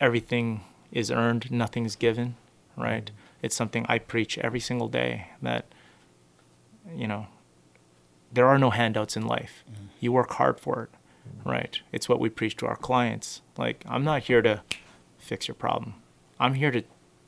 [0.00, 0.60] everything
[0.92, 2.36] is earned, nothing's given,
[2.76, 3.10] right?
[3.46, 5.28] It's something I preach every single day.
[5.40, 5.66] That
[6.94, 7.28] you know,
[8.32, 9.64] there are no handouts in life.
[9.70, 9.86] Mm-hmm.
[10.00, 10.90] You work hard for it,
[11.44, 11.80] right?
[11.92, 13.40] It's what we preach to our clients.
[13.56, 14.62] Like, I'm not here to
[15.18, 15.94] fix your problem.
[16.38, 16.82] I'm here to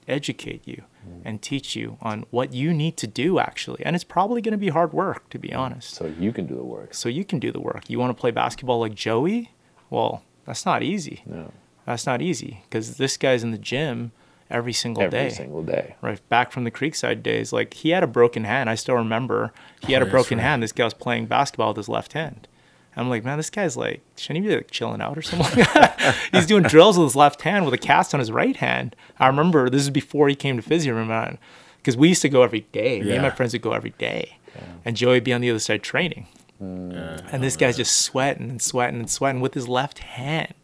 [0.07, 1.21] educate you mm.
[1.25, 3.85] and teach you on what you need to do actually.
[3.85, 5.59] And it's probably going to be hard work to be mm.
[5.59, 5.95] honest.
[5.95, 6.95] So you can do the work.
[6.95, 7.89] So you can do the work.
[7.89, 9.53] You want to play basketball like Joey?
[9.91, 11.23] Well, that's not easy.
[11.27, 11.53] No.
[11.85, 14.13] That's not easy because this guy's in the gym
[14.51, 15.25] every single Every day.
[15.27, 15.95] Every single day.
[16.01, 18.69] right back from the creekside days like he had a broken hand.
[18.71, 19.53] I still remember
[19.87, 20.45] he had Oh, a broken right.
[20.45, 20.63] hand.
[20.63, 22.49] This guy was playing basketball with his left hand.
[22.97, 25.65] I'm like man this guy's like shouldn't he be like chilling out or something?
[26.33, 28.97] He's doing drills with his left hand with a cast on his right hand.
[29.21, 31.39] I remember this is before he came to physio remember
[31.77, 33.01] because we used to go every day.
[33.01, 34.39] Me and my friends would go every day.
[34.85, 36.27] And joey would be on the other side training.
[36.61, 36.93] Mm.
[36.93, 37.21] Yeah.
[37.31, 40.55] and this guy's just sweating and sweating and sweating with his left hand.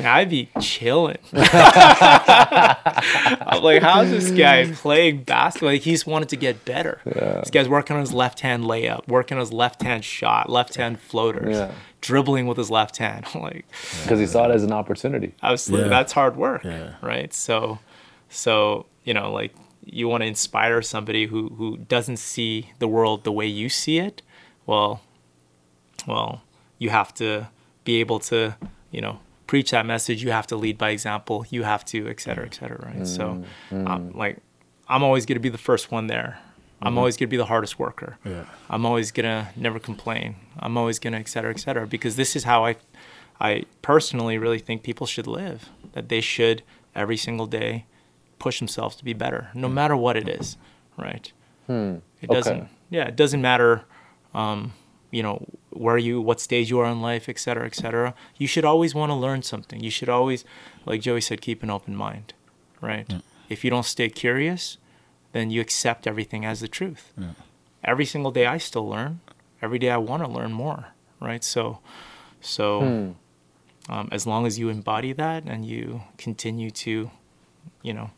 [0.00, 1.18] And I'd be chilling.
[1.32, 1.42] I'm
[3.62, 5.70] like, how's this guy playing basketball?
[5.70, 7.00] Like, he's wanted to get better.
[7.04, 10.74] This guy's working on his left hand layup, working on his left hand shot, left
[10.76, 11.70] hand floaters, Yeah.
[12.00, 13.26] dribbling with his left hand.
[13.34, 13.66] I'm like,
[14.02, 15.34] Because he saw it as an opportunity.
[15.42, 15.90] absolutely, Yeah.
[15.98, 16.94] that's hard work, Yeah.
[17.02, 17.32] right?
[17.34, 17.78] So,
[18.28, 23.24] so you know, like you want to inspire somebody who who doesn't see the world
[23.24, 24.22] the way you see it.
[24.66, 25.00] Well,
[26.06, 26.42] well,
[26.78, 27.48] you have to
[27.84, 28.56] be able to,
[28.90, 29.20] you know,
[29.50, 30.22] preach that message.
[30.22, 31.44] You have to lead by example.
[31.50, 33.04] You have to, et cetera, et cetera, right?
[33.04, 33.42] So,
[33.72, 34.36] um, like,
[34.88, 36.38] I'm always going to be the first one there.
[36.80, 36.98] I'm mm-hmm.
[36.98, 38.16] always going to be the hardest worker.
[38.24, 38.44] Yeah.
[38.72, 40.36] I'm always gonna never complain.
[40.64, 42.76] I'm always gonna et cetera, et cetera, because this is how I,
[43.40, 45.68] I personally really think people should live.
[45.94, 46.62] That they should
[46.94, 47.86] every single day
[48.38, 49.72] push themselves to be better, no mm.
[49.72, 50.56] matter what it is,
[50.96, 51.32] right?
[51.66, 51.96] Hmm.
[52.22, 52.56] It doesn't.
[52.56, 52.68] Okay.
[52.88, 53.82] Yeah, it doesn't matter.
[54.32, 54.72] Um,
[55.10, 58.14] you know where you, what stage you are in life, et cetera, et cetera.
[58.36, 59.80] You should always want to learn something.
[59.82, 60.44] You should always,
[60.86, 62.32] like Joey said, keep an open mind,
[62.80, 63.06] right?
[63.48, 64.78] If you don't stay curious,
[65.32, 67.12] then you accept everything as the truth
[67.84, 69.20] every single day I still learn.
[69.62, 70.88] Every day I want to learn more,
[71.20, 71.42] right?
[71.44, 71.78] So,
[72.40, 72.82] so
[73.88, 77.10] um, as long as you embody that and you continue to,
[77.82, 78.10] you know,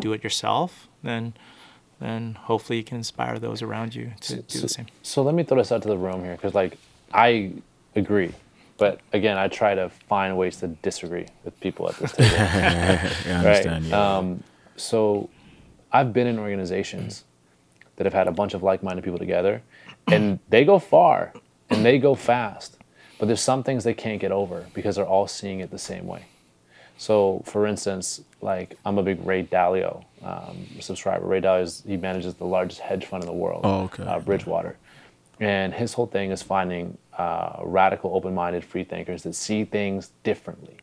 [0.00, 1.34] do it yourself, then
[2.00, 4.86] then hopefully you can inspire those around you to do the same.
[5.02, 6.78] So let me throw this out to the room here, because like
[7.12, 7.52] I
[7.96, 8.32] agree,
[8.76, 12.30] but again, I try to find ways to disagree with people at this table.
[12.30, 13.84] Yeah, I understand.
[13.86, 14.16] Yeah.
[14.16, 14.44] Um,
[14.76, 15.28] so
[15.92, 17.24] I've been in organizations
[17.96, 19.62] that have had a bunch of like-minded people together,
[20.06, 21.32] and they go far
[21.70, 22.78] and they go fast,
[23.18, 26.06] but there's some things they can't get over because they're all seeing it the same
[26.06, 26.26] way.
[26.98, 31.24] So, for instance, like I'm a big Ray Dalio um, subscriber.
[31.26, 34.02] Ray Dalio is he manages the largest hedge fund in the world, Oh, okay.
[34.02, 34.76] uh, Bridgewater,
[35.40, 40.76] and his whole thing is finding uh, radical, open-minded free thinkers that see things differently,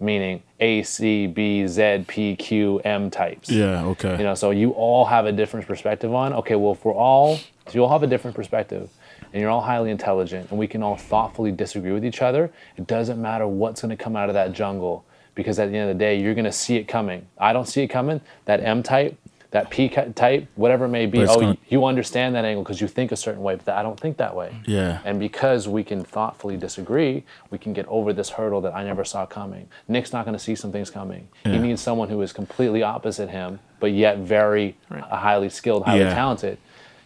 [0.00, 3.50] meaning A, C, B, Z, P, Q, M types.
[3.50, 3.84] yeah.
[3.84, 4.16] Okay.
[4.18, 6.32] You know, so you all have a different perspective on.
[6.32, 7.38] Okay, well, if we're all,
[7.72, 8.88] you all have a different perspective,
[9.32, 12.50] and you're all highly intelligent, and we can all thoughtfully disagree with each other.
[12.78, 15.04] It doesn't matter what's going to come out of that jungle,
[15.34, 17.26] because at the end of the day, you're going to see it coming.
[17.38, 18.20] I don't see it coming.
[18.44, 19.16] That M type,
[19.50, 21.22] that P ki- type, whatever it may be.
[21.26, 23.82] Oh, gonna- you, you understand that angle because you think a certain way, but I
[23.82, 24.54] don't think that way.
[24.66, 25.00] Yeah.
[25.04, 29.04] And because we can thoughtfully disagree, we can get over this hurdle that I never
[29.04, 29.68] saw coming.
[29.88, 31.28] Nick's not going to see some things coming.
[31.44, 35.02] He needs someone who is completely opposite him, but yet very Right.
[35.02, 36.14] uh, highly skilled, highly Yeah.
[36.14, 36.56] talented,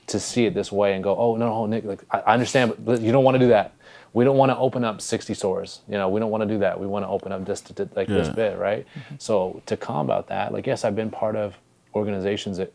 [0.09, 2.75] to see it this way and go, oh no, no, Nick, like I I understand,
[2.79, 3.73] but you don't want to do that.
[4.17, 5.83] We don't want to open up 60 stores.
[5.87, 6.81] You know, we don't want to do that.
[6.81, 8.87] We want to open up just to, like this bit, right?
[9.19, 11.55] So to combat that, like yes, I've been part of
[11.95, 12.73] organizations that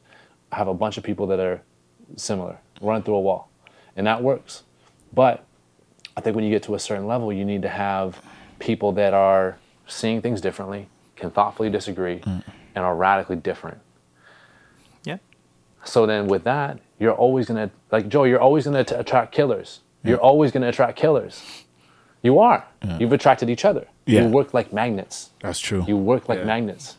[0.51, 1.59] have a bunch of people that are
[2.15, 3.49] similar, running through a wall,
[3.95, 4.61] and that works.
[5.13, 5.43] But
[6.15, 8.21] I think when you get to a certain level, you need to have
[8.59, 12.43] people that are seeing things differently, can thoughtfully disagree, Mm.
[12.75, 13.79] and are radically different.
[15.05, 15.17] Yeah.
[15.85, 18.25] So then with that, you're always gonna like Joe.
[18.25, 19.79] You're always gonna t- attract killers.
[20.04, 21.64] You're always gonna attract killers.
[22.24, 22.66] You are.
[22.99, 23.88] You've attracted each other.
[24.06, 24.24] Yeah.
[24.24, 25.30] You work like magnets.
[25.41, 25.84] That's true.
[25.88, 26.45] You work like Yeah.
[26.45, 26.97] magnets.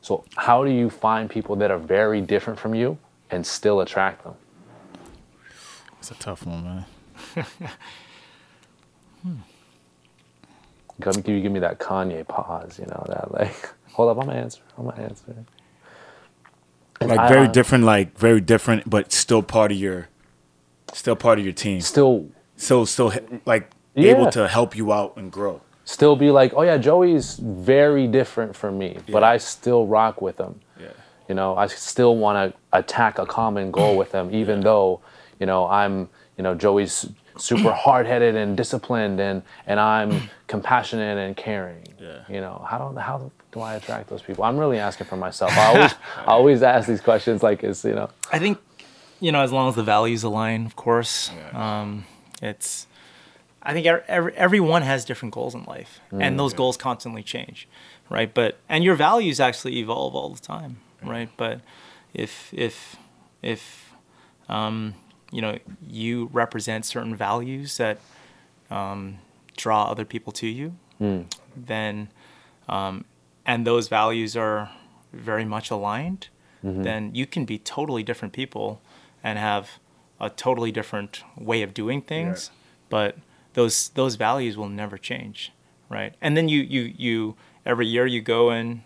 [0.00, 2.96] So how do you find people that are very different from you
[3.30, 4.34] and still attract them?
[5.98, 6.84] It's a tough one, man.
[11.00, 14.40] Come, you give me that Kanye pause, you know, that like, hold up, I'm gonna
[14.40, 15.34] answer, I'm gonna answer.
[17.02, 20.08] like I- very um, different, like very different, but still part of your,
[20.96, 21.80] still part of your team.
[21.80, 22.26] Still
[22.56, 23.12] So still
[23.44, 24.12] like Yeah.
[24.12, 25.60] able to help you out and grow.
[25.84, 30.38] still be like, oh yeah, Joey's very different from me, but I still rock with
[30.38, 30.60] him.
[30.80, 30.88] Yeah.
[31.28, 35.00] You know, I still want to attack a common goal with him, even though,
[35.38, 37.06] you know, I'm, you know, Joey's
[37.38, 40.10] super hard headed and disciplined, and and I'm
[40.48, 41.84] compassionate and caring.
[42.00, 42.20] Yeah.
[42.28, 44.44] You know, how do how do I attract those people?
[44.44, 45.52] I'm really asking for myself.
[45.56, 45.92] I always
[46.26, 48.58] I always ask these questions like, is you know, I think,
[49.20, 52.04] you know, as long as the values align, of course, um,
[52.42, 52.86] it's.
[53.62, 57.66] I think every, every, everyone has different goals in life, and those goals constantly change,
[58.08, 58.32] right?
[58.32, 61.28] But and your values actually evolve all the time, right?
[61.36, 61.60] But
[62.14, 62.96] if if
[63.42, 63.92] if
[64.48, 64.94] um,
[65.32, 65.58] you know
[65.88, 67.98] you represent certain values that
[68.70, 69.18] um,
[69.56, 70.76] draw other people to you,
[71.56, 72.08] then
[72.68, 73.04] um,
[73.44, 74.70] and those values are
[75.12, 76.28] very much aligned,
[76.62, 78.80] then you can be totally different people
[79.26, 79.80] and have
[80.20, 82.50] a totally different way of doing things,
[82.88, 83.16] but
[83.54, 85.52] those those values will never change,
[85.88, 86.14] right?
[86.20, 88.82] And then you you you every year you go and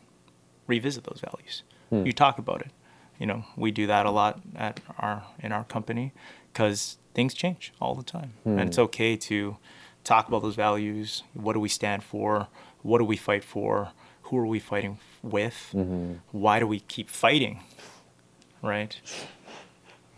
[0.67, 1.63] revisit those values.
[1.91, 2.07] Hmm.
[2.07, 2.71] You talk about it.
[3.19, 6.13] You know, we do that a lot at our in our company
[6.51, 8.59] because things change all the time, hmm.
[8.59, 9.59] and it's okay to
[10.05, 11.23] talk about those values.
[11.35, 12.49] What do we stand for?
[12.83, 13.91] What do we fight for?
[14.23, 15.59] Who are we fighting with?
[15.75, 16.15] Mm-hmm.
[16.31, 17.61] Why do we keep fighting?
[18.63, 19.01] Right?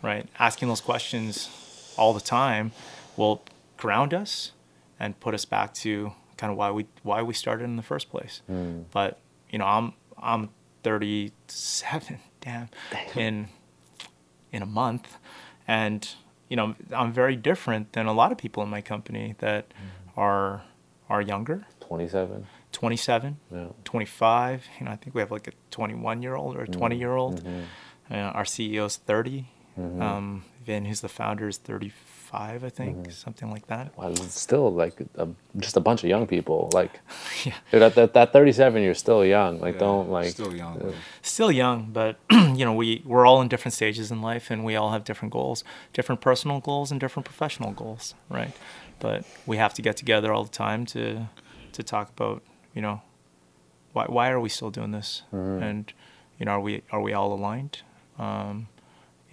[0.03, 0.27] Right?
[0.37, 1.49] Asking those questions
[1.97, 2.71] all the time
[3.17, 3.43] will
[3.77, 4.51] ground us
[4.99, 8.09] and put us back to kind of why we why we started in the first
[8.09, 8.41] place.
[8.47, 8.81] Hmm.
[8.91, 10.49] But you know, I'm I'm
[10.83, 12.69] 37, damn,
[13.15, 13.47] in
[14.51, 15.17] in a month,
[15.67, 16.07] and
[16.49, 20.19] you know, I'm very different than a lot of people in my company that hmm.
[20.19, 20.63] are
[21.09, 22.47] are younger, 27.
[22.71, 23.67] 27, Yeah.
[23.83, 24.65] 25.
[24.79, 26.71] You know, I think we have like a 21 year old or a hmm.
[26.71, 27.43] 20 year old.
[27.43, 27.61] Mm-hmm.
[28.11, 29.45] Uh, our CEO's 30.
[29.77, 33.97] Um, Vin, who's the founder, is 35, I think, something like that.
[33.97, 36.69] Wow, it's still like a, just a bunch of young people.
[36.73, 36.99] Like,
[37.45, 37.53] Yeah.
[37.71, 39.59] dude, at that, that 37, you're still young.
[39.59, 40.29] Like, don't like.
[40.31, 40.81] still young.
[40.81, 44.63] uh, still young, but you know, we we're all in different stages in life, and
[44.63, 48.53] we all have different goals, different personal goals, and different professional goals, right?
[48.99, 51.27] But we have to get together all the time to
[51.73, 52.41] to talk about,
[52.75, 53.01] you know,
[53.93, 55.91] why why are we still doing this, and
[56.39, 57.81] you know, are we are we all aligned
[58.19, 58.67] um,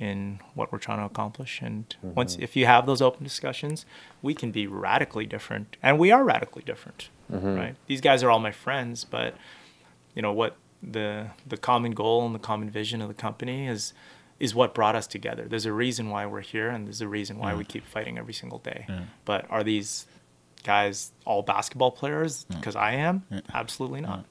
[0.01, 1.61] in what we're trying to accomplish?
[1.63, 2.15] And mm-hmm.
[2.15, 3.85] once if you have those open discussions,
[4.23, 7.55] we can be radically different, and we are radically different, mm-hmm.
[7.55, 7.77] right?
[7.87, 9.35] These guys are all my friends, but
[10.15, 13.93] you know what the the common goal and the common vision of the company is
[14.41, 15.45] is what brought us together.
[15.47, 17.69] There's a reason why we're here, and there's a reason why we mm.
[17.69, 18.87] keep fighting every single day.
[19.27, 20.07] But are these
[20.65, 22.45] guys all basketball players?
[22.45, 24.25] Because I am, absolutely not.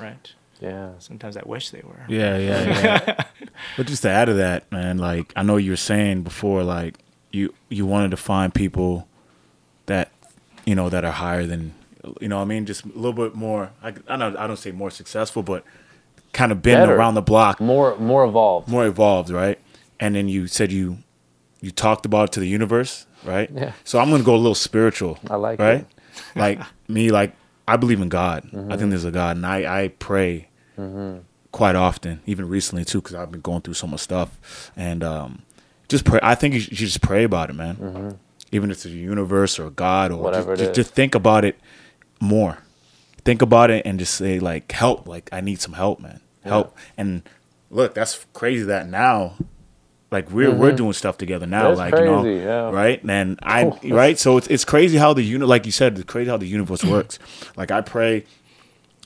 [0.00, 0.34] Right.
[0.60, 0.92] Yeah.
[0.98, 2.04] Sometimes I wish they were.
[2.08, 3.24] Yeah, yeah, yeah.
[3.76, 6.98] but just to add to that, man, like I know you were saying before, like
[7.32, 9.06] you you wanted to find people
[9.86, 10.10] that
[10.64, 11.74] you know that are higher than
[12.20, 12.36] you know.
[12.36, 13.70] what I mean, just a little bit more.
[13.82, 15.64] I, I don't I don't say more successful, but
[16.32, 16.94] kind of been Better.
[16.96, 18.68] around the block, More, more evolved.
[18.68, 19.58] more evolved, right?
[19.98, 20.98] And then you said you
[21.60, 23.50] you talked about it to the universe, right?
[23.52, 23.72] Yeah.
[23.84, 25.18] So I'm gonna go a little spiritual.
[25.28, 25.80] I like right?
[25.80, 25.86] it.
[26.34, 27.34] like me, like
[27.68, 28.44] I believe in God.
[28.44, 28.72] Mm-hmm.
[28.72, 30.48] I think there's a God, and I I pray
[31.52, 35.42] quite often, even recently too, because I've been going through so much stuff, and um,
[35.88, 36.20] just pray.
[36.22, 38.18] I think you should, just pray about it, man.
[38.52, 40.24] Even if it's the universe or God or Mm-hmm.
[40.24, 41.58] Whatever just, just, just think about it
[42.20, 42.58] more.
[43.24, 45.08] Think about it and just say like help.
[45.08, 46.20] Like I need some help, man.
[46.44, 46.76] Help.
[46.96, 47.28] And
[47.70, 49.34] look, that's crazy that now.
[50.16, 52.70] Like we're we're doing stuff together now, That's like you know, yeah.
[52.70, 53.04] right?
[53.06, 56.30] And I right, so it's it's crazy how the uni like you said, it's crazy
[56.30, 57.18] how the universe works.
[57.54, 58.24] Like I pray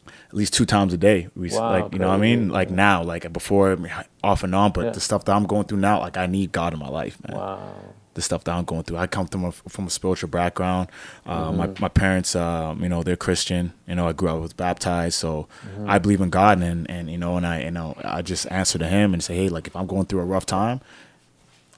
[0.06, 1.26] at least two times a day.
[1.34, 2.52] We Wow, like you know what I mean, crazy.
[2.52, 3.76] like now, like before,
[4.22, 4.70] off and on.
[4.70, 4.90] But Yeah.
[4.92, 7.36] the stuff that I'm going through now, like I need God in my life, man
[7.36, 7.72] Wow.
[8.14, 8.96] The stuff that I'm going through.
[8.98, 10.88] I come from a, from a spiritual background.
[11.24, 11.56] Uh, Mm-hmm.
[11.58, 13.72] My my parents, um, you know, they're Christian.
[13.86, 15.90] You know, I grew up was baptized, so Mm-hmm.
[15.90, 18.78] I believe in God, and and you know, and I you know, I just answer
[18.78, 20.80] to Him and say, hey, like if I'm going through a rough time,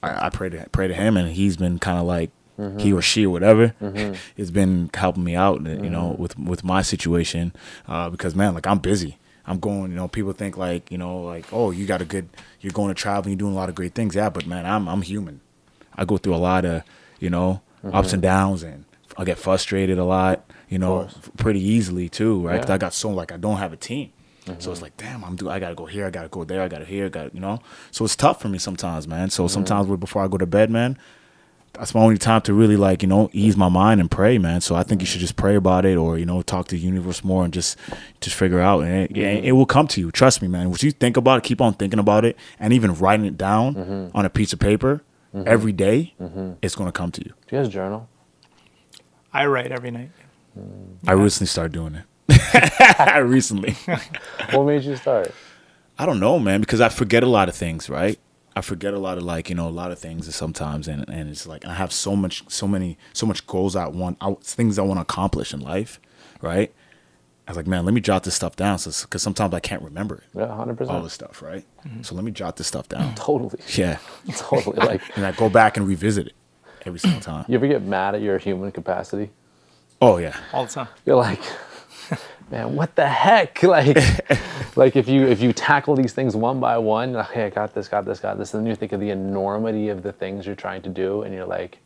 [0.01, 2.31] I, I pray to pray to Him, and He's been kind of like.
[2.59, 2.77] Mm-hmm.
[2.77, 3.73] He or she or whatever
[4.37, 7.51] has been helping me out, you know, with with my situation,
[7.87, 9.17] uh, because man, like I'm busy.
[9.47, 12.29] I'm going, you know, people think like, you know, like, oh, you got a good,
[12.61, 14.13] you're going to travel, you're doing a lot of great things.
[14.13, 15.41] Yeah, but man, I'm I'm human.
[15.97, 16.83] I go through a lot of,
[17.19, 18.29] you know, ups and mm-hmm.
[18.29, 18.85] downs, and
[19.17, 22.59] I get frustrated a lot, you know, pretty easily too, right?
[22.59, 22.75] 'Cause Yeah.
[22.75, 24.09] I got so like I don't have a team,
[24.45, 24.81] so it's mm-hmm.
[24.83, 27.09] like, damn, I'm do I gotta go here, I gotta go there, I gotta here,
[27.09, 27.59] got you know.
[27.91, 29.29] So it's tough for me sometimes, man.
[29.29, 29.53] So mm-hmm.
[29.53, 30.97] sometimes before I go to bed, man,
[31.73, 34.61] that's my only time to really like you know ease my mind and pray, man.
[34.61, 36.81] So I think you should just pray about it, or you know talk to the
[36.81, 37.77] universe more and just
[38.21, 40.11] just figure out, and it, it, it will come to you.
[40.11, 40.69] Trust me, man.
[40.69, 43.75] What you think about it, keep on thinking about it, and even writing it down
[44.15, 45.01] on a piece of paper
[45.33, 45.47] Mm-hmm.
[45.47, 46.53] every day, mm-hmm.
[46.61, 47.33] it's gonna come to you.
[47.47, 48.07] Do you guys journal?
[49.33, 50.11] I write every night.
[50.57, 50.97] Mm.
[51.07, 53.23] I recently started doing it.
[53.23, 53.71] recently,
[54.51, 55.33] What made you start?
[55.97, 58.19] I don't know, man, because I forget a lot of things, right?
[58.55, 61.29] I forget a lot of like you know a lot of things sometimes, and and
[61.29, 64.77] it's like I have so much, so many, so much goals I want, I, things
[64.77, 65.99] I want to accomplish in life,
[66.41, 66.71] right?
[67.47, 69.81] I was like, man, let me jot this stuff down, so because sometimes I can't
[69.81, 70.95] remember it, Yeah, hundred percent.
[70.95, 71.03] all percent.
[71.03, 71.65] this stuff, right?
[72.01, 73.13] So let me jot this stuff down.
[73.15, 73.97] Totally, Yeah,
[74.37, 74.77] totally.
[74.77, 76.33] Like, and I go back and revisit it
[76.85, 77.43] every single time.
[77.49, 79.29] you ever get mad at your human capacity?
[80.01, 80.87] Oh yeah, all the time.
[81.05, 81.41] You're like,
[82.51, 83.61] man, what the heck?
[83.63, 83.97] Like,
[84.77, 87.73] like if you if you tackle these things one by one, like, hey, I got
[87.73, 90.45] this, got this, got this, and then you think of the enormity of the things
[90.45, 91.79] you're trying to do, and you're like,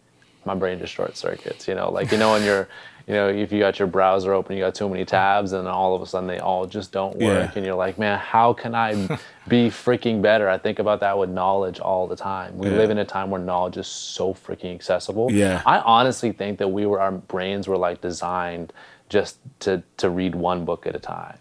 [0.46, 1.68] my brain just short circuits.
[1.68, 2.68] You know, like you know when you're,
[3.08, 5.96] you know, if you got your browser open, you got too many tabs, and all
[5.96, 7.52] of a sudden they all just don't work, Yeah.
[7.56, 8.94] and you're like, man, how can I
[9.48, 10.50] be freaking better?
[10.50, 12.58] I think about that with knowledge all the time.
[12.58, 12.76] We Yeah.
[12.76, 15.32] live in a time where knowledge is so freaking accessible.
[15.32, 15.62] Yeah.
[15.66, 18.74] I honestly think that we were our brains were like designed
[19.08, 21.38] just to to read one book at a time.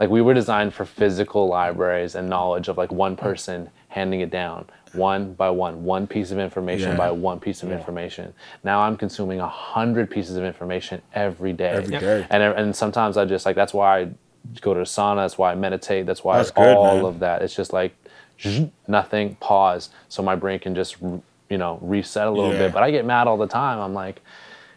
[0.00, 4.30] Like we were designed for physical libraries and knowledge of like one person handing it
[4.30, 4.66] down
[4.96, 6.96] one by one, one piece of information Yeah.
[6.96, 8.34] by one piece of information.
[8.64, 11.70] Now I'm consuming a hundred pieces of information every day.
[11.70, 12.00] Every Yep.
[12.00, 12.26] day.
[12.30, 14.08] And and sometimes I just like that's why I
[14.60, 15.16] go to a sauna.
[15.24, 16.06] That's why I meditate.
[16.06, 17.04] That's why That's good, all man.
[17.06, 17.42] of that.
[17.42, 17.94] It's just like
[18.86, 19.36] nothing.
[19.40, 22.58] Pause, so my brain can just you know reset a little Yeah.
[22.58, 22.72] bit.
[22.72, 23.78] But I get mad all the time.
[23.78, 24.22] I'm like,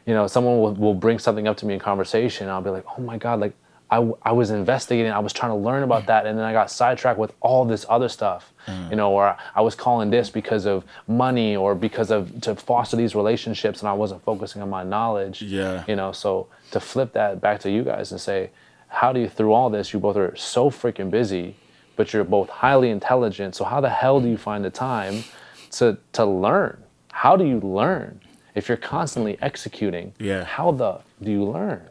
[0.06, 2.46] you know, someone will, will bring something up to me in conversation.
[2.48, 3.54] And I'll be like, oh my god, like
[3.92, 5.12] I, I was investigating.
[5.12, 7.86] I was trying to learn about that, and then I got sidetracked with all this
[7.90, 8.54] other stuff.
[8.68, 8.92] Mm.
[8.92, 12.96] You know, or I was calling this because of money or because of to foster
[12.98, 15.84] these relationships, and I wasn't focusing on my knowledge Yeah.
[15.88, 18.52] you know so to flip that back to you guys and say
[18.90, 21.56] how do you through all this you both are so freaking busy
[21.96, 25.24] but you're both highly intelligent so how the hell do you find the time
[25.72, 28.20] to to learn how do you learn
[28.56, 30.44] if you're constantly executing Yeah.
[30.44, 31.82] how the do you learn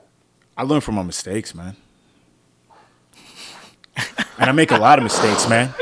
[0.57, 1.77] I learn from my mistakes, man.
[4.39, 5.73] And I make a lot of mistakes, man.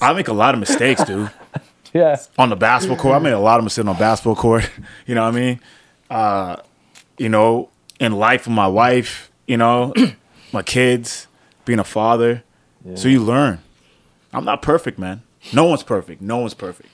[0.00, 1.30] I make a lot of mistakes, dude.
[1.92, 3.16] yeah on the basketball court.
[3.16, 4.68] I made a lot of mistakes on the basketball court.
[5.06, 5.60] You know what I mean?
[6.10, 6.56] Uh,
[7.18, 7.68] you know,
[8.00, 9.92] in life with my wife, you know,
[10.52, 11.26] my kids,
[11.64, 12.42] being a father.
[12.84, 12.94] Yeah.
[12.96, 13.58] So you learn.
[14.32, 15.22] I'm not perfect, man.
[15.52, 16.20] No one's perfect.
[16.22, 16.88] No one's perfect.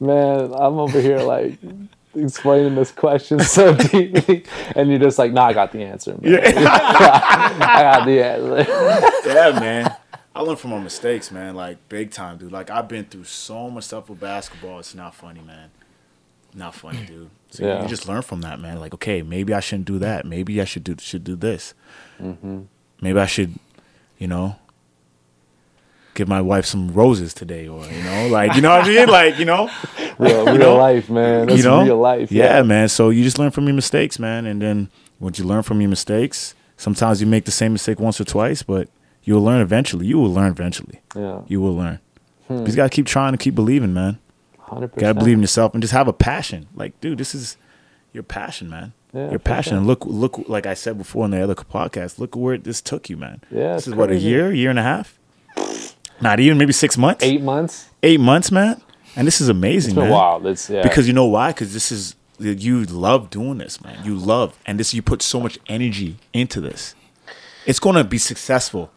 [0.00, 1.58] man i'm over here like
[2.14, 6.34] explaining this question so deeply and you're just like nah i got the answer man.
[6.44, 9.94] i got the answer Yeah, man.
[10.36, 11.54] I learn from my mistakes, man.
[11.54, 12.52] Like big time, dude.
[12.52, 14.78] Like I've been through so much stuff with basketball.
[14.78, 15.70] It's not funny, man.
[16.54, 17.30] Not funny, dude.
[17.50, 17.82] So you- Yeah.
[17.82, 18.78] you just learn from that, man.
[18.80, 20.24] Like, okay, maybe I shouldn't do that.
[20.26, 21.74] Maybe I should do should do this.
[22.22, 22.60] Mm-hmm.
[23.00, 23.54] Maybe I should,
[24.18, 24.56] you know,
[26.14, 29.08] give my wife some roses today, or you know, like you know what I mean,
[29.08, 29.70] like you know,
[30.18, 30.76] real, real know?
[30.76, 32.88] life man that's you know, real life Yeah, man.
[32.88, 34.88] So you just learn from your mistakes, man, and then
[35.20, 38.62] once you learn from your mistakes, sometimes you make the same mistake once or twice,
[38.62, 38.88] but
[39.26, 40.06] you'll learn eventually.
[40.06, 41.02] You will learn eventually.
[41.14, 41.98] yeah You will learn.
[42.48, 42.60] Hmm.
[42.60, 44.18] You just gotta keep trying to keep believing, man.
[44.68, 46.66] 100% gotta believe in yourself and just have a passion.
[46.74, 47.58] Like, dude, this is
[48.14, 48.94] your passion, man.
[49.12, 49.74] Yeah, your passion.
[49.78, 49.82] sure.
[49.84, 53.16] Look, look, like I said before in the other podcast, look where this took you,
[53.16, 53.42] man.
[53.50, 55.18] Yeah, this is what a year, year and a half.
[56.20, 58.80] Not even maybe six months, eight months eight months, man.
[59.16, 60.12] And this is amazing, It's been man.
[60.12, 60.46] wild.
[60.46, 60.82] It's yeah.
[60.82, 61.50] Because you know why?
[61.50, 64.04] Because this is you love doing this, man.
[64.04, 66.94] You love, and this you put so much energy into this.
[67.66, 68.90] It's gonna be successful.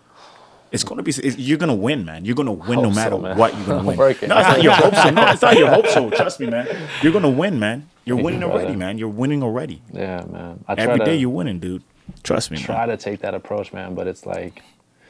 [0.72, 1.10] It's gonna be.
[1.12, 2.26] it's- You're gonna win, man.
[2.26, 3.38] You're gonna win no so, matter man.
[3.38, 3.56] what.
[3.58, 3.98] You're gonna win.
[3.98, 5.10] No, it's not your hope so.
[5.10, 6.10] No, it's not your hope so.
[6.20, 6.68] Trust me, man.
[7.02, 7.90] You're gonna win, man.
[8.06, 8.98] You're winning already, man.
[8.98, 9.82] You're winning already.
[9.92, 10.64] yeah, man.
[10.68, 11.84] I try Every to day you're winning, dude.
[12.24, 12.90] Trust me, try man.
[12.90, 13.94] to take that approach, man.
[13.96, 14.62] But it's like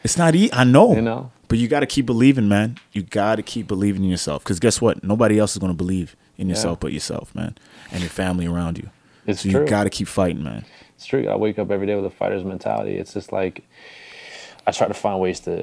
[0.03, 0.51] It's not easy.
[0.53, 0.95] I know.
[0.95, 1.32] You know?
[1.47, 2.78] But you got to keep believing, man.
[2.91, 4.43] You got to keep believing in yourself.
[4.43, 5.03] Because guess what?
[5.03, 7.55] Nobody else is gonna believe in yourself but yourself, man,
[7.91, 8.89] and your family around you.
[9.26, 9.62] It's so true.
[9.62, 10.66] you got to keep fighting, man.
[10.95, 11.28] it's true.
[11.28, 12.95] I wake up every day with a fighter's mentality.
[12.97, 13.64] It's just like
[14.68, 15.53] I try to find ways to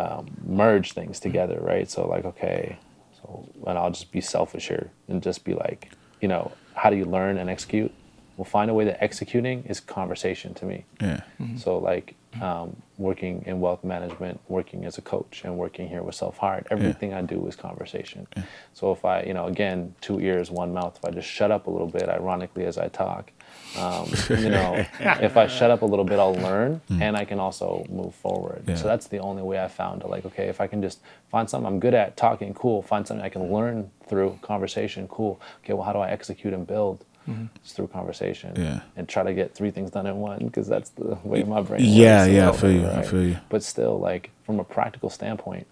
[0.00, 1.88] um, merge things together, right?
[1.90, 2.76] So like, okay,
[3.20, 5.90] so and I'll just be selfish here and just be like,
[6.20, 7.92] you know, how do you learn and execute?
[8.36, 10.84] Well, find a way that executing is conversation to me.
[11.00, 11.20] Yeah.
[11.58, 16.14] So like um, working in wealth management, working as a coach, and working here with
[16.14, 16.66] Self Hired.
[16.70, 18.26] Everything I do is conversation.
[18.72, 20.96] So if I, you know, again, two ears, one mouth.
[20.96, 23.30] If I just shut up a little bit, ironically, as I talk,
[23.76, 27.02] um, you know, if I shut up a little bit, I'll learn, hmm.
[27.02, 28.64] and I can also move forward.
[28.66, 28.74] Yeah.
[28.74, 31.00] So that's the only way I found to like, okay, if I can just
[31.30, 32.82] find something I'm good at, talking, cool.
[32.82, 35.40] Find something I can learn through conversation, cool.
[35.64, 37.04] Okay, well, how do I execute and build?
[37.28, 37.46] Mm-hmm.
[37.56, 38.54] It's through conversation.
[38.56, 38.80] Yeah.
[38.96, 41.82] And try to get three things done in one because that's the way my brain
[41.84, 42.32] Yeah, works.
[42.32, 43.36] yeah, I feel you, I feel you.
[43.48, 45.66] But still, like from a practical standpoint,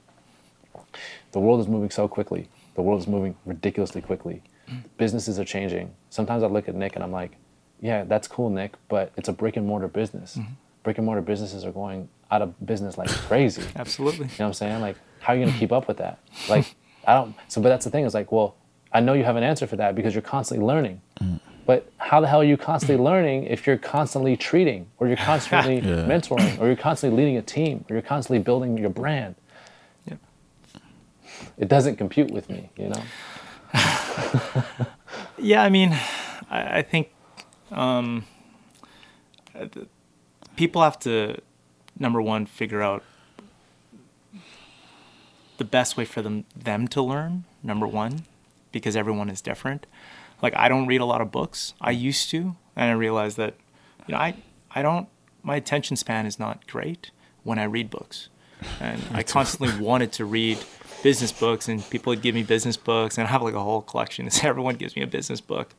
[1.33, 2.49] the world is moving so quickly.
[2.75, 4.43] The world is moving ridiculously quickly.
[4.71, 4.85] Mm.
[4.99, 5.95] Businesses are changing.
[6.11, 7.33] Sometimes I look at Nick and I'm like,
[7.81, 10.37] yeah, that's cool, Nick, but it's a brick and mortar business.
[10.37, 10.53] Mm-hmm.
[10.83, 13.63] Brick and mortar businesses are going out of business like crazy.
[13.77, 14.27] Absolutely.
[14.27, 14.81] You know what I'm saying?
[14.81, 16.19] Like, how are you gonna keep up with that?
[16.49, 16.75] Like,
[17.07, 17.35] I don't.
[17.49, 18.05] So, but that's the thing.
[18.05, 18.57] Is like, well,
[18.93, 21.01] I know you have an answer for that because you're constantly learning.
[21.21, 21.41] Mm.
[21.67, 25.77] But how the hell are you constantly learning if you're constantly treating, or you're constantly
[25.77, 26.05] Yeah.
[26.07, 29.35] mentoring, or you're constantly leading a team, or you're constantly building your brand?
[30.07, 30.19] Yep.
[31.59, 33.03] It doesn't compute with me, you know.
[35.39, 35.93] Yeah, I mean,
[36.51, 37.11] I, I think
[37.71, 38.25] um,
[40.57, 41.41] people have to
[41.99, 43.03] number one figure out
[45.59, 47.45] the best way for them them to learn.
[47.63, 48.25] Number one,
[48.73, 49.87] because everyone is different.
[50.41, 51.75] Like I don't read a lot of books.
[51.81, 53.55] I used to, and I realized that
[54.07, 54.37] you know I
[54.71, 55.09] I don't
[55.43, 57.11] my attention span is not great
[57.43, 58.29] when I read books,
[58.81, 60.59] and I constantly wanted to read
[61.03, 63.83] business books, and people would give me business books, and I have like a whole
[63.83, 64.31] collection.
[64.31, 65.75] So everyone gives me a business book,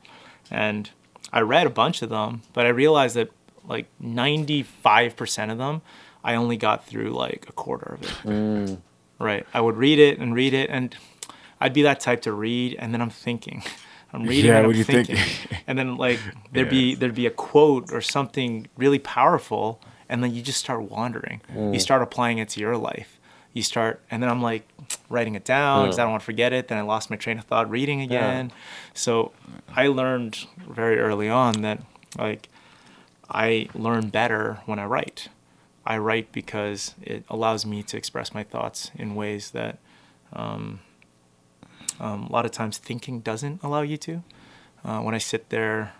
[0.50, 0.90] and
[1.32, 3.30] I read a bunch of them, but I realized that
[3.66, 5.82] like ninety five percent of them,
[6.24, 8.08] I only got through like a quarter of it.
[8.24, 8.78] Mm.
[9.18, 9.46] Right.
[9.52, 10.96] I would read it and read it, and
[11.60, 13.62] I'd be that type to read, and then I'm thinking,
[14.12, 15.08] I'm reading Yeah, and what I'm you think?
[15.08, 16.18] thinking, and then like
[16.52, 20.82] there'd be there'd be a quote or something really powerful, and then you just start
[20.82, 21.42] wandering.
[21.50, 21.80] You mm.
[21.80, 23.19] start applying it to your life.
[23.52, 24.68] You start, and then I'm like
[25.08, 26.68] writing it down because I don't want to forget it.
[26.68, 28.52] Then I lost my train of thought reading again.
[28.94, 29.32] So
[29.74, 31.82] I learned very early on that
[32.18, 32.48] like
[33.28, 35.28] I learn better when I write.
[35.84, 39.78] I write because it allows me to express my thoughts in ways that
[40.32, 40.80] um,
[41.98, 44.22] um, a lot of times thinking doesn't allow you to.
[44.84, 45.92] Uh, when I sit there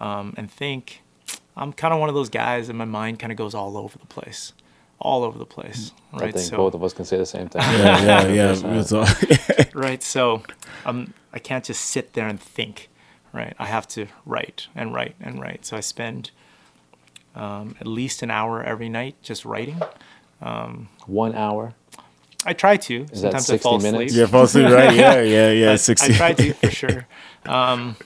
[0.00, 1.02] um, and think,
[1.56, 3.98] I'm kind of one of those guys that my mind kind of goes all over
[3.98, 4.52] the place,
[5.02, 6.34] all over the place, I right?
[6.34, 7.60] think So, both of us can say the same thing.
[7.66, 8.80] Yeah, yeah, yeah.
[8.80, 9.06] It's all-
[9.74, 10.02] right.
[10.02, 10.42] So,
[10.86, 12.88] um, I can't just sit there and think,
[13.32, 13.54] right?
[13.58, 15.64] I have to write and write and write.
[15.66, 16.30] So I spend
[17.34, 19.80] um, at least an hour every night just writing.
[21.06, 21.74] One hour.
[22.44, 22.94] I try to.
[23.12, 24.12] Is that Sometimes I 60 fall minutes?
[24.12, 24.20] asleep.
[24.20, 24.94] yeah, fall asleep, right?
[24.94, 25.72] Yeah, yeah, yeah.
[25.72, 26.12] I, Sixty.
[26.12, 27.06] I try to for sure.
[27.46, 27.96] Um,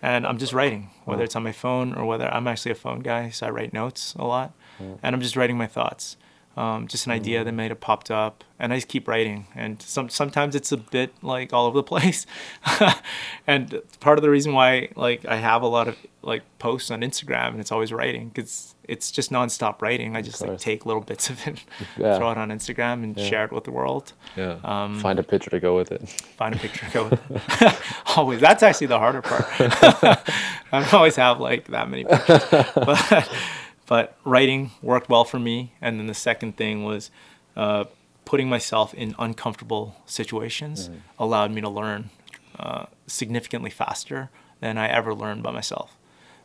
[0.00, 3.00] and I'm just writing, whether it's on my phone or whether I'm actually a phone
[3.00, 6.16] guy, so I write notes a lot, and I'm just writing my thoughts.
[6.56, 9.46] Um, just an idea that might have popped up, and I just keep writing.
[9.56, 12.26] And some sometimes it's a bit like all over the place.
[13.46, 17.00] and part of the reason why like I have a lot of like posts on
[17.02, 20.16] Instagram and it's always writing because it's just nonstop writing.
[20.16, 21.62] I just like take little bits of it,
[21.98, 22.16] Yeah.
[22.18, 24.58] throw it on Instagram, and share it with the world Yeah.
[24.64, 26.08] Um, Find a picture to go with it.
[26.38, 27.20] find a picture to go with
[27.62, 27.74] it.
[28.16, 30.16] always that's actually the harder part i
[30.72, 32.44] don't always have like that many pictures
[32.74, 33.30] but,
[33.86, 35.72] but writing worked well for me.
[35.80, 37.10] And then the second thing was
[37.56, 37.84] uh,
[38.24, 42.10] putting myself in uncomfortable situations allowed me to learn
[42.58, 44.30] uh, significantly faster
[44.60, 45.96] than i ever learned by myself.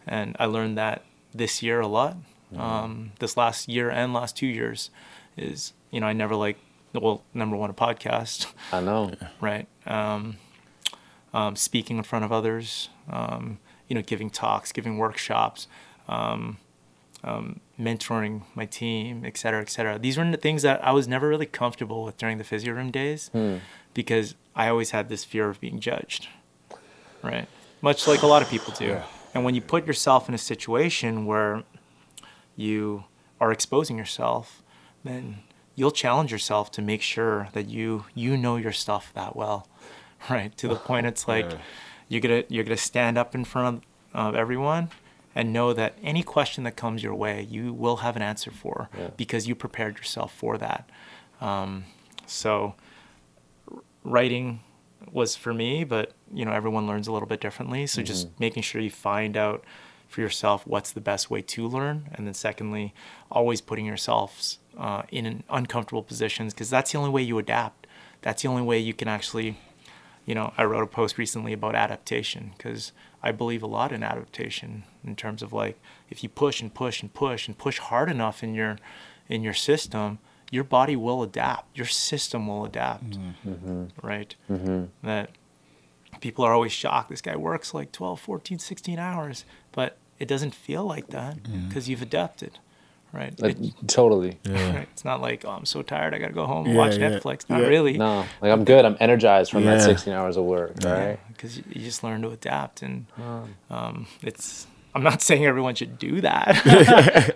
[0.08, 2.18] And i learned that this year a lot.
[2.58, 4.90] Um, this last year and last two years
[5.38, 6.58] is you know i never like
[6.94, 8.48] well number one a podcast.
[8.72, 9.14] I know.
[9.42, 9.68] right?
[9.86, 10.38] Um,
[11.34, 15.68] um, speaking in front of others, um, you know, giving talks, giving workshops,
[17.24, 20.00] um, mentoring my team, et cetera, et cetera.
[20.00, 22.92] These were the things that I was never really comfortable with during the physio room
[22.92, 23.30] days
[23.94, 26.28] because I always had this fear of being judged,
[27.22, 27.48] right?
[27.82, 28.86] Much like a lot of people do.
[29.34, 31.64] And when you put yourself in a situation where
[32.56, 33.06] you
[33.40, 34.62] are exposing yourself,
[35.04, 35.40] then
[35.76, 39.68] you'll challenge yourself to make sure that you you know your stuff that well,
[40.30, 40.56] right?
[40.58, 41.52] To the point it's like
[42.08, 44.90] you're gonna you're gonna stand up in front of everyone
[45.36, 48.90] and know that any question that comes your way, you will have an answer for
[48.98, 49.10] Yeah.
[49.16, 50.90] because you prepared yourself for that.
[51.40, 51.86] Um,
[52.26, 52.76] so
[54.04, 54.62] writing
[55.12, 57.88] was for me, but you know everyone learns a little bit differently.
[57.88, 59.64] So just making sure you find out
[60.08, 62.94] for yourself what's the best way to learn, and then secondly,
[63.32, 67.88] always putting yourselves uh, in an uncomfortable positions because that's the only way you adapt.
[68.22, 69.58] That's the only way you can actually,
[70.26, 72.92] you know, I wrote a post recently about adaptation because
[73.24, 75.80] I believe a lot in adaptation in terms of like
[76.10, 78.78] if you push and push and push and push hard enough in your
[79.28, 80.20] in your system,
[80.52, 81.78] your body will adapt.
[81.78, 83.12] Your system will adapt.
[83.46, 83.86] Mm-hmm.
[84.02, 84.36] Right?
[85.04, 85.30] That
[86.22, 87.10] people are always shocked.
[87.10, 91.38] This guy works like 12, 14, 16 hours, but it doesn't feel like that
[91.68, 92.60] because you've adapted.
[93.12, 93.40] Right?
[93.42, 94.38] Like, It- totally.
[94.48, 94.88] right?
[94.92, 96.14] It's not like, oh, I'm so tired.
[96.14, 97.50] I got to go home and Yeah, watch yeah, Netflix.
[97.50, 97.68] Not yeah.
[97.68, 97.98] really.
[97.98, 98.86] No, like I'm good.
[98.86, 100.76] I'm energized from that 16 hours of work.
[100.84, 101.18] Right.
[101.30, 103.06] because you, you just learn to adapt and
[103.70, 106.56] um, it's i'm not saying everyone should do that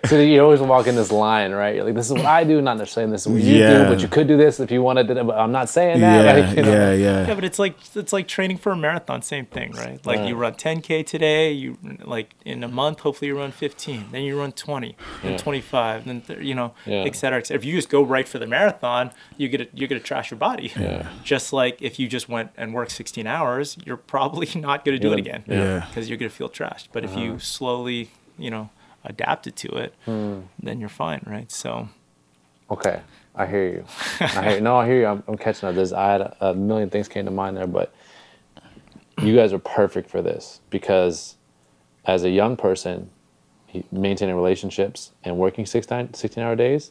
[0.08, 1.74] So you always walk in this line, right?
[1.74, 3.84] You're like, this is what I do, not necessarily this is what you Yeah.
[3.84, 5.24] do, but you could do this if you wanted to.
[5.24, 6.24] But I'm not saying that.
[6.24, 6.72] Yeah, like, you know.
[6.72, 7.26] yeah, yeah.
[7.28, 10.34] yeah but it's like it's like training for a marathon same thing right like you
[10.36, 14.52] run 10k today you like in a month hopefully you run 15 then you run
[14.52, 15.38] 20 then Yeah.
[15.38, 17.04] 25 then th- you know Yeah.
[17.08, 17.58] et cetera, et cetera.
[17.60, 20.72] if you just go right for the marathon you get you're gonna trash your body
[20.78, 21.08] Yeah.
[21.24, 25.08] just like if you just went and worked 16 hours you're probably not gonna do
[25.08, 25.86] You're it again Yeah.
[25.88, 27.20] because you're gonna feel trashed but if Uh-huh.
[27.24, 28.70] you slowly you know
[29.04, 30.40] adapted to it Hmm.
[30.62, 31.88] then you're fine right so
[32.70, 33.02] Okay,
[33.36, 33.84] I hear you.
[34.20, 35.06] I hear no, I hear you.
[35.06, 35.74] I'm, I'm catching up.
[35.74, 37.94] This I had a, a million things came to mind there, but
[39.22, 41.36] you guys are perfect for this because
[42.06, 43.10] as a young person,
[43.92, 46.90] maintaining relationships and working six nine, 16 hour days,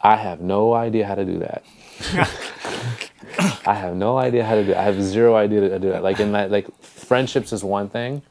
[0.00, 1.62] I have no idea how to do that.
[3.66, 4.72] I have no idea how to do.
[4.72, 4.76] It.
[4.76, 6.02] I have zero idea to do that.
[6.02, 8.22] Like in that, like friendships is one thing,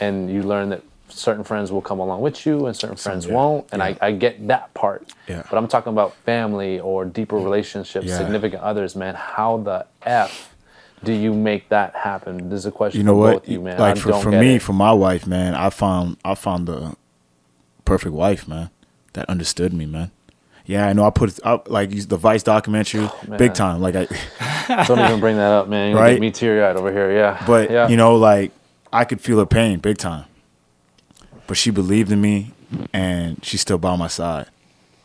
[0.00, 3.32] and you learn that certain friends will come along with you and certain friends yeah.
[3.34, 3.96] won't, and Yeah.
[4.00, 5.08] I, I get that part.
[5.28, 5.42] Yeah.
[5.48, 9.14] But I'm talking about family or deeper relationships, significant others, man.
[9.14, 10.52] How the f
[11.04, 12.48] do you make that happen?
[12.48, 13.42] This is a question You know for what?
[13.42, 13.78] both you, man.
[13.78, 14.62] Like I for, for me, it.
[14.62, 16.96] for my wife, man, I found I found the
[17.84, 18.70] perfect wife, man,
[19.12, 20.10] that understood me, man.
[20.64, 21.04] Yeah, I know.
[21.06, 23.80] I put up like the Vice documentary, Oh, big time.
[23.80, 25.92] Like I, don't even bring that up, man.
[25.92, 26.12] You Right?
[26.14, 27.12] get me teary eyed over here.
[27.16, 27.40] Yeah.
[27.46, 27.86] but yeah.
[27.88, 28.50] you know, like
[28.96, 30.24] I could feel her pain, big time.
[31.46, 32.52] But she believed in me,
[32.94, 34.46] and she's still by my side.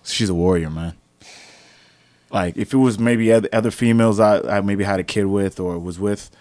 [0.03, 0.93] She's a warrior, man.
[2.31, 5.77] Like if it was maybe other, females I, I maybe had a kid with or
[5.77, 6.31] was with,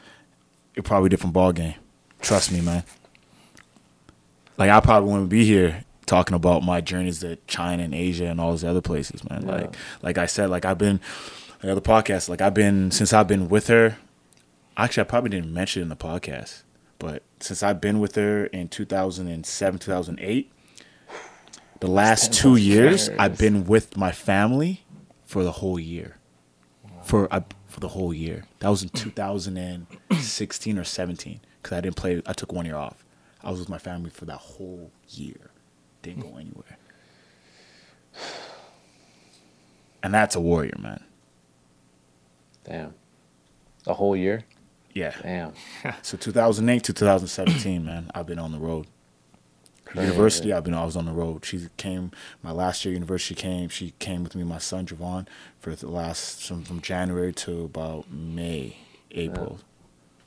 [0.77, 1.75] it probably a different ball game.
[2.21, 2.85] Trust me, man.
[4.57, 8.41] Like I probably wouldn't be here talking about my journeys to China and Asia and
[8.41, 9.43] all those other places, man.
[9.45, 9.53] Yeah.
[9.53, 11.01] Like like I said, like I've been
[11.63, 13.99] the other podcast, like I've been since I've been with her.
[14.77, 16.63] Actually, I probably didn't mention it in the podcast,
[17.01, 20.53] but since I've been with her in 2007, 2008,
[21.81, 23.09] the last two years.
[23.19, 24.85] I've been with my family
[25.25, 26.19] for the whole year.
[27.03, 28.45] For uh, for the whole year.
[28.61, 32.23] That was in 2016 or 17 because I didn't play.
[32.27, 33.05] I took one year off.
[33.43, 35.51] I was with my family for that whole year.
[36.03, 36.79] Didn't go anywhere.
[40.03, 41.03] And that's a warrior, man.
[42.65, 42.95] Damn.
[43.87, 44.45] A whole year?
[44.93, 45.15] Yeah.
[45.23, 45.53] Damn.
[46.03, 48.87] So 2008 to 2017, man, I've been on the road.
[49.95, 50.75] University, I've been.
[50.75, 51.45] I was on the road.
[51.45, 52.13] She came
[52.45, 52.95] my last year.
[52.95, 53.69] University came.
[53.69, 54.45] She came with me.
[54.45, 55.27] My son Javon
[55.59, 58.77] for the last from, from January to about May,
[59.11, 59.59] April.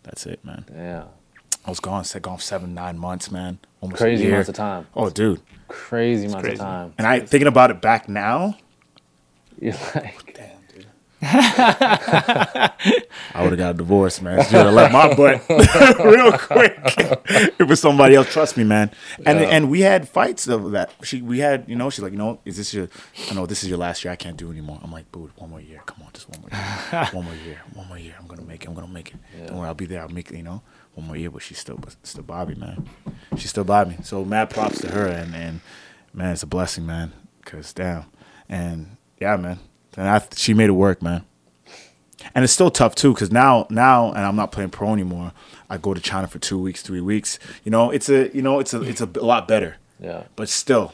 [0.04, 0.66] That's it, man.
[0.74, 1.06] Yeah.
[1.66, 2.04] I was gone.
[2.04, 3.60] Said gone seven, nine months, man.
[3.80, 4.34] Almost Crazy year.
[4.34, 4.88] amounts of time.
[4.96, 5.40] Oh, dude.
[5.70, 6.94] Crazy amounts of time.
[6.98, 8.58] And I thinking about it back now.
[9.62, 10.63] You're like, Damn, dude.
[13.34, 14.44] I would have got a divorce, man.
[14.46, 15.42] She would have left my butt
[16.06, 16.78] real quick.
[17.60, 18.32] it was somebody else.
[18.32, 18.92] Trust me, man.
[19.26, 19.48] And Yeah.
[19.48, 20.92] and we had fights of that.
[21.04, 22.90] She we had, you know, she's like, you know, is this your?
[23.32, 24.12] I know this is your last year.
[24.12, 24.80] I can't do anymore.
[24.84, 25.82] I'm like, boo, one more year.
[25.86, 27.08] Come on, just one more year.
[27.14, 27.62] one more year.
[27.74, 28.16] One more year.
[28.20, 28.68] I'm gonna make it.
[28.68, 29.48] I'm gonna make it.
[29.48, 30.02] Don't worry, I'll be there.
[30.02, 30.38] I'll make it.
[30.38, 30.62] You know,
[30.96, 31.32] one more year.
[31.32, 32.90] But she's still, but still Bobby, man.
[33.38, 33.98] She's still Bobby.
[34.04, 35.08] So mad props to her.
[35.08, 35.62] And and
[36.14, 37.14] man, it's a blessing, man.
[37.46, 38.06] Cause damn,
[38.50, 39.60] and yeah, man.
[39.98, 41.24] And I, she made it work, man.
[42.36, 45.34] And it's still tough too because now now and i'm not playing pro anymore
[45.70, 47.38] i go to china for two weeks three weeks.
[47.64, 49.76] You know it's a you know it's a it's a lot better.
[50.00, 50.24] Yeah.
[50.36, 50.94] but still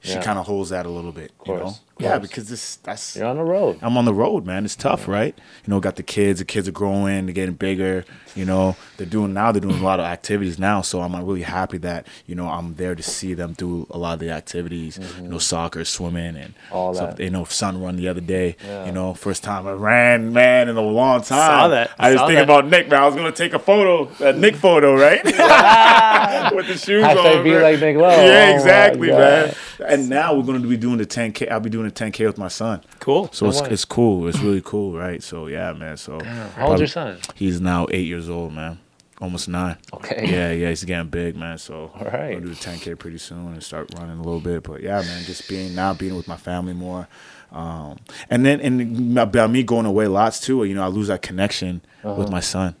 [0.00, 0.22] she Yeah.
[0.22, 3.16] kind of holds that a little bit you Course, know of yeah because this that's
[3.16, 3.78] You're on the road.
[3.82, 4.64] i'm on the road man.
[4.64, 5.34] It's tough right?
[5.64, 8.04] You know got the kids the kids are growing they're getting bigger
[8.38, 11.42] you know they're doing now they're doing a lot of activities now so i'm really
[11.42, 14.98] happy that you know i'm there to see them do a lot of the activities
[15.20, 16.74] you know soccer swimming and Mm-hmm.
[16.76, 17.18] All that.
[17.20, 18.86] you know sun run the other day Yeah.
[18.86, 21.90] you know first time i ran man in a long time Saw that.
[21.98, 22.60] i was Saw thinking that.
[22.60, 25.22] about nick man i was gonna take a photo a nick photo right
[26.54, 27.62] with the shoes Hashtag on be man.
[27.62, 28.08] like Nick Lowe.
[28.10, 29.18] yeah Oh exactly God.
[29.18, 29.54] man
[29.88, 32.48] and now we're gonna be doing the 10k i'll be doing the 10k with my
[32.48, 33.30] son Cool.
[33.32, 33.68] so it's, way.
[33.70, 34.28] it's cool.
[34.28, 35.22] It's really cool, right?
[35.22, 35.96] So yeah, man.
[35.96, 37.16] So How old's your son?
[37.34, 38.78] He's now eight years old, man.
[39.20, 39.76] Almost nine.
[39.92, 40.26] Okay.
[40.30, 40.68] Yeah, yeah.
[40.68, 41.58] He's getting big, man.
[41.58, 42.30] So All right.
[42.30, 44.62] we'll do the 10k pretty soon and start running a little bit.
[44.62, 45.24] But yeah, man.
[45.24, 47.08] Just being now being with my family more,
[47.50, 47.98] um,
[48.30, 50.62] and then and about me going away lots too.
[50.64, 52.14] You know, I lose that connection Uh-huh.
[52.14, 52.76] with my son.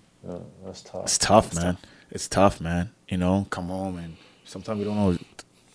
[0.64, 1.02] That's tough.
[1.04, 1.76] It's tough, man.
[2.10, 2.90] It's tough, man.
[3.08, 5.16] You know, come home and sometimes we don't know,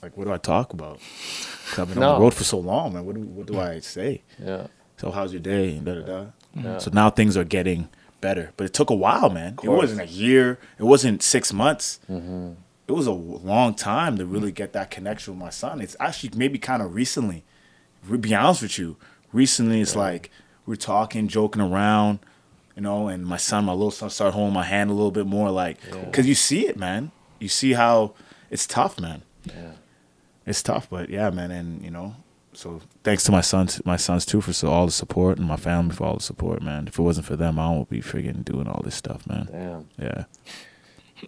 [0.02, 1.00] like, what do I talk about?
[1.70, 3.06] 'Cause I've been on the road for so long, man.
[3.06, 4.22] What do, what do I say?
[4.42, 4.68] Yeah.
[4.98, 5.80] So how's your day?
[5.80, 6.26] Da da da.
[6.56, 6.78] Yeah.
[6.78, 7.90] So now things are getting
[8.24, 9.60] better, but it took a while, man.
[9.62, 10.58] It wasn't a year.
[10.80, 12.00] It wasn't six months.
[12.10, 12.54] Mm-hmm.
[12.88, 15.82] It was a long time to really get that connection with my son.
[15.82, 17.44] It's actually maybe kind of recently.
[18.08, 18.96] To be honest with you,
[19.34, 20.32] recently it's like
[20.66, 22.20] we're talking, joking around,
[22.76, 25.28] you know, and my son, my little son, started holding my hand a little bit
[25.28, 27.12] more, like, because you see it, man.
[27.40, 28.14] You see how
[28.50, 29.24] it's tough, man.
[29.46, 29.74] Yeah.
[30.46, 32.16] It's tough, but yeah, man, and you know,
[32.54, 35.56] so thanks to my sons, my sons too, for so all the support, and my
[35.58, 36.88] family for all the support, man.
[36.88, 39.48] If it wasn't for them, I won't be friggin' doing all this stuff, man.
[39.52, 39.88] Damn.
[40.00, 40.24] Yeah,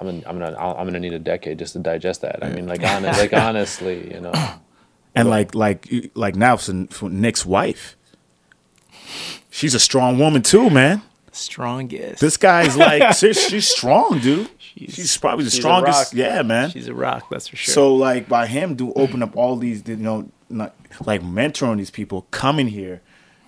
[0.00, 2.42] I'm gonna, I'm gonna, I'm gonna need a decade just to digest that.
[2.44, 4.32] I mean, like, honest, like honestly, you know.
[5.14, 7.96] and like, like, like now for, for Nick's wife,
[9.50, 11.02] she's a strong woman too, man.
[11.32, 12.20] Strongest.
[12.20, 14.46] This guy's like, she's, she's strong, dude.
[14.46, 16.14] She's- She's, probably the she's strongest.
[16.14, 16.70] Yeah, man.
[16.70, 17.72] She's a rock, that's for sure.
[17.72, 21.90] So like by him do open up all these you know not like mentoring these
[21.90, 23.02] people coming here,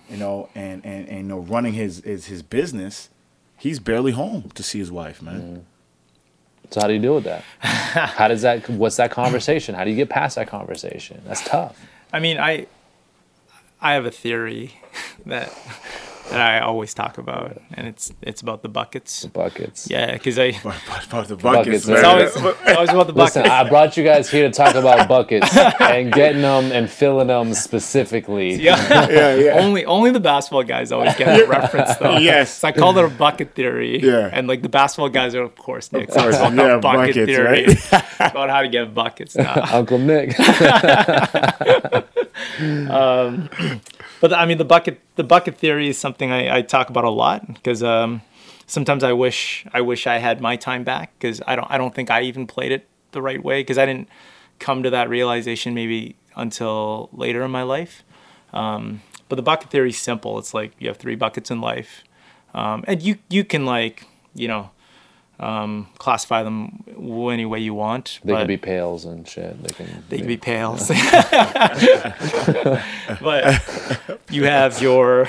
[0.09, 3.09] you know, and and, and you know running his his his business,
[3.57, 5.41] he's barely home to see his wife, man.
[5.41, 5.59] Mm-hmm.
[6.69, 7.43] So how do you deal with that?
[7.59, 8.69] How does that?
[8.69, 9.73] What's that conversation?
[9.73, 11.21] How do you get past that conversation?
[11.25, 11.79] That's tough.
[12.11, 12.67] I mean, I
[13.79, 14.73] I have a theory
[15.25, 15.49] that
[16.29, 19.21] that I always talk about, and it's it's about the buckets.
[19.21, 19.89] The Buckets.
[19.89, 23.13] Yeah, because I But, but, but the Buckets, buckets, it's always, it's always about the
[23.13, 23.35] buckets.
[23.37, 27.27] Listen, I brought you guys here to talk about buckets and getting them and filling
[27.27, 28.55] them specifically.
[28.61, 29.09] yeah.
[29.09, 29.51] yeah, yeah.
[29.59, 32.17] only only the basketball guys always get the reference though.
[32.17, 32.51] Yes.
[32.53, 34.01] So I call it a bucket theory.
[34.01, 34.29] Yeah.
[34.31, 36.09] And like the basketball guys are of course Nick.
[36.09, 37.65] Of course, It's yeah, bucket buckets, theory.
[37.65, 38.03] right?
[38.31, 39.53] about how to get buckets now.
[39.71, 40.35] Uncle Nick.
[42.89, 43.49] Um,
[44.19, 47.09] But I mean, the bucket the bucket theory is something I, I talk about a
[47.09, 48.21] lot because um,
[48.65, 51.93] sometimes I wish I wish I had my time back because I don't I don't
[51.93, 54.09] think I even played it the right way because I didn't
[54.59, 58.03] come to that realization maybe until later in my life.
[58.53, 60.39] Um, but the bucket theory is simple.
[60.39, 62.03] It's like you have three buckets in life,
[62.53, 64.71] um, and you you can like you know
[65.39, 66.83] um, classify them
[67.31, 68.19] any way you want.
[68.23, 69.61] They could be pails and shit.
[69.61, 70.03] They can.
[70.09, 70.87] they can be pails.
[73.21, 73.61] but
[74.29, 75.27] you have your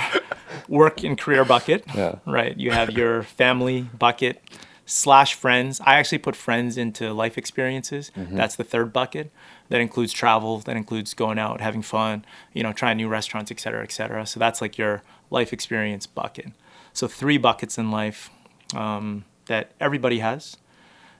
[0.69, 2.17] work and career bucket, Yeah.
[2.27, 2.57] right?
[2.57, 4.43] You have your family bucket
[4.87, 5.81] slash friends.
[5.85, 8.11] I actually put friends into life experiences.
[8.17, 9.31] That's the third bucket.
[9.69, 10.61] That includes travel.
[10.61, 12.25] That includes going out, having fun,
[12.55, 14.25] you know, trying new restaurants, et cetera, et cetera.
[14.27, 16.53] So that's like your life experience bucket.
[16.95, 18.31] So three buckets in life
[18.75, 20.57] um, that everybody has,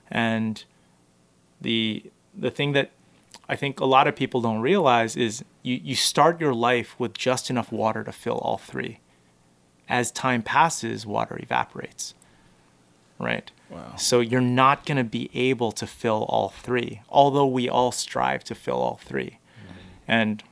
[0.09, 0.63] and
[1.61, 2.03] the
[2.35, 2.91] the thing that
[3.47, 7.13] I think a lot of people don't realize is you, you start your life with
[7.13, 8.99] just enough water to fill all three.
[9.89, 12.13] As time passes, water evaporates.
[13.17, 13.51] Right?
[13.69, 13.95] Wow.
[13.97, 18.43] So you're not going to be able to fill all three, although we all strive
[18.45, 19.37] to fill all 3 mm-hmm.
[20.07, 20.43] And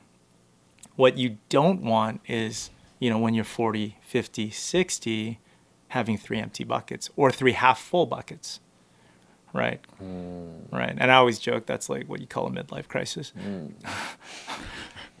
[0.96, 5.38] what you don't want is, you know, when you're 40, 50, 60,
[5.88, 8.60] having three empty buckets or three half full buckets.
[9.54, 9.80] Right.
[9.98, 10.48] Hmm.
[10.70, 10.94] Right.
[10.98, 13.30] And I always joke that's like what you call a midlife crisis.
[13.30, 13.68] Hmm.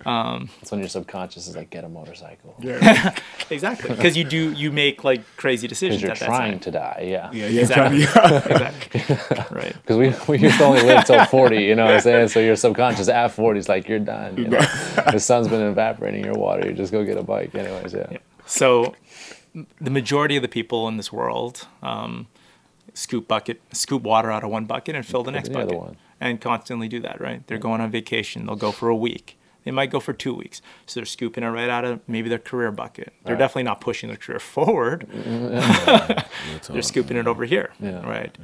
[0.06, 2.54] Um, that's when your subconscious is like, get a motorcycle.
[2.60, 3.14] yeah.
[3.50, 3.88] Exactly.
[3.96, 6.60] Because you do, you make like crazy decisions Because you're at that trying time.
[6.60, 7.04] to die.
[7.08, 7.30] Yeah.
[7.32, 8.02] Yeah, yeah, Exactly.
[8.02, 9.00] exactly.
[9.00, 9.56] exactly.
[9.58, 9.72] Right.
[9.72, 12.28] Because we, we used to only live till 40, you know what I'm saying?
[12.28, 14.36] So your subconscious at 40 is like, you're done.
[14.36, 14.60] You know?
[15.10, 16.68] the sun's been evaporating your water.
[16.68, 17.54] You just go get a bike.
[17.54, 18.18] Anyways, yeah.
[18.46, 18.92] So m-
[19.80, 22.26] the majority of the people in this world um,
[22.94, 26.40] scoop bucket, scoop water out of one bucket and fill the next the bucket, and
[26.40, 27.20] constantly do that.
[27.20, 27.46] Right?
[27.46, 28.46] They're going on vacation.
[28.46, 29.36] They'll go for a week.
[29.64, 30.62] They might go for two weeks.
[30.86, 33.12] So they're scooping it right out of maybe their career bucket.
[33.24, 33.38] They're Right.
[33.40, 35.06] definitely not pushing their career forward.
[36.68, 37.70] they're scooping it over here.
[37.80, 38.00] Yeah.
[38.08, 38.36] Right.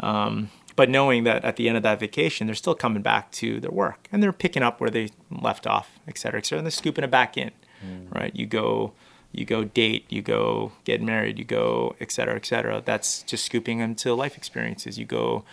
[0.00, 3.60] Um, but knowing that at the end of that vacation, they're still coming back to
[3.60, 6.66] their work and they're picking up where they left off, et cetera, et cetera, and
[6.66, 7.50] they're scooping it back in,
[8.10, 8.34] right?
[8.36, 8.92] You go,
[9.36, 12.82] you go date, you go get married, you go, et cetera, et cetera.
[12.84, 14.98] That's just scooping into life experiences.
[14.98, 15.44] You go,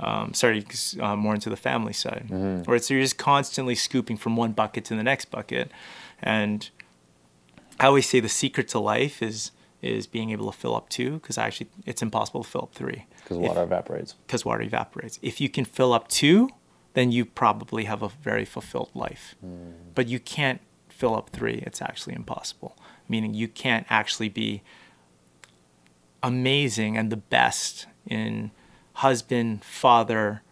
[0.00, 0.64] um, sorry,
[1.00, 2.26] uh, more into the family side,
[2.66, 5.70] where it's you're just constantly scooping from one bucket to the next bucket,
[6.22, 6.70] and
[7.78, 9.50] I always say the secret to life is
[9.82, 13.04] is being able to fill up two because actually it's impossible to fill up three
[13.22, 14.14] Because water evaporates.
[14.26, 15.18] because water evaporates.
[15.22, 16.48] If you can fill up two,
[16.94, 19.34] then you probably have a very fulfilled life.
[19.94, 21.62] But you can't fill up three.
[21.66, 22.74] It's actually impossible.
[23.08, 24.62] Meaning you can't actually be
[26.22, 28.50] amazing and the best in
[28.94, 30.42] husband, father,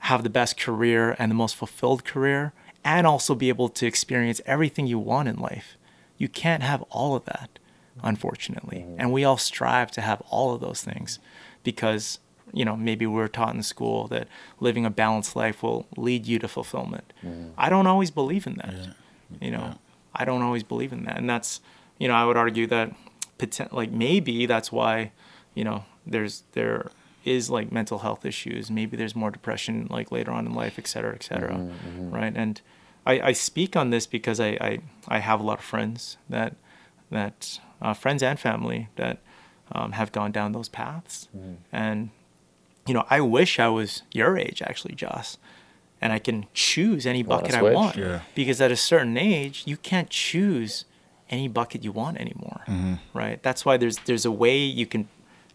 [0.00, 2.52] have the best career and the most fulfilled career,
[2.84, 5.76] and also be able to experience everything you want in life.
[6.16, 7.58] You can't have all of that
[8.02, 8.84] unfortunately.
[8.98, 11.18] And we all strive to have all of those things
[11.62, 12.18] because,
[12.52, 16.26] you know, maybe we are taught in school that living a balanced life will lead
[16.26, 17.12] you to fulfillment.
[17.24, 17.52] Mm.
[17.56, 18.94] I don't always believe in that.
[19.40, 19.78] You know,
[20.14, 21.18] I don't always believe in that.
[21.18, 21.60] And that's,
[22.00, 22.92] you know, I would argue that
[23.38, 25.12] poten- like maybe that's why,
[25.54, 26.90] you know, there's there
[27.24, 28.70] is like mental health issues.
[28.70, 31.56] Maybe there's more depression like later on in life, et cetera, et cetera.
[31.98, 32.32] Right.
[32.34, 32.60] And
[33.06, 36.56] I, I speak on this because I, I, I have a lot of friends that
[37.10, 39.18] that uh, friends and family that
[39.72, 41.28] um, have gone down those paths.
[41.72, 42.10] And
[42.86, 45.36] you know, I wish I was your age actually, Joss,
[46.00, 47.96] and I can choose any bucket I want.
[47.96, 48.20] Yeah.
[48.34, 50.86] Because at a certain age, you can't choose
[51.30, 52.62] any bucket you want anymore.
[52.66, 52.94] Mm-hmm.
[53.14, 53.42] Right.
[53.42, 55.08] That's why there's there's a way you can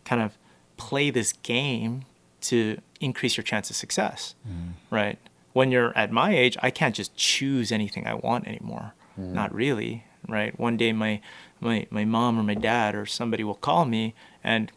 [0.04, 0.38] kind of
[0.78, 2.04] play this game
[2.42, 4.36] to increase your chance of success.
[4.48, 4.96] Mm-hmm.
[4.96, 5.20] Right.
[5.54, 8.94] When you're at my age, I can't just choose anything I want anymore.
[9.20, 9.34] Mm-hmm.
[9.34, 10.06] Not really.
[10.28, 10.58] Right.
[10.60, 11.22] One day my
[11.60, 14.72] my my mom or my dad or somebody will call me and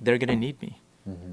[0.00, 0.80] they're gonna need me,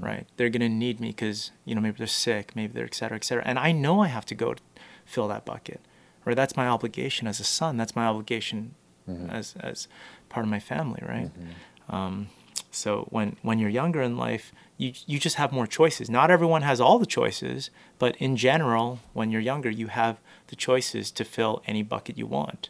[0.00, 0.26] right?
[0.36, 3.24] They're gonna need me because you know maybe they're sick, maybe they're et cetera, et
[3.24, 4.62] cetera, and I know I have to go to
[5.04, 5.80] fill that bucket,
[6.26, 6.36] right?
[6.36, 7.78] That's my obligation as a son.
[7.78, 8.74] That's my obligation
[9.08, 9.30] mm-hmm.
[9.30, 9.88] as as
[10.28, 11.30] part of my family, right?
[11.32, 11.94] Mm-hmm.
[11.94, 12.28] Um,
[12.70, 16.10] so when when you're younger in life, you you just have more choices.
[16.10, 20.56] Not everyone has all the choices, but in general, when you're younger, you have the
[20.56, 22.68] choices to fill any bucket you want,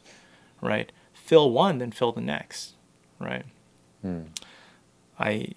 [0.61, 0.93] right?
[1.13, 2.75] Fill one, then fill the next,
[3.19, 3.45] right?
[4.03, 4.23] Hmm.
[5.19, 5.49] I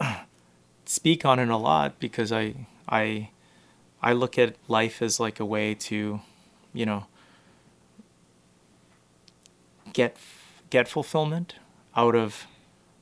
[0.84, 2.54] speak on it a lot because I
[2.88, 3.30] I
[4.02, 6.20] I look at life as like a way to,
[6.72, 7.06] you know,
[9.92, 10.16] get
[10.70, 11.54] get fulfillment
[11.96, 12.46] out of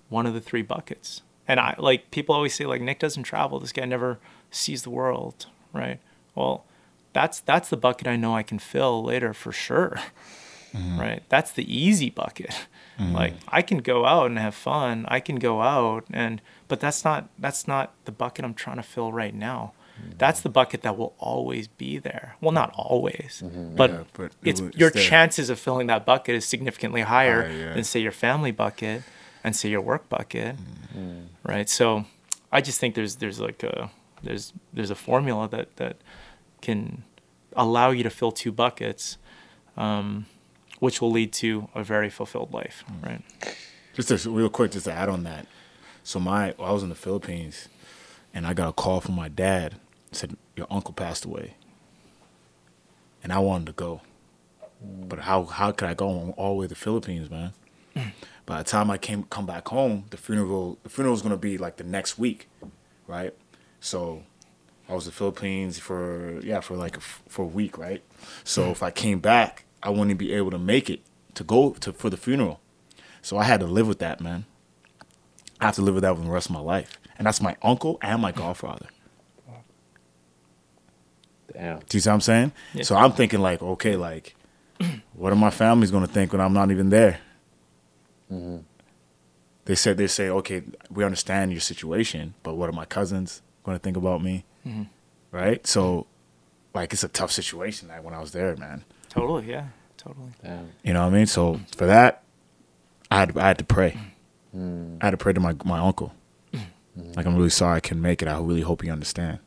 [0.09, 1.23] one of the three buckets.
[1.49, 3.61] And I like people always say like Nick doesn't travel.
[3.61, 4.19] This guy never
[4.51, 6.01] sees the world, right?
[6.35, 6.65] Well,
[7.13, 9.99] that's that's the bucket I know I can fill later for sure.
[10.75, 11.01] Mm-hmm.
[11.01, 11.23] Right?
[11.29, 12.67] That's the easy bucket.
[12.99, 13.15] Mm-hmm.
[13.15, 15.05] Like I can go out and have fun.
[15.09, 18.83] I can go out and but that's not that's not the bucket I'm trying to
[18.83, 19.73] fill right now.
[20.18, 22.36] That's the bucket that will always be there.
[22.40, 23.43] Well, not always,
[23.77, 27.52] but, Yeah, but it's it's your chances of filling that bucket is significantly higher Higher,
[27.56, 27.74] yeah.
[27.74, 29.02] than say your family bucket
[29.44, 31.20] and say your work bucket, Mm-hmm.
[31.44, 31.68] right?
[31.68, 32.05] So,
[32.52, 33.90] I just think there's there's like a
[34.23, 35.97] there's there's a formula that that
[36.62, 37.02] can
[37.55, 39.18] allow you to fill two buckets,
[39.77, 40.27] um,
[40.81, 43.06] which will lead to a very fulfilled life, Mm.
[43.06, 43.23] right?
[43.94, 45.47] Just to, real quick, just to add on that.
[46.05, 47.68] So my, I was in the Philippines,
[48.35, 49.77] and I got a call from my dad.
[50.16, 51.56] Said your uncle passed away,
[53.22, 54.01] and I wanted to go,
[54.82, 55.09] mm.
[55.09, 57.52] but how how could I go all the way to the Philippines, man?
[57.94, 58.12] Mm.
[58.47, 61.59] By the time I came come back home, the funeral the funeral was gonna be
[61.59, 62.48] like the next week,
[63.06, 63.34] right?
[63.78, 64.22] So
[64.88, 68.02] I was in the Philippines for yeah for like a for a week, right?
[68.43, 68.72] So mm.
[68.72, 71.01] if I came back, I wouldn't be able to make it
[71.34, 72.60] to go to for the funeral.
[73.20, 74.47] So I had to live with that, man.
[75.60, 77.56] I have to live with that for the rest of my life, and that's my
[77.60, 78.86] uncle and my godfather.
[81.57, 81.78] Damn.
[81.78, 82.53] Do you see what I'm saying?
[82.74, 82.83] Yeah.
[82.83, 84.37] So I'm thinking like, okay, like,
[85.15, 87.19] what are my families gonna think when I'm not even there?
[88.31, 88.59] Mm-hmm.
[89.65, 93.78] They said they say, okay, we understand your situation, but what are my cousins gonna
[93.78, 94.45] think about me?
[94.66, 94.83] Mm-hmm.
[95.33, 95.66] Right?
[95.66, 96.07] So,
[96.74, 97.89] like, it's a tough situation.
[97.89, 98.85] Like when I was there, man.
[99.09, 100.33] Totally, yeah, totally.
[100.45, 100.69] Damn.
[100.85, 101.27] You know what I mean?
[101.27, 102.23] So for that,
[103.11, 103.97] I had I had to pray.
[104.55, 104.99] Mm.
[105.01, 106.12] I had to pray to my my uncle.
[106.53, 107.16] Mm.
[107.16, 108.28] Like I'm really sorry I can make it.
[108.28, 109.39] I really hope you understand.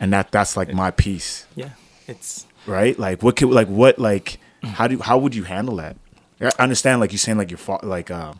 [0.00, 1.46] And that that's like my piece.
[1.56, 1.70] Yeah,
[2.06, 2.98] it's right?
[2.98, 5.96] Like what could like what like how do how would you handle that?
[6.40, 8.34] I understand like you're saying like your fa- like uh,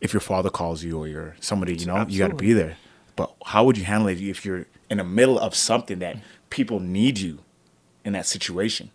[0.00, 2.76] if your father calls you or you're somebody you know you got to be there.
[3.16, 6.18] But how would you handle it if you're in the middle of something that
[6.50, 7.38] people need you
[8.04, 8.90] in that situation?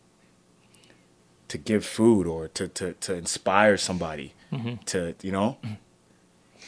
[1.47, 4.33] to give food or to to, to inspire somebody
[4.85, 5.57] to you know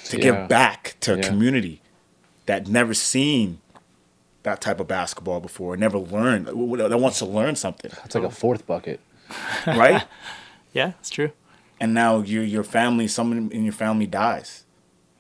[0.09, 0.23] to Yeah.
[0.23, 1.23] give back to a Yeah.
[1.29, 1.81] community
[2.47, 3.59] that never seen
[4.43, 6.55] that type of basketball before never learned that
[6.97, 8.99] wants to learn something It's like a fourth bucket.
[9.67, 10.03] right
[10.73, 11.31] yeah, it's true.
[11.79, 14.65] and now your your family someone in your family dies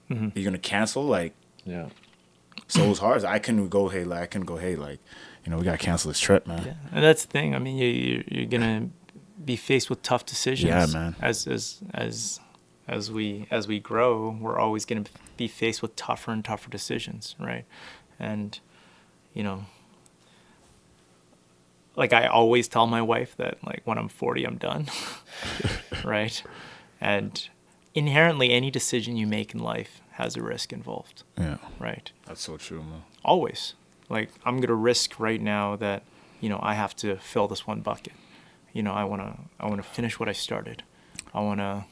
[0.09, 0.29] mm-hmm.
[0.35, 1.33] you're gonna cancel like
[1.65, 1.87] Yeah.
[2.67, 4.99] so it was hard i couldn't go hey like i couldn't go hey like
[5.45, 7.55] you know we gotta cancel this trip man Yeah, and that's the thing.
[7.55, 8.89] I mean, you, you you're gonna
[9.43, 10.69] be faced with tough decisions.
[10.69, 11.15] Yeah, man.
[11.21, 12.39] As as as
[12.87, 15.03] as we as we grow, we're always gonna
[15.35, 17.65] be faced with tougher and tougher decisions, right?
[18.17, 18.57] And
[19.33, 19.65] you know,
[21.95, 24.87] like I always tell my wife that like when I'm 40, I'm done,
[26.03, 26.41] right?
[26.99, 27.47] And
[27.93, 32.11] inherently, any decision you make in life has a risk involved, yeah right?
[32.27, 33.73] that's so true man always
[34.09, 36.03] like i'm gonna risk right now that
[36.39, 38.13] you know i have to fill this one bucket
[38.73, 40.83] you know i want to i want to finish what i started
[41.33, 41.83] i want to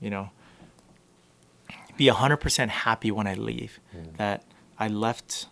[0.00, 0.30] you know,
[1.96, 3.80] be 100% happy when I leave.
[4.16, 4.44] That
[4.78, 5.46] I left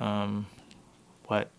[0.00, 0.46] um,
[1.26, 1.50] what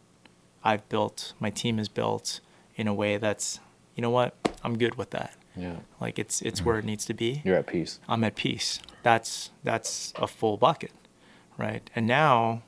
[0.64, 2.40] I've built, my team has built
[2.76, 3.60] in a way that's,
[3.96, 5.36] you know what, I'm good with that.
[5.56, 5.78] Yeah.
[6.02, 6.70] Like it's it's mm-hmm.
[6.70, 7.42] where it needs to be.
[7.46, 8.00] You're at peace.
[8.08, 8.80] I'm at peace.
[9.04, 10.92] That's that's a full bucket,
[11.58, 11.90] right?
[11.96, 12.64] And now,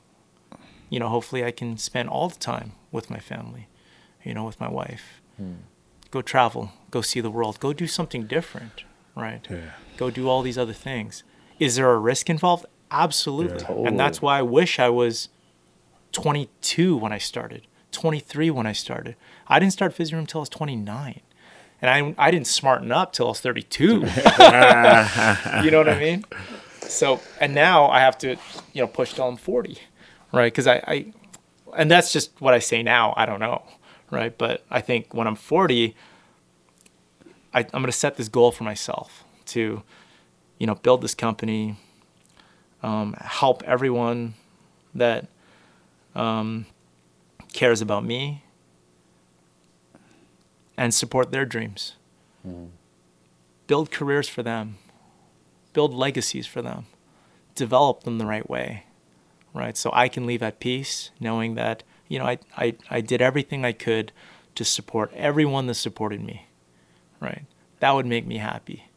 [0.88, 3.68] you know, hopefully I can spend all the time with my family,
[4.24, 5.20] you know, with my wife.
[5.36, 5.54] Hmm.
[6.10, 8.84] Go travel, go see the world, go do something different,
[9.14, 9.46] right?
[9.50, 9.72] Yeah.
[9.98, 11.22] Go do all these other things.
[11.58, 12.64] Is there a risk involved?
[12.90, 13.60] Absolutely.
[13.68, 13.88] Yeah.
[13.88, 15.28] And that's why I wish I was
[16.12, 19.16] 22 when I started, 23 when I started.
[19.46, 21.20] I didn't start Physio Room until I was 29.
[21.80, 23.84] And I, I didn't smarten up till I was 32.
[23.86, 24.04] you know
[25.78, 26.24] what I mean?
[26.80, 28.30] So, and now I have to,
[28.72, 29.78] you know, push till I'm 40,
[30.32, 30.52] right?
[30.52, 31.12] Because I, I,
[31.76, 33.14] and that's just what I say now.
[33.16, 33.62] I don't know,
[34.10, 34.36] right?
[34.36, 35.94] But I think when I'm 40,
[37.54, 39.82] I, I'm going to set this goal for myself to,
[40.58, 41.76] you know, build this company,
[42.82, 44.34] um, help everyone
[44.94, 45.28] that
[46.14, 46.66] um,
[47.52, 48.44] cares about me,
[50.76, 51.96] and support their dreams.
[53.66, 54.76] Build careers for them,
[55.72, 56.86] build legacies for them,
[57.54, 58.84] develop them the right way,
[59.52, 59.76] right?
[59.76, 63.64] So I can leave at peace knowing that, you know, I, I, I did everything
[63.64, 64.12] I could
[64.54, 66.46] to support everyone that supported me,
[67.20, 67.44] right?
[67.80, 68.88] That would make me happy.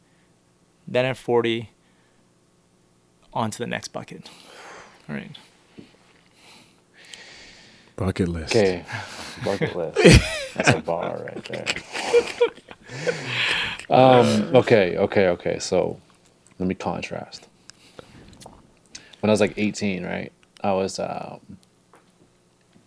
[0.87, 1.69] Then at 40,
[3.33, 4.29] on to the next bucket,
[5.09, 5.37] all right?
[8.01, 8.55] Bucket list.
[8.55, 8.83] Okay.
[9.45, 10.23] Bucket list.
[10.55, 11.65] That's a bar right there.
[13.89, 15.59] Um, okay, okay, okay.
[15.59, 15.99] So
[16.59, 17.47] let me contrast.
[19.19, 20.31] When I was like 18, right?
[20.61, 21.41] I was um,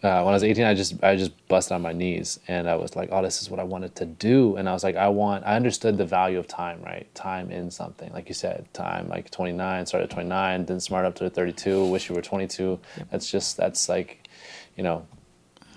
[0.04, 2.76] uh, when I was 18, I just I just busted on my knees and I
[2.76, 4.56] was like, oh, this is what I wanted to do.
[4.56, 5.46] And I was like, I want.
[5.46, 7.12] I understood the value of time, right?
[7.14, 9.08] Time in something, like you said, time.
[9.08, 11.86] Like 29, started at 29, didn't smart up to 32.
[11.86, 12.78] Wish you were 22.
[13.10, 14.23] That's just that's like,
[14.76, 15.06] you know,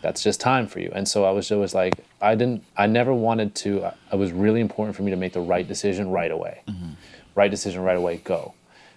[0.02, 0.92] that's just time for you.
[0.94, 4.32] And so I was always like, I didn't, I never wanted to, uh, it was
[4.32, 6.62] really important for me to make the right decision right away.
[6.68, 6.92] Mm-hmm.
[7.36, 8.54] Right decision right away, go.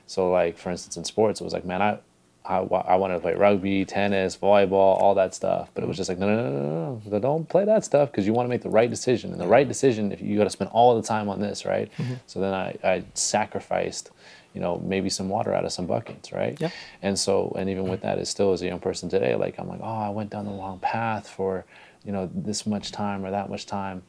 [0.07, 1.99] So, like, for instance, in sports, it was like, man, I,
[2.45, 5.71] I, I wanted to play rugby, tennis, volleyball, all that stuff.
[5.75, 8.27] But it was just like, no, no, no, no, no, don't play that stuff because
[8.27, 9.31] you want to make the right decision.
[9.33, 11.91] And the right decision, if you got to spend all the time on this, right?
[11.99, 12.15] Mm-hmm.
[12.27, 14.11] So then I, I sacrificed,
[14.55, 16.57] you know, maybe some water out of some buckets, right?
[16.61, 16.71] Yeah.
[17.03, 19.69] And so, and even with that, is still as a young person today, like I'm
[19.69, 21.65] like, oh, I went down the wrong path for,
[22.05, 24.03] you know, this much time or that much time,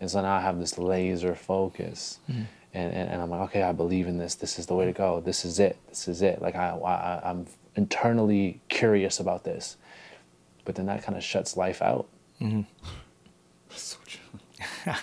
[0.00, 2.42] and so now I have this laser focus, mm-hmm.
[2.74, 4.34] and, and, and I'm like, okay, I believe in this.
[4.34, 5.20] This is the way to go.
[5.20, 5.78] This is it.
[5.88, 6.42] This is it.
[6.42, 9.76] Like I, I I'm internally curious about this,
[10.64, 12.08] but then that kind of shuts life out,
[12.40, 12.62] mm-hmm.
[13.70, 14.94] So true.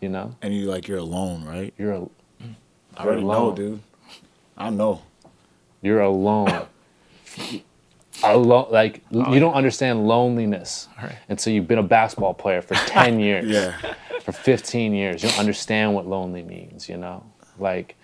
[0.00, 0.34] you know.
[0.42, 1.72] And you like you're alone, right?
[1.78, 2.08] You're
[2.96, 3.80] a, I already know, dude.
[4.56, 5.02] I know.
[5.82, 6.66] you're alone.
[8.24, 11.16] Alone, like you don't understand loneliness, Right.
[11.28, 13.44] and so you've been a basketball player for ten years.
[13.46, 13.76] Yeah.
[14.22, 15.22] for 15 years.
[15.22, 17.22] You don't understand what lonely means, you know?
[17.60, 17.94] Like,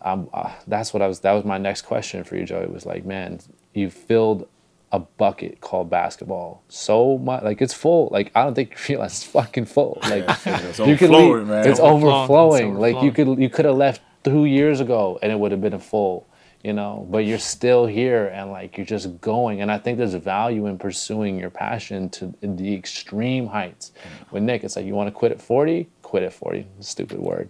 [0.00, 2.86] um, uh, that's what I was, that was my next question for you, Joey, was
[2.86, 3.40] like, man,
[3.74, 4.46] you filled
[4.92, 8.10] a bucket called basketball so much, like it's full.
[8.12, 9.98] Like, I don't think you realize it's fucking full.
[10.02, 11.66] Like, It's you could leave, man.
[11.66, 12.14] it's Overflowing.
[12.14, 12.70] overflowing.
[12.74, 15.60] It's Like, you could, you could have left two years ago and it would have
[15.60, 16.26] been a full.
[16.62, 19.62] You know, but you're still here and like you're just going.
[19.62, 23.92] And I think there's value in pursuing your passion to the extreme heights.
[24.30, 26.66] With Nick, it's like you want to quit at 40, quit at 40.
[26.80, 27.48] Stupid word.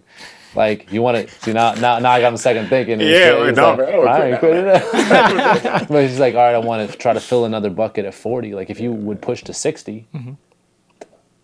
[0.55, 1.73] Like you want to see now.
[1.73, 2.99] Now, now I got him second thinking.
[2.99, 3.47] Yeah, shit.
[3.47, 6.89] He's no, like, man, I ain't quitting it." but he's like, all right, I want
[6.89, 8.53] to try to fill another bucket at 40.
[8.53, 10.33] Like if you would push to 60, mm-hmm.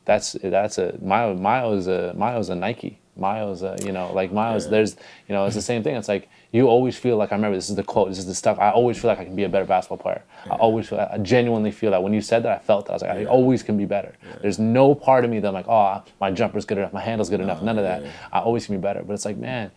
[0.04, 3.00] that's that's a mile mile Mayo's a mile is a Nike.
[3.20, 4.72] Mayo's a uh, you know like Miles, Yeah.
[4.72, 4.96] There's
[5.28, 5.96] you know it's the same thing.
[5.96, 8.10] It's like you always feel like I remember this is the quote.
[8.10, 8.58] This is the stuff.
[8.60, 10.24] I always feel like I can be a better basketball player.
[10.46, 11.00] I always feel.
[11.00, 12.92] I genuinely feel that when you said that, I felt that.
[12.92, 14.16] I was like I always can be better.
[14.42, 17.30] There's no part of me that I'm like oh my jumper's good enough, my handle's
[17.30, 17.62] good enough.
[17.62, 18.04] None of that.
[18.04, 18.12] yeah.
[18.32, 19.04] I always can be better.
[19.04, 19.72] But it's like man.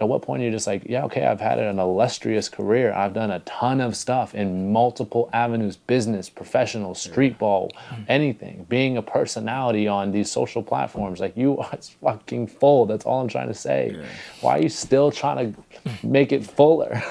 [0.00, 2.92] At what point are you're just like, yeah, okay, I've had an illustrious career.
[2.92, 8.02] I've done a ton of stuff in multiple avenues business, professional, street ball, hmm.
[8.08, 8.64] anything.
[8.68, 12.86] Being a personality on these social platforms, like you are fucking full.
[12.86, 14.02] That's all I'm trying to say.
[14.40, 17.02] Why are you still trying to make it fuller?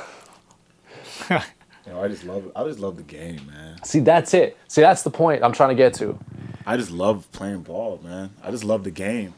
[1.89, 3.83] You know, I just love I just love the game, man.
[3.83, 4.57] See, that's it.
[4.67, 6.19] See, that's the point I'm trying to get to.
[6.65, 8.29] I just love playing ball, man.
[8.43, 9.33] I just love the game.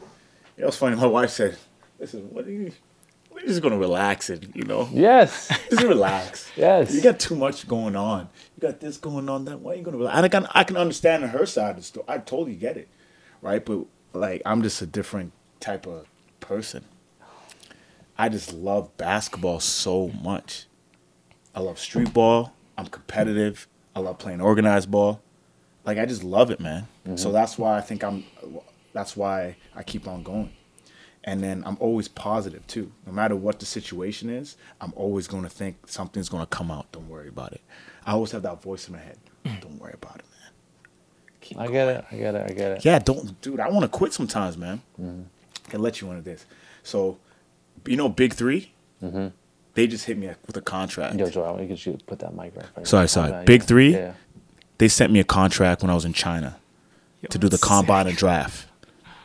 [0.58, 0.96] You know, it's funny.
[0.96, 1.56] My wife said,
[1.98, 2.72] "Listen, what are you?
[3.32, 4.88] We're just gonna relax it, you know.
[4.92, 5.48] Yes.
[5.70, 6.50] Just relax.
[6.56, 6.94] Yes.
[6.94, 8.28] You got too much going on.
[8.56, 9.46] You got this going on.
[9.46, 10.16] That why are you gonna relax?
[10.16, 12.04] And I can I can understand her side of the story.
[12.08, 12.88] I totally get it,
[13.40, 13.64] right?
[13.64, 16.06] But like, I'm just a different type of
[16.40, 16.84] person.
[18.18, 20.66] I just love basketball so much.
[21.54, 22.52] I love street ball.
[22.76, 23.66] I'm competitive.
[23.94, 25.20] I love playing organized ball.
[25.84, 26.86] Like I just love it, man.
[27.06, 27.16] Mm-hmm.
[27.16, 28.24] So that's why I think I'm.
[28.92, 30.52] That's why I keep on going.
[31.24, 32.90] And then I'm always positive too.
[33.06, 36.70] No matter what the situation is, I'm always going to think something's going to come
[36.70, 36.90] out.
[36.92, 37.60] Don't worry about it.
[38.04, 39.18] I always have that voice in my head.
[39.60, 40.50] Don't worry about it, man.
[41.40, 41.72] Keep I going.
[41.72, 42.04] get it.
[42.10, 42.50] I get it.
[42.50, 42.84] I get it.
[42.84, 43.60] Yeah, don't, dude.
[43.60, 44.82] I want to quit sometimes, man.
[45.00, 46.44] I can let you into this.
[46.82, 47.18] So,
[47.86, 48.72] you know, Big 3
[49.02, 49.32] Mhm.
[49.74, 51.14] They just hit me with a contract.
[51.18, 52.66] Yo, Joe, I want you to put that mic right.
[52.76, 52.84] there.
[52.84, 53.44] Sorry, sorry.
[53.44, 53.66] Big yeah.
[53.66, 53.92] Three?
[53.94, 54.12] Yeah.
[54.78, 56.56] They sent me a contract when I was in China
[57.22, 57.66] Yo, to do the sick.
[57.68, 58.66] combine and draft.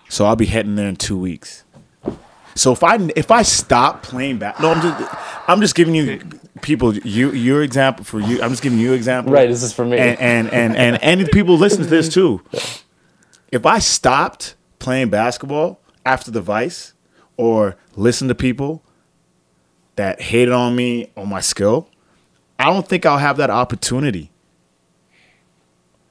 [0.09, 1.63] So I'll be heading there in two weeks.
[2.57, 5.15] So if I if I stop playing back, no, I'm just
[5.47, 6.21] I'm just giving you
[6.61, 8.41] people you your example for you.
[8.41, 9.31] I'm just giving you example.
[9.31, 9.97] Right, this is for me.
[9.97, 12.41] And and and and, and people listen to this too.
[13.51, 16.93] If I stopped playing basketball after the Vice,
[17.37, 18.83] or listen to people
[19.95, 21.89] that hated on me on my skill,
[22.59, 24.31] I don't think I'll have that opportunity.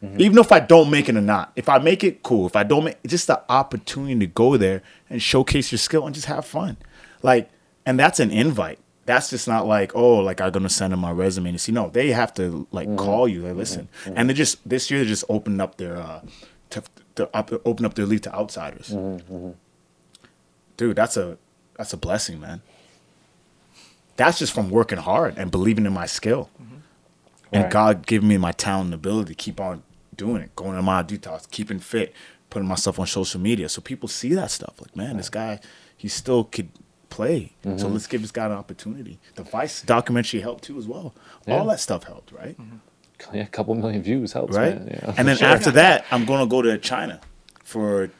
[0.02, 0.20] Mm-hmm.
[0.20, 1.52] Even if I don't make it or not.
[1.56, 2.46] If I make it, cool.
[2.46, 6.14] If I don't make just the opportunity to go there and showcase your skill and
[6.14, 6.76] just have fun.
[7.22, 7.50] Like,
[7.86, 8.78] and that's an invite.
[9.06, 11.72] That's just not like, oh, like I'm gonna send them my resume and see.
[11.72, 12.96] No, they have to like mm-hmm.
[12.96, 13.42] call you.
[13.42, 13.88] Like, listen.
[14.04, 14.14] Mm-hmm.
[14.16, 16.22] And they just this year they just opened up their uh
[16.70, 16.82] to,
[17.14, 18.88] to up, open up their league to outsiders.
[20.76, 21.38] Dude, that's a
[21.76, 22.62] that's a blessing, man.
[24.16, 26.50] That's just from working hard and believing in my skill
[27.52, 27.72] and Right.
[27.72, 29.82] God giving me my talent and ability to keep on
[30.16, 32.12] doing it, going to Myo Detox, keeping fit,
[32.50, 33.68] putting myself on social media.
[33.68, 34.80] So people see that stuff.
[34.80, 35.60] Like, man, this guy,
[35.96, 36.68] he still could
[37.10, 37.52] play.
[37.64, 37.78] Mm-hmm.
[37.78, 39.18] So let's give this guy an opportunity.
[39.36, 41.14] The Vice documentary helped too as well.
[41.46, 41.58] Yeah.
[41.58, 42.56] All that stuff helped, right?
[43.32, 44.76] Yeah, a couple million views helps, Right.
[44.78, 44.88] man.
[45.02, 45.48] Yeah, and then sure.
[45.56, 47.20] after that, I'm gonna go to China
[47.64, 48.10] for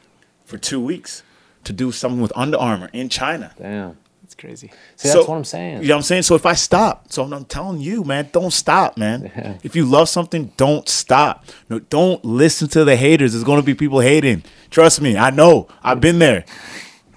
[0.45, 1.21] for two weeks
[1.65, 3.53] to do something with Under Armour in China.
[3.57, 3.97] damn.
[4.37, 4.71] It's crazy.
[4.95, 5.81] See, that's what I'm saying.
[5.81, 6.21] You know what I'm saying?
[6.21, 9.31] So if I stop, so I'm telling you, man, don't stop, man.
[9.35, 9.57] Yeah.
[9.63, 11.45] If you love something, don't stop.
[11.69, 13.33] No, don't listen to the haters.
[13.33, 14.43] There's gonna be people hating.
[14.69, 15.67] Trust me, I know.
[15.81, 16.45] I've been there.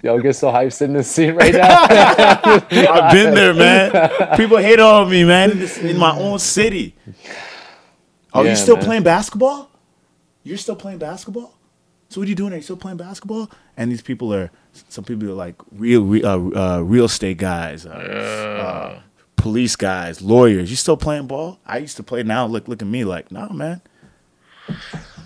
[0.03, 1.85] Yo, get so hyped sitting in this seat right now.
[2.71, 4.37] I've been there, man.
[4.39, 6.97] People hate on me, man, in, this, in my own city.
[8.33, 8.85] Oh, Yeah, you still man.
[8.87, 9.71] playing basketball?
[10.43, 11.55] You're still playing basketball?
[12.09, 12.55] So what are you doing?
[12.55, 13.51] Are you still playing basketball?
[13.77, 14.51] And these people are,
[14.89, 19.01] some people are like real, re- uh, uh, real estate guys, uh, uh,
[19.37, 20.71] police guys, lawyers.
[20.71, 21.59] You still playing ball?
[21.67, 22.23] I used to play.
[22.23, 23.81] Now look, look at me, like, nah, man.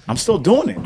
[0.08, 0.78] I'm still doing it.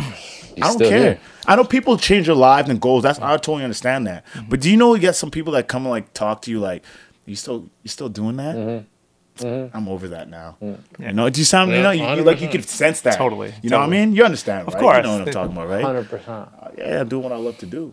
[0.63, 0.99] I don't care.
[0.99, 1.21] here.
[1.47, 3.03] I know people change their lives and goals.
[3.03, 4.27] That's I totally understand that.
[4.27, 4.49] Mm-hmm.
[4.51, 6.61] But do you know you get some people that come and like talk to you
[6.61, 6.85] like,
[7.27, 8.57] you still you still doing that?
[8.57, 9.77] Mm-hmm.
[9.77, 10.57] I'm over that now.
[10.61, 10.79] Mm.
[10.99, 13.55] You know, do you sound you know you, you like you could sense that Totally,
[13.63, 14.13] You know what I mean?
[14.13, 14.81] You understand, Of right?
[14.81, 14.97] course.
[14.97, 15.85] You know what I'm talking about, right?
[15.85, 16.49] Hundred percent.
[16.77, 17.93] yeah, I'm doing what I love to do.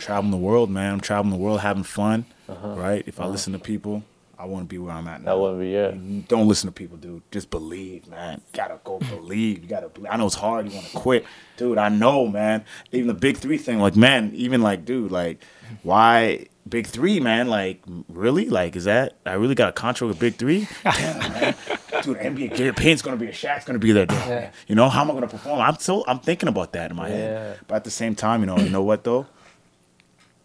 [0.00, 0.94] Traveling the world, man.
[0.94, 3.02] I'm traveling the world, having fun, right?
[3.06, 4.02] If I listen to people,
[4.38, 5.32] I want to be where I'm at now.
[5.32, 5.36] Uh-huh.
[5.36, 6.28] That wouldn't be it.
[6.28, 7.22] Don't listen to people, dude.
[7.30, 8.38] Just believe, man.
[8.38, 9.62] You gotta go believe.
[9.62, 9.88] You gotta.
[9.90, 10.10] Believe.
[10.10, 10.66] I know it's hard.
[10.68, 11.26] You want to quit,
[11.58, 11.76] dude.
[11.78, 12.64] I know, man.
[12.92, 14.32] Even the big three thing, like, man.
[14.34, 15.42] Even like, dude, like,
[15.82, 17.48] why big three, man?
[17.48, 18.48] Like, really?
[18.48, 20.66] Like, is that I really got a contract with big three?
[20.84, 21.54] Damn, man.
[22.02, 24.06] Dude, NBA Gary Payton's gonna be a Shaq's gonna be there.
[24.06, 24.16] Dude.
[24.20, 24.50] Yeah.
[24.66, 25.60] You know how am I gonna perform?
[25.60, 27.14] I'm so I'm thinking about that in my Yeah.
[27.16, 27.58] head.
[27.68, 29.26] But at the same time, you know, you know what though?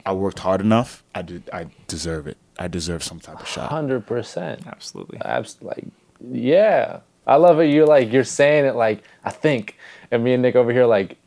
[0.06, 1.04] I worked hard enough.
[1.14, 1.50] I did.
[1.52, 2.38] I deserve it.
[2.60, 3.70] I deserve some type of shot.
[3.70, 4.66] Hundred percent.
[4.68, 5.20] Absolutely.
[5.22, 5.86] Abs- like,
[6.32, 7.00] yeah.
[7.28, 7.66] I love it.
[7.66, 9.78] You're like, you're saying it like, I think.
[10.12, 11.18] And me and Nick over here, like,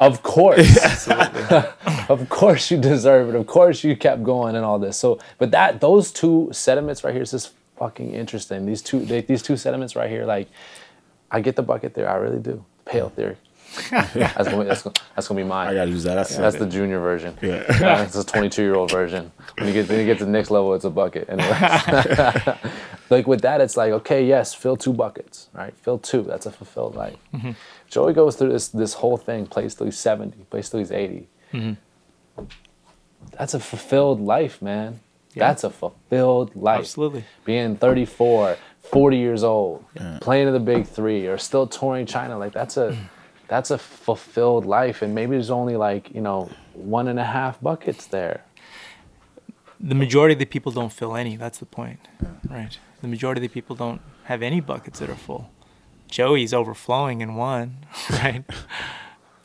[0.00, 0.78] of course.
[0.84, 1.68] Absolutely.
[2.08, 3.36] Of course you deserve it.
[3.36, 4.98] Of course you kept going and all this.
[4.98, 8.66] So, but that, those two sediments right here is just fucking interesting.
[8.66, 10.48] These two, they, these two sediments right here, like,
[11.30, 12.10] I get the bucket there.
[12.10, 12.64] I really do.
[12.84, 13.36] Pale theory.
[13.90, 15.68] that's, gonna, that's, gonna, that's gonna be mine.
[15.68, 16.14] I gotta use that.
[16.14, 17.36] That's, That's the junior version.
[17.40, 17.62] Yeah.
[17.78, 19.32] That's the 22 year old version.
[19.56, 21.28] When you get when you get to the next level, it's a bucket.
[21.28, 22.58] Anyway,
[23.10, 25.74] like with that, it's like okay, yes, fill two buckets, right?
[25.78, 26.22] Fill two.
[26.22, 27.16] That's a fulfilled life.
[27.34, 27.52] Mm-hmm.
[27.88, 31.28] Joey goes through this this whole thing, plays till he's 70, plays till he's 80.
[31.52, 32.44] Mm-hmm.
[33.38, 35.00] That's a fulfilled life, man.
[35.34, 35.48] Yeah.
[35.48, 36.80] That's a fulfilled life.
[36.80, 37.24] Absolutely.
[37.44, 39.84] Being 34, 40 years old,
[40.20, 42.96] playing in the big three, or still touring China, like that's a
[43.52, 45.02] that's a fulfilled life.
[45.02, 48.44] And maybe there's only like, you know, one and a half buckets there.
[49.78, 51.36] The majority of the people don't fill any.
[51.36, 52.00] That's the point.
[52.48, 52.78] Right.
[53.02, 55.50] The majority of the people don't have any buckets that are full.
[56.08, 58.42] Joey's overflowing in one, right?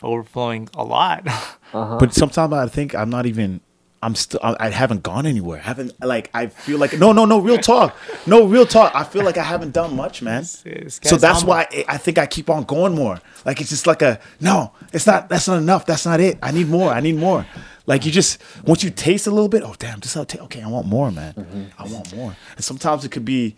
[0.01, 1.27] overflowing a lot.
[1.27, 1.97] Uh-huh.
[1.99, 3.59] But sometimes I think I'm not even.
[4.01, 4.39] I'm still.
[4.43, 5.59] I, haven't gone anywhere.
[5.59, 6.29] I haven't like.
[6.33, 7.39] I feel like no, no, no.
[7.39, 7.95] Real talk.
[8.27, 8.93] No, real talk.
[8.93, 10.43] I feel like I haven't done much, man.
[10.43, 13.19] So that's why I, I think I keep on going more.
[13.45, 14.71] Like it's just like a no.
[14.93, 15.29] It's not.
[15.29, 15.85] That's not enough.
[15.85, 16.37] That's not it.
[16.43, 16.91] I need more.
[16.91, 17.45] I need more.
[17.87, 20.67] Like you just once you taste a little bit, oh damn, this ta- okay, I
[20.67, 21.71] want more, man.
[21.77, 22.35] I want more.
[22.55, 23.55] And sometimes it could be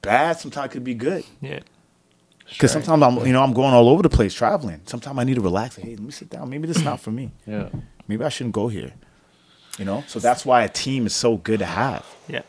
[0.00, 1.24] bad, sometimes it could be good.
[1.40, 1.60] Yeah.
[2.48, 4.80] Because sometimes I'm, you know, I'm going all over the place traveling.
[4.86, 5.76] Sometimes I need to relax.
[5.76, 6.50] Hey, let me sit down.
[6.50, 7.32] Maybe this is not for me.
[7.46, 7.70] Yeah.
[8.06, 8.92] Maybe I shouldn't go here.
[9.78, 12.42] You know, so that's why a team is so good to have, Yeah.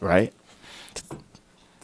[0.00, 0.32] right?
[0.94, 1.02] To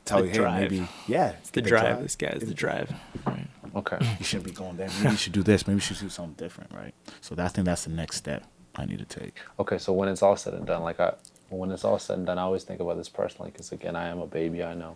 [0.06, 2.02] tell The you, hey, maybe, yeah, It's the drive.
[2.02, 2.90] This guy's the drive.
[3.26, 3.46] Right.
[3.74, 3.98] Okay.
[4.18, 4.88] You shouldn't be going there.
[5.00, 5.66] Maybe you should do this.
[5.66, 6.94] Maybe you should do something different, right?
[7.20, 8.44] So that, I think that's the next step
[8.74, 9.34] I need to take.
[9.60, 11.12] Okay, so when it's all said and done, like I,
[11.50, 14.08] when it's all said and done, I always think about this personally because again, I
[14.08, 14.64] am a baby.
[14.64, 14.94] I know,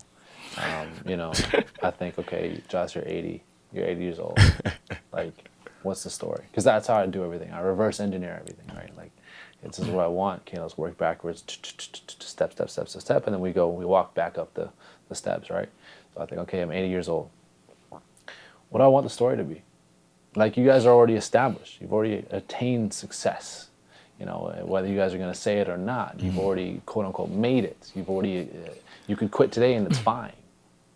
[0.56, 1.32] um, you know,
[1.82, 4.38] I think okay, Josh, you're 80, you're 80 years old.
[5.12, 5.50] like,
[5.82, 6.44] what's the story?
[6.50, 7.50] Because that's how I do everything.
[7.52, 8.96] I reverse engineer everything, right?
[8.96, 9.12] Like,
[9.62, 10.42] this is what I want.
[10.42, 14.14] Okay, let's work backwards, step, step, step, step, step, and then we go, we walk
[14.14, 14.70] back up the,
[15.08, 15.68] the steps, right?
[16.14, 17.30] So I think, okay, I'm 80 years old.
[17.90, 19.62] What do I want the story to be?
[20.34, 21.80] Like, you guys are already established.
[21.80, 23.70] You've already attained success
[24.20, 27.06] you know whether you guys are going to say it or not you've already quote
[27.06, 28.70] unquote made it you've already uh,
[29.08, 30.32] you could quit today and it's fine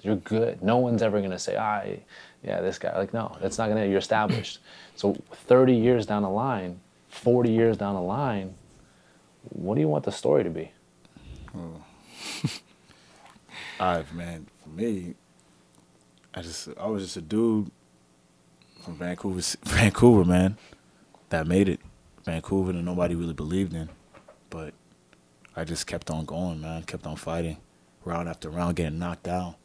[0.02, 1.98] you're good no one's ever going to say i
[2.44, 4.58] yeah this guy like no that's not going to you're established
[4.94, 6.78] so 30 years down the line
[7.14, 8.54] 40 years down the line
[9.50, 10.70] what do you want the story to be
[13.80, 15.14] I've man, for me,
[16.32, 17.70] I just I was just a dude
[18.82, 20.56] from Vancouver, Vancouver, man,
[21.30, 21.80] that made it.
[22.24, 23.90] Vancouver that nobody really believed in,
[24.48, 24.72] but
[25.54, 26.84] I just kept on going, man.
[26.84, 27.58] Kept on fighting,
[28.04, 29.56] round after round, getting knocked down,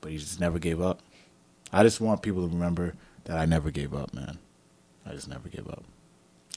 [0.00, 1.00] but he just never gave up.
[1.72, 2.94] I just want people to remember
[3.24, 4.38] that I never gave up, man.
[5.04, 5.82] I just never gave up,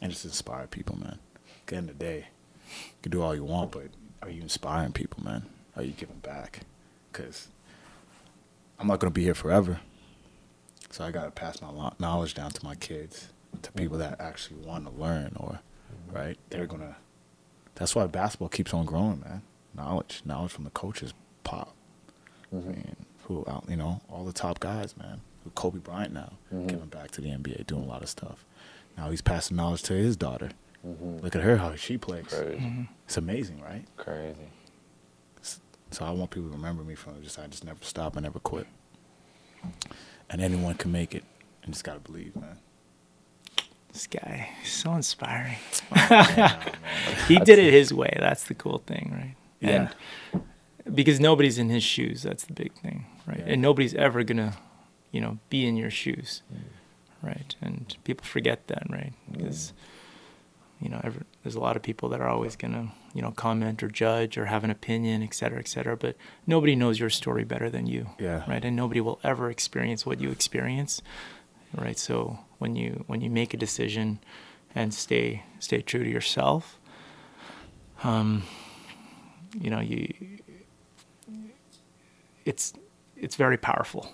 [0.03, 1.17] and just inspire people, man.
[1.61, 2.25] At the end of the day,
[2.67, 3.87] you can do all you want, but
[4.21, 5.45] are you inspiring people, man?
[5.77, 6.59] Are you giving back?
[7.11, 7.47] Because
[8.77, 9.79] I'm not gonna be here forever,
[10.91, 13.29] so I gotta pass my knowledge down to my kids,
[13.61, 15.59] to people that actually want to learn, or
[16.09, 16.15] mm-hmm.
[16.15, 16.97] right, they're gonna.
[17.75, 19.41] That's why basketball keeps on growing, man.
[19.73, 21.13] Knowledge, knowledge from the coaches
[21.45, 21.73] pop.
[22.53, 22.69] Mm-hmm.
[22.69, 25.21] I mean, who out, you know, all the top guys, man.
[25.55, 26.67] Kobe Bryant now mm-hmm.
[26.67, 28.45] giving back to the NBA, doing a lot of stuff.
[28.97, 30.51] Now he's passing knowledge to his daughter.
[30.85, 31.19] Mm-hmm.
[31.23, 32.25] Look at her, how she plays.
[32.27, 32.83] crazy mm-hmm.
[33.05, 33.85] It's amazing, right?
[33.97, 34.35] crazy
[35.91, 38.39] So I want people to remember me from just I just never stop, I never
[38.39, 38.67] quit.
[40.29, 41.23] And anyone can make it.
[41.63, 42.57] And just gotta believe, man.
[43.93, 45.57] This guy, he's so inspiring.
[47.27, 48.11] he did it his way.
[48.19, 49.35] That's the cool thing, right?
[49.61, 49.91] Yeah.
[50.33, 50.43] And
[50.95, 52.23] because nobody's in his shoes.
[52.23, 53.39] That's the big thing, right?
[53.39, 53.53] Yeah.
[53.53, 54.57] And nobody's ever gonna,
[55.11, 56.59] you know, be in your shoes, mm.
[57.23, 57.55] Right?
[57.61, 59.13] And people forget that, right?
[59.31, 59.73] Because
[60.81, 63.81] you know, ever, there's a lot of people that are always gonna, you know, comment
[63.81, 65.95] or judge or have an opinion, et cetera, et cetera.
[65.95, 68.43] But nobody knows your story better than you, Yeah.
[68.49, 68.63] right?
[68.65, 71.01] And nobody will ever experience what you experience,
[71.73, 71.97] right?
[71.97, 74.19] So when you when you make a decision
[74.75, 76.77] and stay stay true to yourself,
[78.03, 78.43] um,
[79.57, 80.13] you know, you
[82.45, 82.73] it's
[83.15, 84.07] it's very powerful,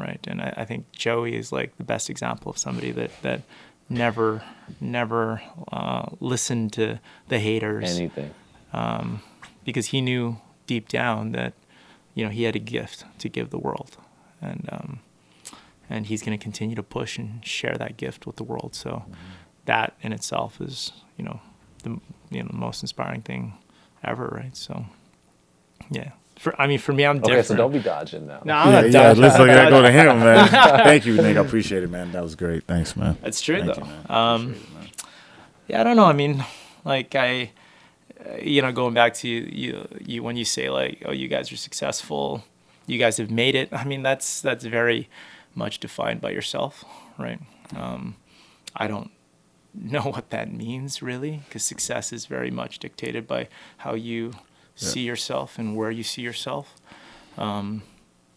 [0.00, 0.20] right?
[0.26, 3.42] And I, I think Joey is like the best example of somebody that that
[3.88, 4.42] never
[4.80, 8.30] never uh, listened to the haters anything
[9.64, 11.54] because he knew deep down that
[12.14, 13.96] you know he had a gift to give the world,
[14.40, 15.00] and um,
[15.88, 18.74] and he's going to continue to push and share that gift with the world.
[18.74, 19.04] So
[19.66, 21.40] that in itself is you know
[21.82, 21.90] the
[22.30, 23.54] you know the most inspiring thing
[24.04, 24.56] ever, right?
[24.56, 24.86] So
[25.90, 27.46] yeah, for I mean for me, I'm okay different.
[27.46, 29.22] so don't be dodging now No, I'm yeah, not yeah, dodging.
[29.22, 30.48] let's look at go to him, man.
[30.84, 31.36] Thank you, Nick.
[31.36, 32.12] I appreciate it, man.
[32.12, 32.64] That was great.
[32.64, 33.18] Thanks, man.
[33.22, 33.86] It's true Thank though.
[34.08, 35.04] you, um, it.
[35.68, 36.06] Yeah, I don't know.
[36.06, 36.42] I mean,
[36.84, 37.50] like I,
[38.26, 41.28] uh, you know, going back to you, you, you when you say like, oh, you
[41.28, 42.42] guys are successful,
[42.86, 43.68] you guys have made it.
[43.72, 45.08] I mean, that's that's very
[45.54, 46.84] much defined by yourself,
[47.18, 47.40] right?
[47.76, 48.16] Um,
[48.74, 49.10] I don't
[49.74, 53.48] know what that means really, because success is very much dictated by
[53.78, 54.32] how you
[54.84, 56.76] see yourself and where you see yourself.
[57.38, 57.82] Um,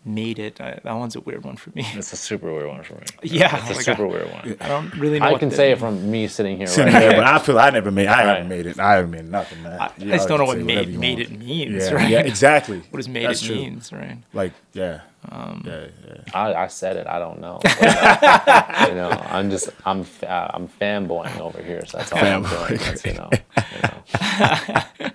[0.06, 0.60] made it.
[0.60, 1.86] I, that one's a weird one for me.
[1.94, 4.58] it's a super weird one for me yeah, it's a like, super I, weird one
[4.60, 5.28] I don't really know.
[5.28, 7.12] I what can that say it from me sitting here Sitting right here.
[7.16, 8.08] but I feel I never made.
[8.08, 8.28] I Right.
[8.28, 8.78] haven't made it.
[8.82, 9.80] I haven't made nothing, man.
[9.80, 12.10] I, You I just don't know what made you made it means, Yeah, right?
[12.10, 12.80] yeah, exactly.
[12.90, 13.56] What does made That's it true.
[13.56, 14.18] means, right?
[14.34, 15.02] Like, yeah,
[15.32, 16.22] Um, yeah, yeah.
[16.34, 17.08] I, I said it.
[17.08, 17.62] I don't know.
[17.80, 22.44] But, you know, I'm just I'm uh, I'm fanboying over here, so that's all I'm
[22.44, 22.76] doing.
[22.78, 25.10] That's, you know, you know.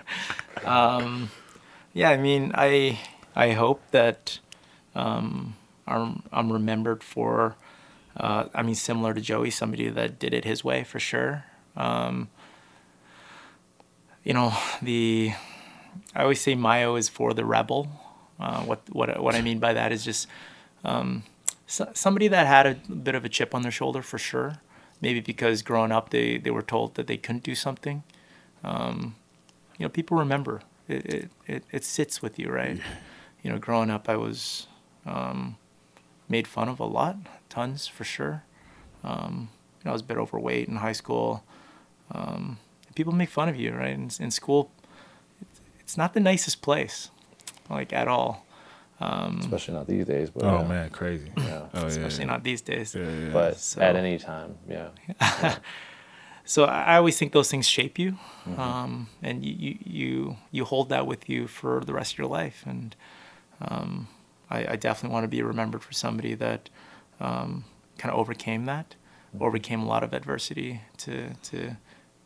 [1.93, 2.99] Yeah, I mean, I
[3.35, 4.39] I hope that
[4.95, 5.55] um,
[5.87, 7.55] I'm I'm remembered for.
[8.17, 11.45] Uh, I mean, similar to Joey, somebody that did it his way for sure.
[11.77, 12.29] Um,
[14.23, 15.33] you know, the
[16.15, 17.87] I always say Myo is for the rebel.
[18.39, 20.27] Uh, what what what I mean by that is just
[20.83, 21.23] um,
[21.67, 24.57] so, somebody that had a bit of a chip on their shoulder for sure,
[25.01, 28.03] maybe because growing up they, they were told that they couldn't do something.
[28.63, 29.15] Um,
[29.79, 30.61] you know, people remember.
[30.87, 32.79] It, it, it, it sits with you, right?
[33.41, 34.67] You know, growing up, I was
[35.05, 35.55] um,
[36.27, 37.15] made fun of a lot,
[37.47, 38.43] tons for sure.
[39.03, 39.49] Um,
[39.79, 41.43] you know, I was a bit overweight in high school.
[42.11, 42.57] Um,
[42.95, 43.91] people make fun of you, right?
[43.93, 44.71] In, in school,
[45.41, 47.09] it's, it's not the nicest place,
[47.69, 48.45] like at all.
[48.99, 50.29] Um, Especially not these days.
[50.29, 50.67] But, Oh yeah.
[50.67, 51.31] man, crazy.
[51.37, 51.67] Yeah.
[51.73, 51.85] Oh, yeah.
[51.85, 52.93] especially not these days.
[52.95, 53.29] Yeah, yeah.
[53.31, 54.89] But So- at any time, yeah.
[56.49, 58.17] so I always think those things shape you,
[58.57, 62.27] um, and you, you you you hold that with you for the rest of your
[62.27, 62.63] life.
[62.65, 62.95] And
[63.61, 64.07] um,
[64.49, 66.71] I, I definitely want to be remembered for somebody that
[67.19, 67.65] um,
[67.99, 68.95] kind of overcame that,
[69.39, 71.77] overcame a lot of adversity to to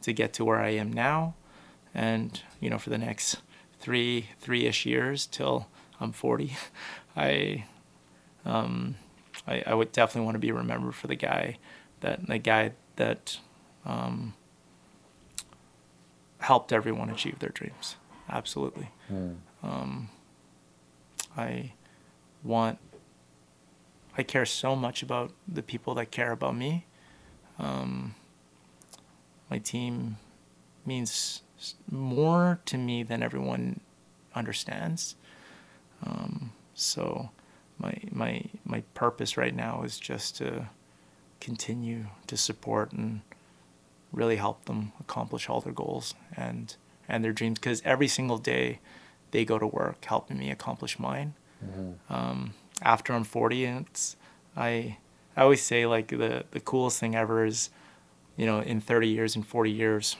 [0.03, 1.35] to get to where I am now,
[1.93, 3.41] and you know for the next
[3.81, 5.67] three three ish years till
[5.99, 6.55] I'm 40,
[7.17, 7.65] I
[8.45, 8.95] um,
[9.45, 11.57] I, I would definitely want to be remembered for the guy
[11.99, 13.37] that the guy that
[13.85, 14.33] um,
[16.39, 17.95] helped everyone achieve their dreams.
[18.29, 18.89] Absolutely.
[19.61, 20.09] Um,
[21.37, 21.73] I
[22.43, 22.79] want.
[24.15, 26.85] I care so much about the people that care about me.
[27.57, 28.13] Um,
[29.49, 30.17] my team
[30.85, 31.41] means
[31.89, 33.79] more to me than everyone
[34.35, 35.15] understands.
[36.05, 37.29] Um, so
[37.77, 40.69] my my my purpose right now is just to
[41.39, 43.21] continue to support and
[44.13, 46.75] really help them accomplish all their goals and
[47.09, 48.79] and their dreams because every single day
[49.31, 51.33] they go to work helping me accomplish mine.
[52.09, 54.15] Um, after i'm 40 and it's
[54.57, 54.97] i
[55.37, 57.69] i always say like the the coolest thing ever is
[58.35, 60.17] you know in 30 years and 40 years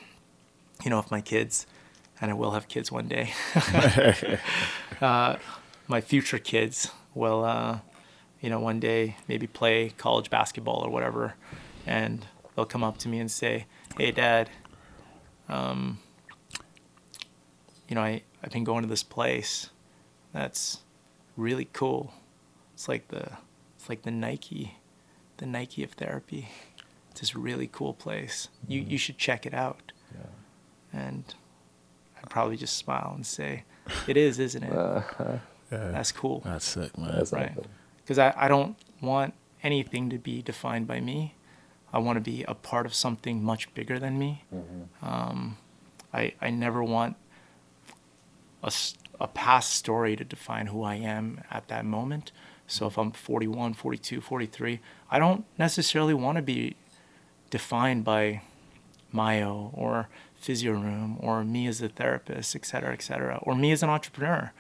[0.84, 1.66] you know if my kids
[2.22, 3.34] and i will have kids one day
[5.02, 5.36] uh,
[5.88, 7.80] my future kids will uh,
[8.40, 11.36] you know one day maybe play college basketball or whatever
[11.86, 12.26] and
[12.56, 13.66] they'll come up to me and say
[13.98, 14.50] hey dad.
[15.50, 16.00] Um,
[17.88, 19.70] you know I, i've been going to this place
[20.34, 20.80] that's
[21.38, 22.14] really cool.
[22.74, 23.28] It's like the
[23.76, 24.78] it's like the nike
[25.38, 26.50] the nike of therapy.
[27.12, 28.48] It's this really cool place.
[28.68, 29.92] You you should check it out.
[30.14, 31.00] Yeah.
[31.02, 31.24] and
[32.20, 33.64] i'd probably just smile and say
[34.08, 34.74] it is isn't it?
[35.72, 35.88] Yeah.
[35.90, 36.44] that's cool.
[36.46, 37.14] That's sick, man.
[37.16, 37.50] That's right.
[37.50, 37.66] awesome.
[38.04, 39.34] because I, I don't want
[39.64, 41.34] anything to be defined by me
[41.94, 44.44] i want to be a part of something much bigger than me
[45.02, 45.58] um,
[46.14, 47.16] I, I never want
[48.64, 48.72] a,
[49.20, 52.32] a past story to define who i am at that moment
[52.68, 54.80] so if i'm 41 42 43
[55.12, 56.76] i don't necessarily want to be
[57.50, 58.42] defined by
[59.14, 63.72] Myo or Physio Room or me as a therapist, et cetera, et cetera, or me
[63.72, 64.52] as an entrepreneur.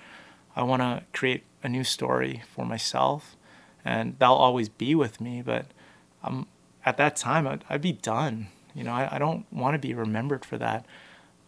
[0.56, 3.36] I want to create a new story for myself,
[3.84, 5.42] and that'll always be with me.
[5.42, 5.66] But
[6.24, 6.46] I'm
[6.86, 8.48] at that time, I'd, I'd be done.
[8.74, 10.86] You know, I, I don't want to be remembered for that.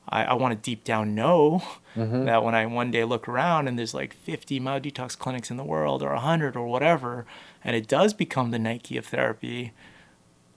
[0.07, 1.63] I, I want to deep down know
[1.95, 2.25] mm-hmm.
[2.25, 5.57] that when I one day look around and there's like 50 Myo Detox clinics in
[5.57, 7.25] the world or 100 or whatever,
[7.63, 9.73] and it does become the Nike of therapy,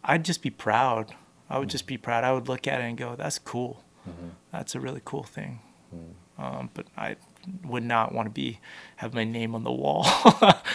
[0.05, 1.15] I'd just be proud.
[1.49, 1.73] I would mm.
[1.73, 2.25] just be proud.
[2.25, 3.83] I would look at it and go, "That's cool.
[4.09, 4.29] Mm-hmm.
[4.53, 5.61] That's a really cool thing."
[5.95, 6.43] Mm.
[6.43, 7.17] Um, but I
[7.65, 8.61] would not want to be
[8.97, 10.07] have my name on the wall.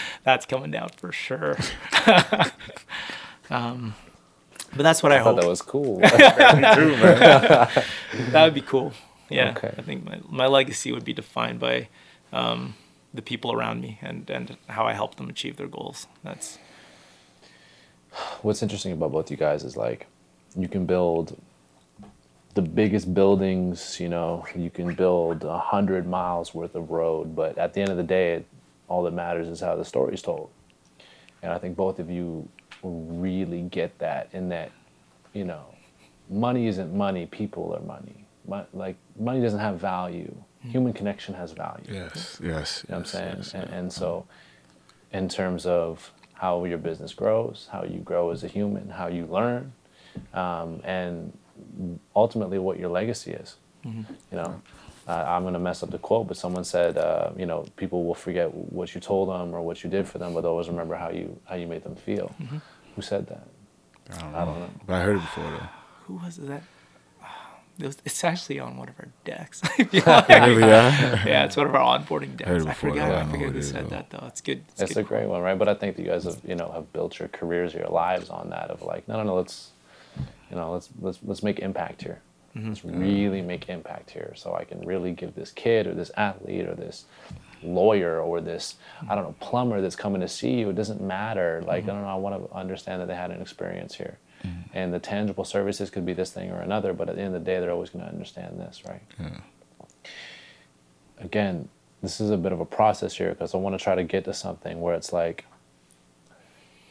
[0.24, 1.58] that's coming down for sure.
[3.50, 3.96] um,
[4.76, 5.42] but that's what I, I thought hope.
[5.42, 6.00] that was cool.
[6.00, 7.72] that
[8.34, 8.94] would be cool.
[9.30, 9.74] Yeah, Okay.
[9.78, 11.88] I think my, my legacy would be defined by
[12.32, 12.76] um,
[13.14, 16.08] the people around me and, and how I help them achieve their goals.
[16.24, 16.58] That's
[18.44, 20.06] What's interesting about both you guys is like
[20.56, 21.36] you can build
[22.54, 27.58] the biggest buildings, you know, you can build a hundred miles worth of road, but
[27.58, 28.46] at the end of the day, it,
[28.88, 30.52] all that matters is how the story's told.
[31.42, 32.48] And I think both of you
[32.90, 34.72] really get that in that,
[35.34, 35.66] you know,
[36.30, 38.26] money isn't money, people are money.
[38.48, 40.36] Mon- like money doesn't have value.
[40.64, 41.86] Human connection has value.
[41.90, 42.86] Yes, yes.
[42.88, 43.36] You know what I'm saying?
[43.38, 44.26] yes, and, and so,
[45.12, 49.26] in terms of how your business grows, how you grow as a human, how you
[49.26, 49.74] learn,
[50.34, 51.34] um, and
[52.16, 53.58] ultimately what your legacy is.
[54.32, 54.62] You know,
[55.08, 58.06] uh, I'm going to mess up the quote, but someone said, uh, you know, people
[58.06, 60.70] will forget what you told them or what you did for them, but they'll always
[60.70, 62.34] remember how you how you made them feel.
[62.96, 63.48] Who said that?
[64.12, 64.38] I don't know.
[64.38, 64.70] I don't know.
[64.86, 65.68] But I heard it before though.
[66.06, 66.64] who was that?
[67.80, 69.60] It was, it's actually on one of our decks.
[69.80, 69.92] Like.
[70.30, 71.26] Really, yeah.
[71.26, 72.48] yeah, it's one of our onboarding decks.
[72.48, 73.10] Heard it I forgot.
[73.10, 73.16] though.
[73.16, 73.90] I I forget who said though.
[73.90, 74.26] that though.
[74.28, 74.64] It's good.
[74.74, 75.58] It's It's a great one, right?
[75.58, 78.30] But I think that you guys have, you know, have built your careers, your lives
[78.30, 79.72] on that of like, no, no, no, let's,
[80.52, 82.22] you know, let's let's let's make impact here.
[82.56, 82.68] Mm-hmm.
[82.70, 86.68] Let's really make impact here, so I can really give this kid or this athlete
[86.68, 87.06] or this
[87.64, 89.12] lawyer or this, hmm.
[89.12, 90.70] I don't know, plumber that's coming to see you.
[90.70, 91.64] It doesn't matter.
[91.66, 91.88] Like, I hmm.
[91.88, 92.08] don't know.
[92.08, 94.50] I want to understand that they had an experience here, hmm.
[94.74, 97.44] And the tangible services could be this thing or another, but at the end of
[97.44, 99.02] the day, they're always going to understand this, right?
[101.20, 101.70] Again,
[102.02, 104.26] this is a bit of a process here because I want to try to get
[104.26, 105.46] to something where it's like,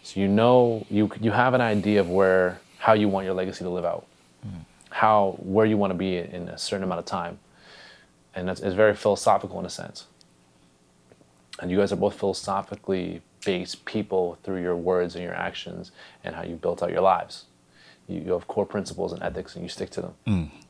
[0.03, 3.63] so you know, you you have an idea of where how you want your legacy
[3.63, 4.07] to live out,
[4.91, 7.39] how where you want to be in a certain amount of time,
[8.35, 10.07] and that's it's very philosophical in a sense.
[11.61, 15.93] And you guys are both philosophically based people through your words and your actions
[16.25, 17.45] and how you built out your lives.
[18.09, 20.15] You, you have core principles and ethics, and you stick to them,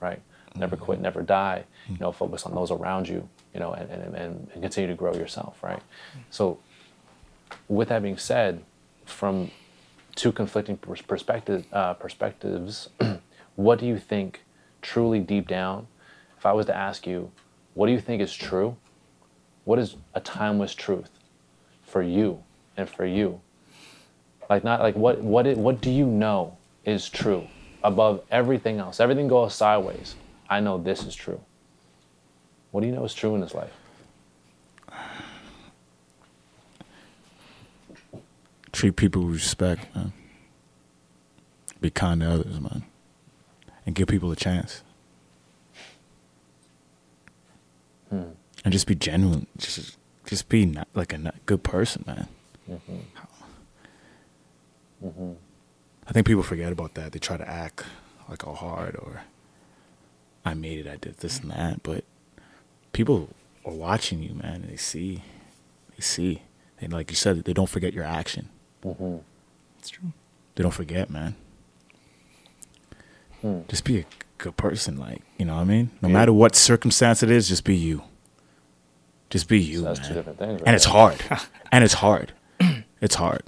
[0.01, 0.21] right?
[0.57, 1.65] Never quit, never die.
[1.95, 3.29] You know, focus on those around you.
[3.55, 5.83] You know, and, and, and and continue to grow yourself, right?
[6.31, 6.59] So,
[7.69, 8.63] with that being said,
[9.05, 9.51] from
[10.15, 12.89] two conflicting pers- perspective, uh, perspectives,
[13.57, 14.43] what do you think
[14.81, 15.87] truly deep down?
[16.39, 17.31] If I was to ask you,
[17.75, 18.77] what do you think is true?
[19.65, 21.11] What is a timeless truth
[21.83, 22.43] for you
[22.77, 23.41] and for you?
[24.51, 27.47] Like not like what what it, what do you know is true
[27.83, 29.01] above everything else?
[29.01, 30.17] Everything goes sideways.
[30.51, 31.41] I know this is true.
[32.71, 33.73] What do you know is true in this life?
[38.73, 40.13] Treat people with respect, man.
[41.81, 42.85] Be kind to others, man.
[43.85, 44.83] And give people a chance.
[48.09, 48.31] Hmm.
[48.65, 49.47] And just be genuine.
[49.59, 52.29] Just just be not, like a not good person, man.
[52.71, 52.99] Mm-hmm.
[55.05, 55.33] Mm-hmm.
[56.07, 57.13] I think people forget about that.
[57.13, 57.85] They try to act
[58.29, 59.23] like all hard or
[60.45, 62.05] I made it, I did this and that, but
[62.93, 63.29] people
[63.65, 64.63] are watching you, man.
[64.63, 65.23] And they see,
[65.97, 66.43] they see,
[66.81, 68.49] and like you said, they don't forget your action.
[68.85, 69.19] Mm-hmm.
[69.79, 70.13] It's true.
[70.55, 71.35] They don't forget, man.
[73.41, 73.61] Hmm.
[73.69, 74.05] Just be a
[74.39, 75.91] good person, like you know what I mean.
[76.01, 76.13] No Yeah.
[76.15, 78.03] matter what circumstance it is, just be you.
[79.33, 80.09] Just be you, So that's man.
[80.09, 80.63] two different things.
[80.67, 81.17] and it's hard,
[81.73, 82.33] and it's hard.
[83.01, 83.43] It's hard.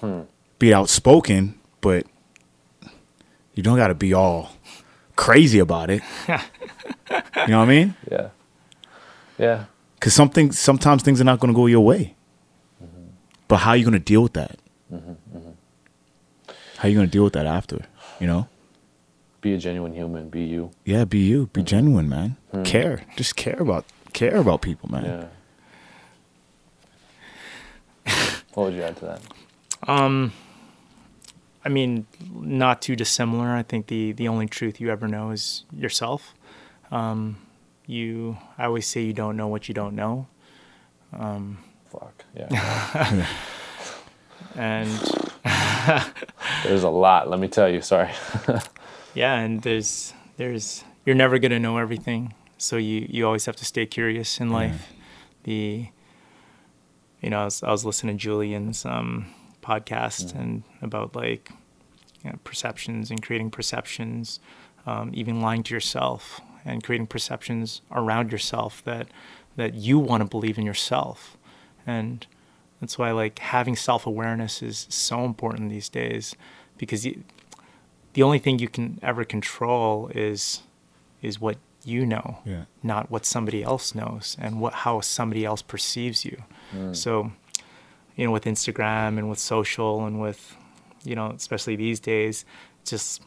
[0.00, 0.20] Hmm.
[0.58, 2.06] Be outspoken, but
[3.52, 4.52] you don't got to be all
[5.14, 6.02] crazy about it.
[6.28, 6.34] you
[7.48, 7.94] know what I mean?
[8.10, 8.28] Yeah.
[9.38, 9.64] Yeah.
[9.96, 12.14] Because something sometimes things are not going to go your way.
[12.82, 13.08] Mm-hmm.
[13.46, 14.58] But how are you going to deal with that?
[14.90, 15.50] Mm-hmm, mm-hmm.
[16.78, 17.84] How are you going to deal with that after?
[18.20, 18.48] You know?
[19.42, 20.30] Be a genuine human.
[20.30, 20.70] Be you.
[20.86, 21.48] Yeah, be you.
[21.52, 22.36] Be genuine, man.
[22.52, 22.62] Hmm.
[22.62, 23.02] Care.
[23.16, 25.04] Just care about care about people, man.
[28.04, 28.12] Yeah.
[28.54, 29.20] what would you add to that?
[29.88, 30.32] Um,
[31.64, 33.48] I mean, not too dissimilar.
[33.54, 36.34] I think the the only truth you ever know is yourself.
[36.90, 37.38] Um,
[37.86, 40.26] you, I always say you don't know what you don't know,
[41.12, 41.58] Um,
[41.90, 42.24] Fuck.
[42.36, 43.26] Yeah.
[44.56, 44.88] and
[46.64, 47.28] There's a lot.
[47.28, 47.80] Let me tell you.
[47.82, 48.10] Sorry.
[49.14, 53.64] yeah, and there's there's you're never gonna know everything, so you you always have to
[53.64, 54.92] stay curious in life.
[55.42, 55.88] The
[57.20, 59.26] you know, I was, I was listening to Julian's um,
[59.62, 61.50] podcast and about like
[62.22, 64.38] you know, perceptions and creating perceptions,
[64.86, 69.08] um, even lying to yourself and creating perceptions around yourself that
[69.56, 71.36] that you want to believe in yourself,
[71.84, 72.26] and
[72.80, 76.36] that's why like having self awareness is so important these days,
[76.78, 77.24] because you,
[78.12, 80.62] the only thing you can ever control is
[81.22, 82.64] is what you know Yeah.
[82.82, 86.42] not what somebody else knows and what how somebody else perceives you
[86.74, 86.94] mm.
[86.94, 87.32] so
[88.16, 90.56] you know with instagram and with social and with
[91.04, 92.44] you know especially these days
[92.84, 93.22] just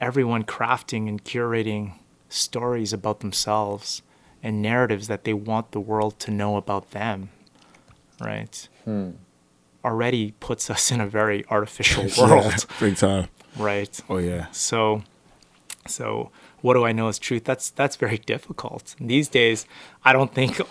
[0.00, 1.92] everyone crafting and curating
[2.28, 4.02] stories about themselves
[4.42, 7.28] and narratives that they want the world to know about them
[8.20, 9.10] right hmm.
[9.84, 13.28] already puts us in a very artificial world Big time.
[13.56, 14.46] right Oh yeah.
[14.52, 15.02] so
[15.86, 16.30] so
[16.62, 17.44] what do I know is truth?
[17.44, 18.94] That's that's very difficult.
[18.98, 19.66] And these days,
[20.04, 20.60] I don't think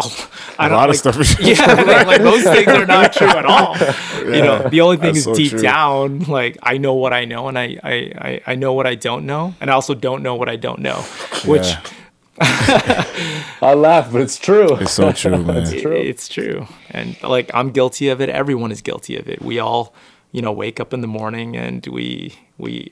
[0.60, 3.28] I A don't, lot of stuff is Yeah, like, like those things are not true
[3.28, 3.76] at all.
[4.26, 5.62] You know, the only thing is so deep true.
[5.62, 7.94] down, like I know what I know, and I, I
[8.30, 10.80] I I know what I don't know, and I also don't know what I don't
[10.80, 11.02] know,
[11.46, 11.82] which Yeah.
[13.62, 14.76] I laugh, but it's true.
[14.78, 15.68] It's so true, man.
[15.68, 15.92] i- true.
[15.96, 16.68] it's true.
[16.92, 18.30] And like I'm guilty of it.
[18.30, 19.42] Everyone is guilty of it.
[19.42, 19.94] We all,
[20.32, 22.92] you know, wake up in the morning and we we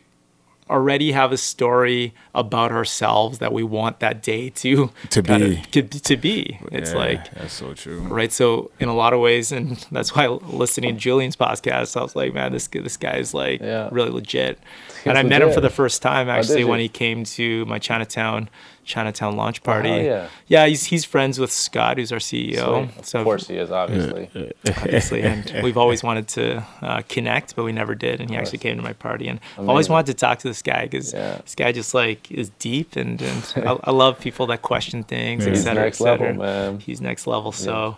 [0.70, 5.82] already have a story about ourselves that we want that day to To kinda- be.
[5.82, 6.60] to, to be.
[6.72, 8.00] It's Yeah, like that's so true.
[8.02, 8.32] right.
[8.32, 12.16] So in a lot of ways, and that's why listening to Julian's podcast, I was
[12.16, 13.90] like, man, this this guy is like Yeah.
[13.92, 14.60] really legit.
[15.04, 17.80] He's and I met him for the first time actually when he came to my
[17.80, 18.50] Chinatown
[18.88, 19.90] Chinatown launch party.
[19.90, 20.30] hell yeah.
[20.48, 22.90] yeah, he's he's friends with Scott, who's our CEO.
[22.92, 23.06] Sweet.
[23.06, 24.30] So Of course he is, obviously.
[24.66, 28.22] obviously, and we've always wanted to uh, connect, but we never did.
[28.22, 30.62] And he actually came to my party, and I've always wanted to talk to this
[30.62, 31.38] guy because Yeah.
[31.44, 35.44] this guy just like is deep, and and I, I love people that question things,
[35.44, 35.52] Yeah.
[35.52, 36.28] et He's cetera, next et cetera.
[36.30, 36.80] level, man.
[36.80, 37.52] He's next level.
[37.52, 37.98] So,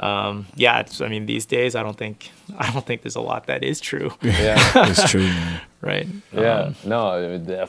[0.00, 3.20] um, yeah, it's, I mean, these days, I don't think I don't think there's a
[3.20, 4.58] lot that is true, Yeah.
[4.90, 5.60] It's true, man.
[5.80, 6.06] right?
[6.32, 7.68] Yeah, Um, no, I mean,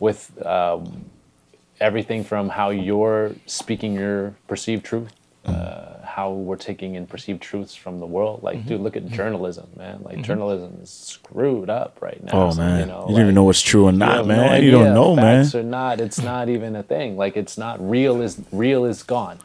[0.00, 1.04] with um,
[1.82, 5.12] everything from how you're speaking your perceived truth,
[5.44, 8.42] uh, how we're taking in perceived truths from the world.
[8.42, 8.68] Like, mm-hmm.
[8.68, 9.14] dude, look at mm-hmm.
[9.14, 10.00] journalism, man.
[10.02, 10.22] Like, mm-hmm.
[10.22, 12.32] journalism is screwed up right now.
[12.32, 14.36] Oh man, you you, know, don't even know what's true or you not, have no
[14.36, 14.62] man.
[14.62, 15.42] you don't know, man.
[15.44, 17.16] Facts or not, it's not even a thing.
[17.16, 18.22] Like, it's not real.
[18.22, 19.38] Is real is gone.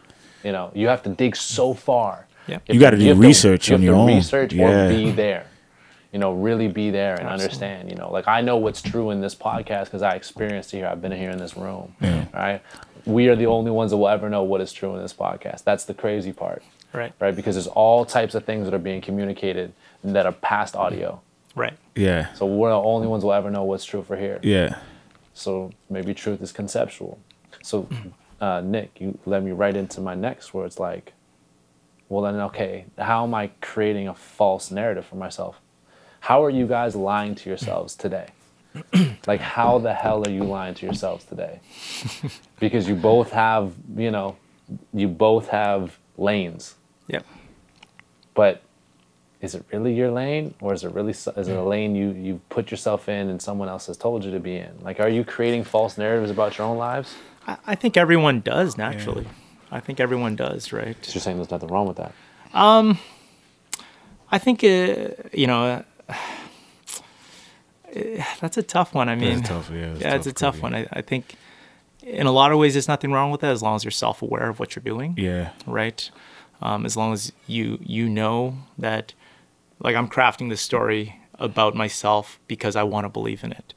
[0.44, 2.28] You know, you have to dig so far.
[2.46, 4.08] Have You gotta do have research you on your to own.
[4.08, 4.86] Research Yeah.
[4.86, 5.48] or be there
[6.18, 7.44] you know, really be there and Absolutely.
[7.44, 10.78] understand, you know, like I know what's true in this podcast because I experienced it
[10.78, 10.88] here.
[10.88, 11.94] I've been here in this room,
[12.34, 12.60] right?
[13.06, 15.64] We are the only ones that will ever know what is true in this podcast.
[15.64, 17.36] That's the crazy part, Right, right?
[17.36, 19.74] Because there's all types of things that are being communicated
[20.04, 21.22] that are past audio.
[21.54, 21.78] right.
[21.96, 24.40] Yeah, So we're the only ones who will ever know what's true for here.
[24.42, 24.80] yeah.
[25.36, 27.20] So maybe truth is conceptual.
[27.62, 27.88] So,
[28.42, 31.14] uh, Nick, you led me right into my next where it's like,
[32.10, 35.60] well, then, okay, how am I creating a false narrative for myself?
[36.28, 38.28] How are you guys lying to yourselves today?
[39.28, 41.62] like, how the hell are you lying to yourselves today?
[42.60, 44.36] because you both have, you know,
[44.94, 46.76] you both have lanes,
[47.08, 47.26] Yep.
[48.34, 48.62] but
[49.40, 52.42] is it really your lane or is it really is it a lane you you
[52.50, 55.24] put yourself in and someone else has told you to be in like are you
[55.24, 57.16] creating false narratives about your own lives
[57.48, 59.28] I, I think everyone does naturally.
[59.72, 60.98] I think everyone does, right?
[61.14, 62.14] you're saying there's nothing wrong with that
[62.54, 63.00] um
[64.30, 65.86] I think uh, you know
[68.42, 69.10] that's a tough one.
[69.10, 70.76] I mean, tough, yeah, it's yeah, it's a tough, tough one.
[70.76, 71.36] I, I think
[72.04, 74.50] in a lot of ways there's nothing wrong with that as long as you're self-aware
[74.50, 75.16] of what you're doing.
[75.18, 76.10] Yeah, right?
[76.62, 79.14] Um, as long as you you know that,
[79.80, 83.74] like I'm crafting this story about myself because I want to believe in it,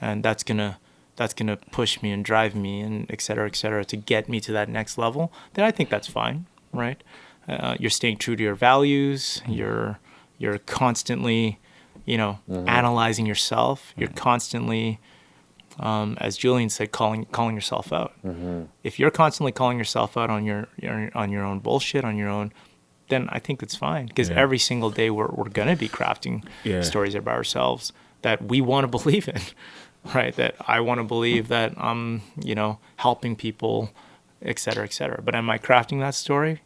[0.00, 0.78] and that's gonna
[1.16, 4.40] that's gonna push me and drive me and et cetera, et cetera, to get me
[4.40, 5.32] to that next level.
[5.54, 7.02] Then I think that's fine, right?
[7.48, 9.42] Uh, you're staying true to your values.
[9.48, 9.98] You're
[10.42, 11.58] you're constantly,
[12.04, 12.68] you know, mm-hmm.
[12.68, 13.94] analyzing yourself.
[13.96, 14.18] You're mm-hmm.
[14.18, 15.00] constantly
[15.80, 18.12] um, as Julian said, calling calling yourself out.
[18.24, 18.64] Mm-hmm.
[18.82, 22.28] If you're constantly calling yourself out on your, your on your own bullshit, on your
[22.28, 22.52] own,
[23.08, 24.06] then I think that's fine.
[24.06, 24.36] Because Yeah.
[24.36, 26.82] every single day we're we're gonna be crafting Yeah.
[26.82, 27.92] stories about ourselves
[28.22, 29.40] that we want to believe in,
[30.14, 30.34] right?
[30.36, 33.90] That I want to believe that I'm, you know, helping people,
[34.42, 35.22] et cetera, et cetera.
[35.22, 36.62] But am I crafting that story?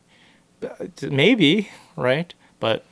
[1.02, 2.34] Maybe, right?
[2.60, 2.84] But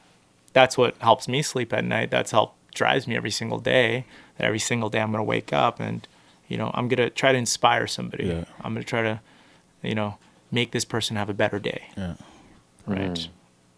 [0.54, 2.10] that's what helps me sleep at night.
[2.10, 4.06] That's help drives me every single day.
[4.38, 6.08] That every single day I'm gonna wake up and,
[6.48, 8.24] you know, I'm gonna try to inspire somebody.
[8.28, 8.44] Yeah.
[8.62, 9.20] I'm gonna try to,
[9.82, 10.16] you know,
[10.50, 11.82] make this person have a better day.
[11.96, 12.14] yeah.
[12.86, 13.28] Right.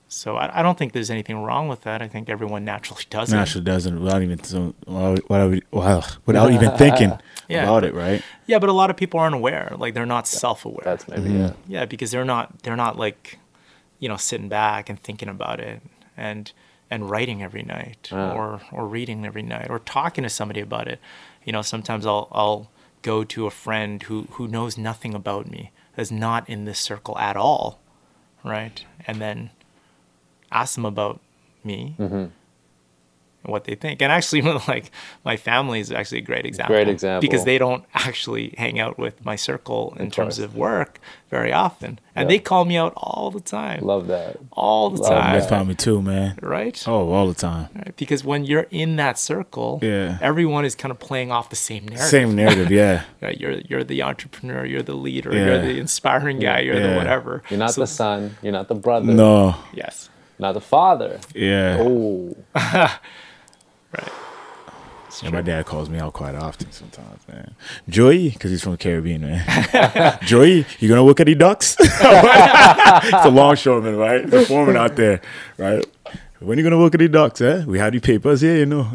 [0.08, 2.00] So I, I don't think there's anything wrong with that.
[2.00, 3.36] I think everyone naturally does it.
[3.36, 7.12] Naturally doesn't without even so, without, wow, without even thinking
[7.48, 7.62] Yeah.
[7.62, 8.22] about it, right?
[8.46, 9.72] Yeah, but a lot of people aren't aware.
[9.78, 10.82] Like they're not self-aware.
[10.84, 11.38] that's maybe Mm-hmm.
[11.40, 13.38] yeah yeah, because they're not they're not like,
[14.00, 15.80] you know, sitting back and thinking about it
[16.16, 16.50] and
[16.90, 18.32] and writing every night Yeah.
[18.32, 21.00] or or reading every night or talking to somebody about it.
[21.44, 22.70] You know, sometimes I'll I'll
[23.02, 27.16] go to a friend who who knows nothing about me, that's not in this circle
[27.18, 27.80] at all,
[28.44, 28.84] right?
[29.06, 29.50] And then
[30.50, 31.20] ask them about
[31.64, 31.94] me.
[31.98, 32.26] Mm-hmm.
[33.46, 34.90] And What they think, and actually, like
[35.24, 36.74] my family is actually a great example.
[36.74, 37.20] Great example.
[37.20, 40.98] because they don't actually hang out with my circle in Of terms of work
[41.30, 42.36] very often, and Yeah.
[42.36, 45.74] they call me out all the time, love that all the love time, That's family
[45.74, 46.38] too, man.
[46.42, 46.76] right?
[46.86, 47.68] Oh, all the time.
[47.74, 47.94] Right?
[47.96, 50.18] Because when you're in that circle, Yeah.
[50.20, 52.08] everyone is kind of playing off the same narrative.
[52.18, 53.02] Same narrative, yeah.
[53.22, 53.38] Right?
[53.40, 55.44] You're you're the entrepreneur, you're the leader, Yeah.
[55.46, 57.42] you're the inspiring guy, you're the whatever.
[57.50, 60.08] you're not So- the son you're not the brother No, Yes.
[60.38, 61.76] not the father yeah.
[61.80, 62.36] oh
[63.96, 64.12] Right.
[65.22, 67.54] Yeah, my dad calls me out quite often sometimes, man.
[67.88, 70.18] Joey, because he's from the Caribbean, man.
[70.22, 71.76] Joey, you gonna work at the Ducks?
[71.80, 74.22] it's a longshoreman, right?
[74.22, 75.22] It's a foreman out there,
[75.56, 75.84] right?
[76.40, 77.64] When you gonna work at the Ducks, eh?
[77.64, 78.82] We have the papers here, you know.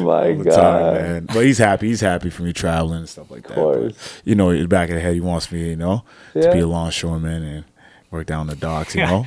[0.00, 1.26] my the time, man.
[1.26, 1.88] But he's happy.
[1.88, 3.56] He's happy for me traveling and stuff like that.
[3.56, 4.22] But, course.
[4.24, 6.60] you know, in the back of the head, he wants me, you know, to be
[6.60, 7.64] a longshoreman and
[8.10, 9.26] work down the docks, you know.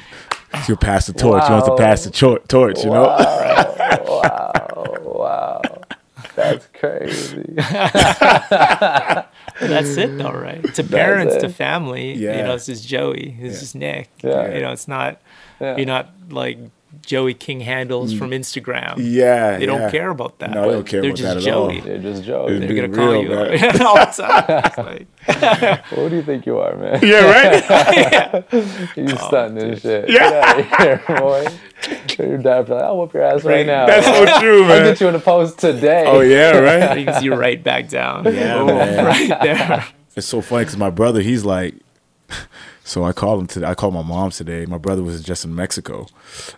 [0.65, 1.45] He'll pass the torch.
[1.45, 3.03] He wants to pass the tor- torch, you know.
[3.03, 5.61] wow Wow.
[6.35, 7.43] that's crazy
[9.59, 10.63] That's it though, right?
[10.75, 11.49] To parents, to it.
[11.55, 14.09] family, you know, this is Joey, this is Nick.
[14.21, 14.53] Yeah.
[14.53, 15.19] You know, it's not
[15.59, 15.77] Yeah.
[15.77, 16.59] you're not like
[17.01, 18.19] Joey King handles mm.
[18.19, 18.95] from Instagram.
[18.97, 19.91] Yeah, They don't yeah.
[19.91, 20.51] care about that.
[20.51, 21.67] No, they don't care They're about just that at all.
[21.67, 21.99] They're just Joey.
[21.99, 22.47] They're just Joe.
[22.47, 23.81] Dude, They're gonna call real, you man.
[23.85, 24.61] all the time.
[24.65, 26.99] It's like, What do you think you are, man?
[27.01, 28.45] Yeah, right.
[28.97, 30.09] You oh, stunting and shit.
[30.09, 30.29] Yeah.
[30.29, 31.47] Get out of here, boy.
[32.17, 33.85] Your dad like, I'll whoop your ass right now.
[33.85, 34.71] That's so true, man.
[34.71, 36.05] I'll get you in a post today.
[36.07, 36.93] Oh yeah, right.
[36.93, 38.25] brings you right back down.
[38.25, 39.05] Yeah, Boom, man.
[39.05, 39.85] right there.
[40.15, 41.75] It's so funny because my brother, he's like,
[42.87, 43.67] So I called him today.
[43.67, 44.65] I called my mom today.
[44.65, 46.07] My brother was just in Mexico,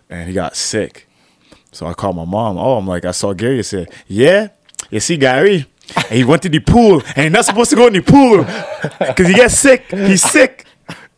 [0.08, 1.08] and he got sick.
[1.72, 2.56] So I called my mom.
[2.56, 3.58] Oh, I'm like, I saw Gary.
[3.58, 4.48] I said, yeah,
[4.90, 5.66] you see Gary,
[5.96, 8.44] and he went to the pool, and he's not supposed to go in the pool
[9.08, 9.90] because he gets sick.
[9.90, 10.66] He's sick.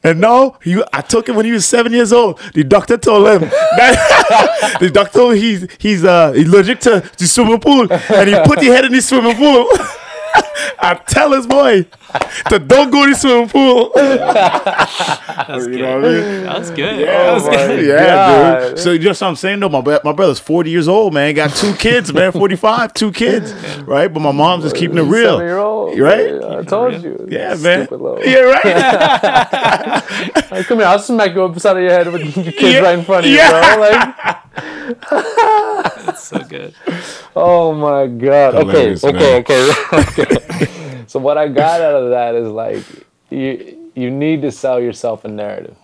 [0.02, 2.40] And no, he, I took him when he was seven years old.
[2.54, 7.86] The doctor told him that the doctor he's he's uh, allergic to the swimming pool,
[7.92, 9.68] and he put his head in the swimming pool.
[10.78, 11.86] I tell his boy
[12.50, 13.92] to don't go to the swimming pool.
[13.94, 15.80] That's You good.
[15.80, 16.42] know what I mean?
[16.44, 17.00] That was good.
[17.00, 17.86] Yeah, That was good.
[17.86, 18.78] yeah, dude.
[18.78, 19.68] So you know what I'm saying though?
[19.68, 21.34] My my brother's 40 years old, man.
[21.34, 22.32] Got two kids, man.
[22.42, 23.52] 45, two kids,
[23.82, 24.12] right?
[24.12, 26.34] But my mom's just keeping it real, old, right?
[26.42, 27.26] I told you.
[27.30, 27.88] Yeah, man.
[28.24, 28.64] Yeah, right.
[30.50, 32.80] Like, come here, I'll smack you upside of your head with your kids Yeah.
[32.80, 33.74] right in front of you, Yeah.
[33.76, 33.80] bro.
[33.80, 34.41] Like,
[35.10, 36.74] That's so good.
[37.36, 38.54] oh my god.
[38.54, 41.04] Okay, Hilarious, okay, okay, okay.
[41.06, 42.84] so what I got out of that is like
[43.30, 45.76] you you need to sell yourself a narrative.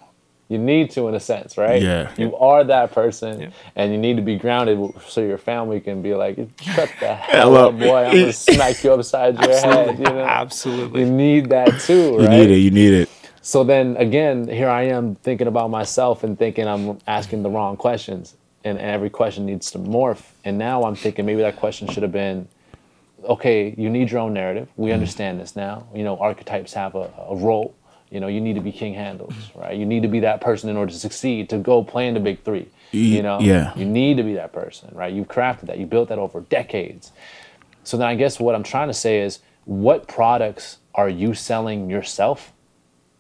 [0.51, 1.83] You need to, in a sense, right?
[1.83, 2.11] Yeah.
[2.17, 3.51] You are that person, Yeah.
[3.77, 7.55] and you need to be grounded so your family can be like, "Shut the hell
[7.55, 8.05] up, boy!
[8.05, 11.01] I'm gonna smack you upside your head." You know, Absolutely.
[11.05, 12.23] you need that too, right?
[12.23, 12.57] You need it.
[12.61, 13.09] You need it.
[13.43, 17.77] So then again, here I am thinking about myself and thinking I'm asking the wrong
[17.77, 20.23] questions, and every question needs to morph.
[20.45, 22.49] And now I'm thinking maybe that question should have been,
[23.25, 24.69] okay, you need your own narrative.
[24.77, 24.95] We mm-hmm.
[24.95, 25.87] understand this now.
[25.95, 27.75] You know, archetypes have a, a role.
[28.11, 29.77] You know, you need to be king handles, right?
[29.77, 32.21] You need to be that person in order to succeed, to go play in the
[32.21, 32.69] big three.
[32.91, 33.77] You know, yeah.
[33.77, 35.13] you need to be that person, right?
[35.13, 35.79] You've crafted that.
[35.79, 37.13] You built that over decades.
[37.85, 41.91] So then I guess what I'm trying to say is, what products are you selling
[41.91, 42.55] yourself?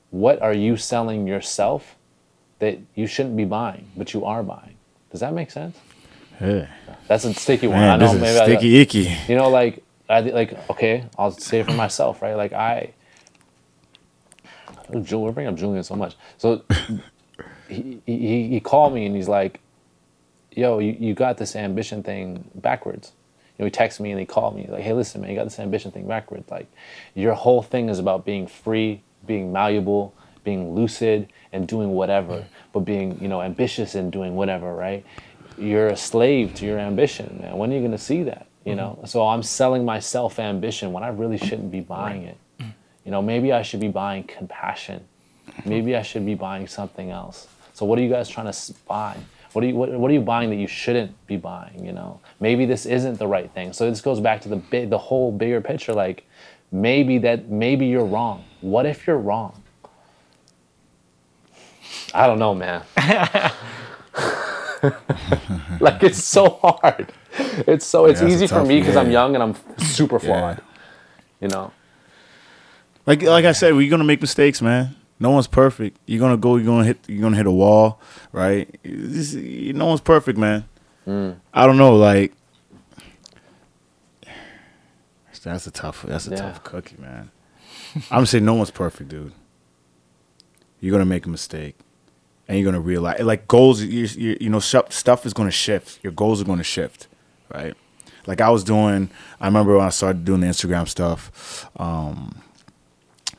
[0.08, 1.96] What are you selling yourself
[2.60, 4.77] that you shouldn't be buying, but you are buying?
[5.10, 5.76] Does that make sense?
[6.40, 6.68] Yeah.
[7.08, 7.78] That's a sticky one.
[7.78, 9.16] Man, I know maybe I- sticky icky.
[9.28, 12.34] you know, like I like okay, I'll say it for myself, right?
[12.34, 12.92] Like I,
[14.94, 16.16] oh, Jul- we're bringing up Julian so much.
[16.36, 16.62] So
[17.68, 19.60] he, he he called me and he's like,
[20.54, 23.12] "Yo, you, you got this ambition thing backwards."
[23.58, 25.44] You know, he texted me and he called me like, "Hey, listen, man, you got
[25.44, 26.50] this ambition thing backwards.
[26.50, 26.70] Like,
[27.14, 30.14] your whole thing is about being free, being malleable,
[30.44, 32.46] being lucid, and doing whatever,
[32.80, 35.04] being you know ambitious and doing whatever, right?
[35.56, 37.56] You're a slave to your ambition, man.
[37.56, 38.46] When are you gonna see that?
[38.64, 39.00] You mm-hmm.
[39.00, 42.38] know, so I'm selling myself ambition when I really shouldn't be buying it.
[42.60, 42.72] Mm.
[43.04, 45.04] You know, maybe I should be buying compassion.
[45.64, 47.48] Maybe I should be buying something else.
[47.72, 49.16] So what are you guys trying to buy?
[49.52, 51.84] What are you what, what are you buying that you shouldn't be buying?
[51.84, 53.72] You know, maybe this isn't the right thing.
[53.72, 55.94] So this goes back to the big, the whole bigger picture.
[55.94, 56.26] Like,
[56.70, 58.44] maybe that maybe you're wrong.
[58.60, 59.57] What if you're wrong?
[62.14, 62.82] I don't know, man.
[65.80, 67.12] like it's so hard.
[67.38, 70.60] It's so it's Yeah, easy for me because I'm young and I'm super flawed.
[71.40, 71.72] You know.
[73.06, 74.94] Like like I said, we're gonna make mistakes, man.
[75.20, 75.98] No one's perfect.
[76.06, 76.56] You're gonna go.
[76.56, 76.98] You're gonna hit.
[77.08, 78.00] You're gonna hit a wall,
[78.32, 78.68] right?
[78.82, 80.64] This- no one's perfect, man.
[81.06, 81.36] Mm.
[81.54, 81.96] I don't know.
[81.96, 82.32] Like
[85.42, 86.02] that's a tough.
[86.06, 86.36] That's a Yeah.
[86.36, 87.30] tough cookie, man.
[88.10, 89.32] I'm saying no one's perfect, dude.
[90.80, 91.76] You're gonna make a mistake,
[92.46, 93.82] and you're gonna realize like goals.
[93.82, 95.98] You, you, you know, stuff stuff is gonna shift.
[96.02, 97.08] Your goals are gonna shift,
[97.52, 97.74] right?
[98.26, 99.10] Like I was doing.
[99.40, 101.68] I remember when I started doing the Instagram stuff.
[101.76, 102.42] Um,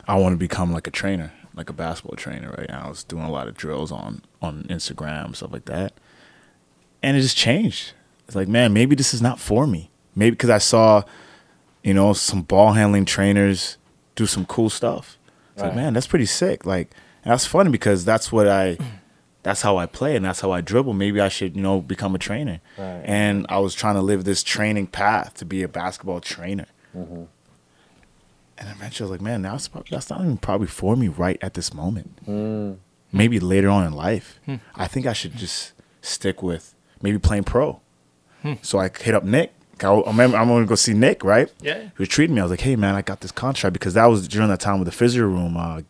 [0.06, 2.68] I want to become like a trainer, like a basketball trainer, right?
[2.68, 5.92] And I was doing a lot of drills on on Instagram, stuff like that,
[7.02, 7.92] and it just changed.
[8.26, 9.90] It's like, man, maybe this is not for me.
[10.14, 11.02] Maybe because I saw,
[11.82, 13.76] you know, some ball handling trainers
[14.14, 15.18] do some cool stuff.
[15.54, 16.64] It's like, man, that's pretty sick.
[16.64, 16.92] Like,
[17.24, 18.78] and that's funny because that's what I,
[19.42, 20.94] that's how I play and that's how I dribble.
[20.94, 22.60] Maybe I should, you know, become a trainer.
[22.78, 23.02] Right.
[23.04, 26.66] And I was trying to live this training path to be a basketball trainer.
[26.96, 27.24] Mm-hmm.
[28.58, 31.38] And eventually, I was like, man, that's prob- that's not even probably for me right
[31.40, 32.24] at this moment.
[32.26, 32.76] Mm.
[33.10, 34.38] Maybe later on in life,
[34.76, 35.72] I think I should just
[36.02, 37.80] stick with maybe playing pro.
[38.62, 39.52] So I hit up Nick.
[39.82, 41.50] I I remember I'm gonna go see Nick, right?
[41.60, 41.80] Yeah.
[41.82, 42.40] He was treating me.
[42.40, 44.78] I was like, hey man, I got this contract because that was during that time
[44.78, 45.80] with the physio room, uh,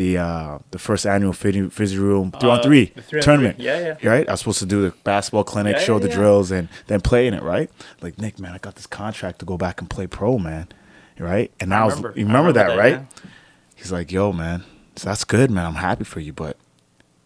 [0.00, 3.56] the uh, the first annual physio room three on Uh, three on tournament.
[3.56, 3.66] three.
[3.66, 4.08] Yeah, yeah.
[4.12, 4.26] Right?
[4.28, 6.14] I was supposed to do the basketball clinic, Yeah, show yeah, the yeah.
[6.16, 7.42] drills, and then play in it.
[7.42, 7.68] Right?
[8.00, 10.68] Like Nick, man, I got this contract to go back and play pro, man.
[11.18, 11.50] Right?
[11.60, 12.18] And I, was, remember.
[12.18, 13.06] you I remember, remember that, that, right?
[13.76, 14.64] He's like, yo, man,
[14.96, 15.66] so that's good, man.
[15.66, 16.56] I'm happy for you, but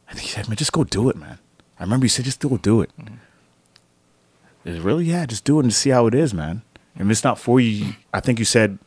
[0.09, 1.39] I think he said, man, just go do it, man.
[1.79, 2.91] I remember you said, just go do it.
[3.01, 3.15] Mm-hmm.
[4.69, 5.05] Is it really?
[5.05, 6.63] Yeah, just do it and see how it is, man.
[6.97, 8.79] If it's not for you, I think you said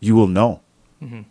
[0.00, 0.60] you will know.
[1.02, 1.22] Mm-hmm.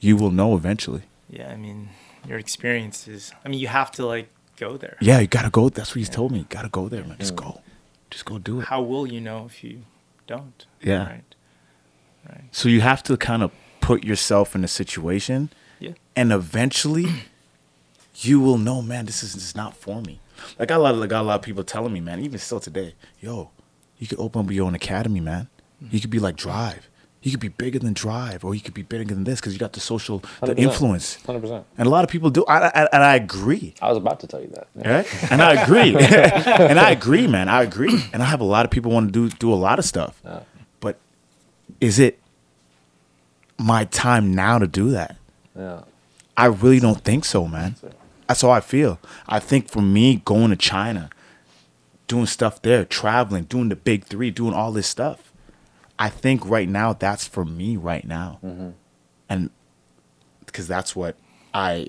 [0.00, 1.02] You will know eventually.
[1.28, 1.90] Yeah, I mean,
[2.26, 3.32] your experiences.
[3.44, 4.96] I mean, you have to like go there.
[5.00, 5.68] Yeah, you gotta go.
[5.68, 6.38] That's what he's told me.
[6.38, 7.16] You gotta go there, man.
[7.18, 7.60] Just go.
[8.10, 8.66] Just go do it.
[8.66, 9.82] How will you know if you
[10.26, 10.66] don't?
[10.80, 11.06] Yeah.
[11.06, 11.34] Right.
[12.28, 12.44] Right.
[12.50, 15.92] So you have to kind of put yourself in a situation Yeah.
[16.14, 17.06] And eventually,
[18.16, 20.20] you will know, man, this is, this is not for me.
[20.58, 22.38] Like I got a lot, of, got a lot of people telling me, man, even
[22.38, 23.50] still today, yo,
[23.98, 25.48] you could open up your own academy, man.
[25.90, 26.89] You could be like Drive.
[27.22, 29.58] You could be bigger than Drive, or you could be bigger than this because you
[29.58, 30.58] got the social, the 100%.
[30.58, 31.18] influence.
[31.26, 31.64] 100%.
[31.76, 33.74] And a lot of people do, I, I, and I agree.
[33.82, 34.68] I was about to tell you that.
[34.74, 34.90] Yeah.
[34.96, 35.32] Right?
[35.32, 35.94] And I agree.
[35.98, 37.50] and I agree, man.
[37.50, 38.04] I agree.
[38.14, 40.22] And I have a lot of people want to do do a lot of stuff.
[40.80, 40.98] But
[41.80, 42.18] is it
[43.58, 45.16] my time now to do that?
[45.54, 45.82] Yeah.
[46.38, 47.76] I really don't think so, man.
[48.26, 48.98] That's how I feel.
[49.28, 51.10] I think for me, going to China,
[52.08, 55.29] doing stuff there, traveling, doing the big three, doing all this stuff,
[56.00, 58.38] I think right now that's for me right now.
[58.42, 58.70] Mm-hmm.
[59.28, 59.50] And
[60.46, 61.14] because that's what
[61.54, 61.88] I,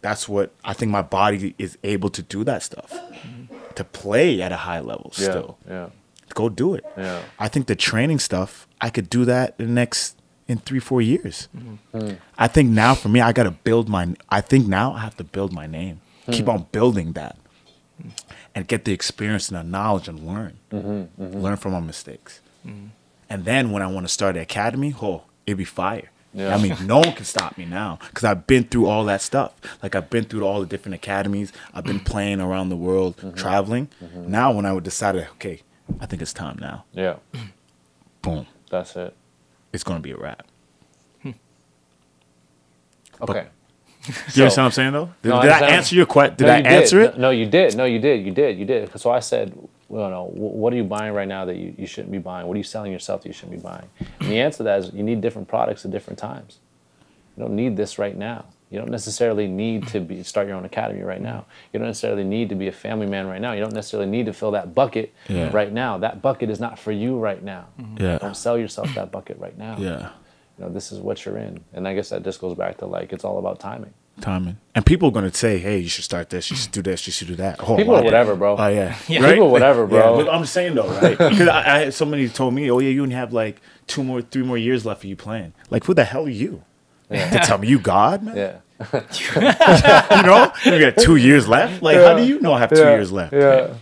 [0.00, 3.54] that's what I think my body is able to do that stuff, mm-hmm.
[3.74, 5.24] to play at a high level Yeah.
[5.30, 5.58] still.
[5.68, 5.88] Yeah.
[6.34, 6.84] Go do it.
[6.96, 7.22] Yeah.
[7.38, 11.02] I think the training stuff, I could do that in the next in three, four
[11.02, 11.48] years.
[11.56, 11.98] Mm-hmm.
[11.98, 12.18] Mm.
[12.38, 14.14] I think now for me, I got to build my.
[14.30, 16.00] I think now I have to build my name.
[16.26, 16.32] Mm.
[16.32, 17.36] Keep on building that,
[18.54, 20.58] and get the experience and the knowledge and learn.
[21.18, 22.40] Learn from our mistakes,
[23.30, 26.10] and then when I want to start the academy, oh, it'd be fire.
[26.34, 26.54] Yeah.
[26.54, 29.54] I mean, no one can stop me now because I've been through all that stuff.
[29.82, 31.52] Like I've been through all the different academies.
[31.72, 33.34] I've been playing around the world, mm-hmm.
[33.34, 33.88] traveling.
[34.02, 34.30] Mm-hmm.
[34.30, 35.62] Now, when I would decide, okay,
[36.00, 36.84] I think it's time now.
[36.92, 37.16] Yeah.
[38.22, 39.16] Boom, That's it.
[39.72, 40.46] it's gonna be a wrap.
[41.22, 41.30] Hmm.
[43.22, 43.46] Okay.
[44.08, 45.10] You understand what I'm saying though?
[45.22, 45.76] Did, No, I did I understand.
[45.76, 46.36] answer your question?
[46.36, 47.18] Did No, I you answer it?
[47.18, 47.76] No, you did.
[47.76, 48.24] No, you did.
[48.24, 48.58] You did.
[48.58, 48.98] You did.
[48.98, 49.52] So I said,
[49.88, 52.46] well, no, what are you buying right now that you, you shouldn't be buying?
[52.46, 53.88] What are you selling yourself that you shouldn't be buying?
[54.20, 56.58] And the answer to that is you need different products at different times.
[57.36, 58.44] You don't need this right now.
[58.70, 61.46] You don't necessarily need to be start your own academy right now.
[61.72, 63.52] You don't necessarily need to be a family man right now.
[63.52, 65.50] You don't necessarily need to fill that bucket Yeah.
[65.52, 65.96] right now.
[65.96, 67.68] That bucket is not for you right now.
[67.80, 68.02] Mm-hmm.
[68.04, 68.18] Yeah.
[68.18, 69.76] Don't sell yourself that bucket right now.
[69.78, 70.10] Yeah,
[70.58, 71.60] You know, this is what you're in.
[71.72, 73.94] And I guess that just goes back to like it's all about timing.
[74.20, 74.56] Timing.
[74.74, 76.50] And people are gonna say, "Hey, you should start this.
[76.50, 77.06] You should do this.
[77.06, 78.56] You should do that." Oh, People are whatever, bro.
[78.56, 79.32] Oh yeah, Yeah.
[79.32, 80.18] People whatever, bro.
[80.18, 81.16] Yeah, but I'm saying though, right?
[81.30, 84.20] Because I, I had somebody told me, "Oh yeah, you only have like two more,
[84.22, 86.62] three more years left for you playing." Like, who the hell are you
[87.10, 88.36] to tell me you God, man?
[88.36, 88.56] Yeah.
[89.36, 91.82] You know, you got two years left.
[91.82, 92.90] Like, how do you know I have two Yeah.
[92.94, 93.32] years left?
[93.32, 93.74] Yeah.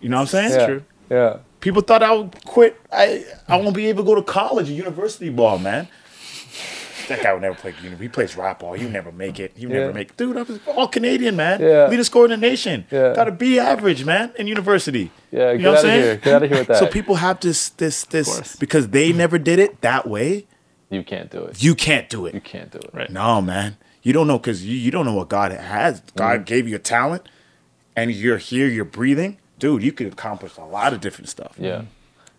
[0.00, 0.50] You know what I'm saying?
[0.50, 0.66] Yeah.
[0.66, 0.82] true.
[1.10, 1.36] Yeah.
[1.60, 2.78] People thought I would quit.
[2.92, 5.88] I I won't be able to go to college or university ball, man.
[7.08, 7.74] That guy would never play.
[7.82, 8.72] uni- He plays rap ball.
[8.74, 9.52] He would never make it.
[9.56, 9.80] He would Yeah.
[9.82, 10.16] never make.
[10.16, 11.60] Dude, I was all Canadian, man.
[11.60, 11.88] Yeah.
[11.88, 12.86] Leading scorer in the nation.
[12.90, 13.14] Yeah.
[13.14, 15.10] Got to be average, man, in university.
[15.30, 16.02] Yeah, you get know what I'm saying?
[16.02, 16.16] here.
[16.16, 16.76] Get outta here with that.
[16.78, 20.46] So people have this, this, this because they never did it that way.
[20.90, 21.62] You can't do it.
[21.62, 22.34] You can't do it.
[22.34, 22.90] You can't do it.
[22.92, 23.10] Right.
[23.10, 23.76] No, man.
[24.02, 26.00] You don't know because you, you don't know what God has.
[26.14, 26.44] God Mm-hmm.
[26.44, 27.28] gave you a talent,
[27.96, 28.66] and you're here.
[28.68, 29.82] You're breathing, dude.
[29.82, 31.54] You could accomplish a lot of different stuff.
[31.58, 31.82] Yeah.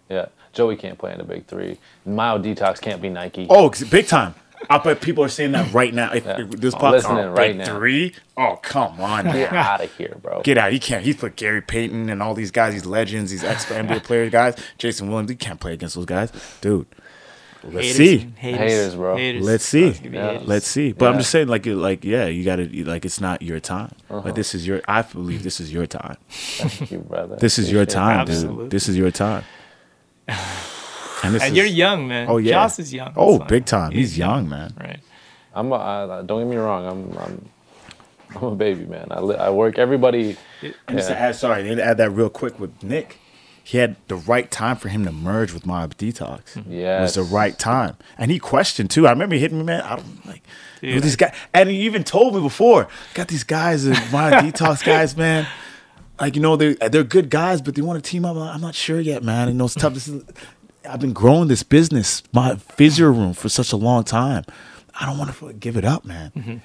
[0.09, 0.27] Yeah.
[0.53, 1.79] Joey can't play in the big three.
[2.05, 3.45] Myo Detox can't be Nike.
[3.49, 4.35] Oh, big time.
[4.69, 6.11] I bet people are saying that right now.
[6.13, 7.77] If, if this I'm podcast, listening oh, right big now.
[7.77, 9.55] three, oh come on, Get man.
[9.55, 10.41] out of here, bro.
[10.41, 10.71] get out.
[10.71, 11.03] He can't.
[11.03, 14.55] He put Gary Payton and all these guys, these legends, these ex NBA players, guys.
[14.77, 16.31] Jason Williams, he can't play against those guys,
[16.61, 16.87] dude.
[17.63, 18.17] Let's Haters see.
[18.35, 19.17] Haters, Haters, bro.
[19.17, 19.43] Haters.
[19.43, 19.87] Let's see.
[19.87, 20.39] It's gonna be Yeah.
[20.43, 20.91] Let's see.
[20.93, 23.91] But I'm just saying, like, like, yeah, you got to, like, it's not your time.
[24.07, 24.21] Uh-huh.
[24.23, 24.81] Like, this is your.
[24.87, 26.17] I believe this is your time.
[26.29, 27.37] Thank you, brother.
[27.37, 28.05] This is your Appreciate it.
[28.05, 28.63] time, Absolutely.
[28.65, 28.71] dude.
[28.71, 29.43] This is your time.
[31.23, 32.27] And, this And is- you're young, man.
[32.29, 32.51] Oh yeah.
[32.53, 33.13] Joss is young.
[33.15, 33.91] Oh, That's big time.
[33.91, 34.73] He's young, man.
[34.79, 34.99] Right.
[35.53, 36.85] I'm a, I, don't get me wrong.
[36.85, 37.49] I'm I'm
[38.35, 39.07] I'm a baby man.
[39.11, 40.35] I li- I work everybody.
[40.61, 41.19] And just to Yeah.
[41.27, 43.19] add, sorry, to add that real quick with Nick.
[43.63, 46.53] He had the right time for him to merge with Myo Detox.
[46.53, 46.71] Mm-hmm.
[46.71, 47.97] Yeah, It was the right time.
[48.15, 49.07] And he questioned too.
[49.07, 49.81] I remember hitting me, man.
[49.81, 50.43] I don't like
[50.81, 51.01] Dude.
[51.01, 51.33] these guys.
[51.51, 55.47] And he even told me before, got these guys, Myo Detox guys, man.
[56.19, 58.37] Like, you know, they they're good guys, but they want to team up.
[58.37, 59.47] I'm not sure yet, man.
[59.47, 59.95] You know, it's tough.
[59.95, 60.23] This is
[60.87, 64.43] I've been growing this business, my physio room for such a long time.
[64.99, 66.61] I don't want to give it up, man.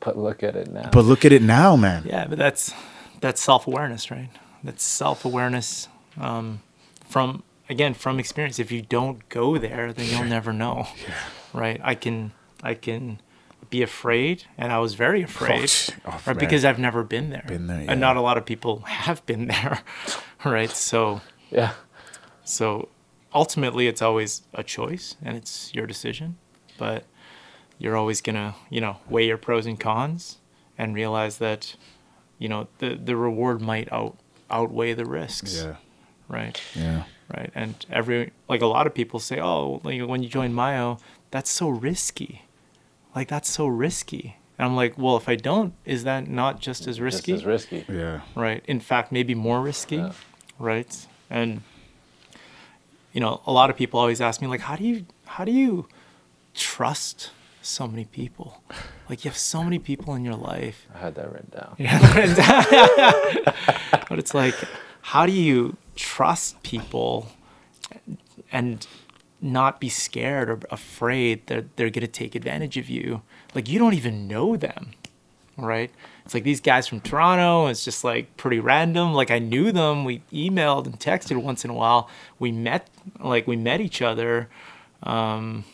[0.00, 0.90] But look at it now.
[0.92, 2.04] But look at it now, man.
[2.06, 2.72] Yeah, but that's
[3.20, 4.28] that's self awareness, right?
[4.62, 5.88] That's self awareness
[6.20, 6.60] um,
[7.08, 8.58] from again from experience.
[8.58, 10.86] If you don't go there, then you'll never know,
[11.52, 11.80] right?
[11.82, 12.32] I can
[12.62, 13.20] I can
[13.70, 15.70] be afraid, and I was very afraid,
[16.06, 16.26] oh, right?
[16.26, 16.36] man.
[16.38, 17.90] Because I've never been there, Been there, yeah.
[17.92, 19.80] and not a lot of people have been there,
[20.44, 20.70] right?
[20.70, 21.20] So
[21.50, 21.72] yeah.
[22.46, 22.88] So
[23.34, 26.36] ultimately, it's always a choice, and it's your decision,
[26.78, 27.04] but
[27.78, 30.38] you're always gonna you know weigh your pros and cons
[30.78, 31.76] and realize that
[32.38, 34.16] you know the the reward might out
[34.50, 35.76] outweigh the risks Yeah.
[36.28, 37.02] right Yeah.
[37.36, 40.98] right and every like a lot of people say oh like when you join Myo
[41.30, 42.42] that's so risky
[43.14, 46.86] like that's so risky and i'm like well if i don't is that not just
[46.86, 47.84] as risky This is risky.
[47.88, 48.20] Yeah.
[48.34, 50.12] right in fact maybe more risky Yeah.
[50.58, 51.62] right and
[53.16, 55.52] you know a lot of people always ask me like how do you how do
[55.62, 55.88] you
[56.54, 57.30] trust
[57.66, 58.62] so many people.
[59.08, 60.86] Like you have so many people in your life.
[60.94, 61.74] I had that written down.
[61.78, 61.98] Yeah,
[64.08, 64.54] but it's like,
[65.02, 67.28] how do you trust people
[68.52, 68.86] and
[69.40, 73.22] not be scared or afraid that they're going to take advantage of you?
[73.54, 74.92] Like, you don't even know them,
[75.56, 75.90] right?
[76.24, 79.14] It's like these guys from Toronto, it's just like pretty random.
[79.14, 80.04] Like, I knew them.
[80.04, 82.08] We emailed and texted once in a while.
[82.38, 82.88] We met,
[83.20, 84.48] like, we met each other.
[85.02, 85.64] Um,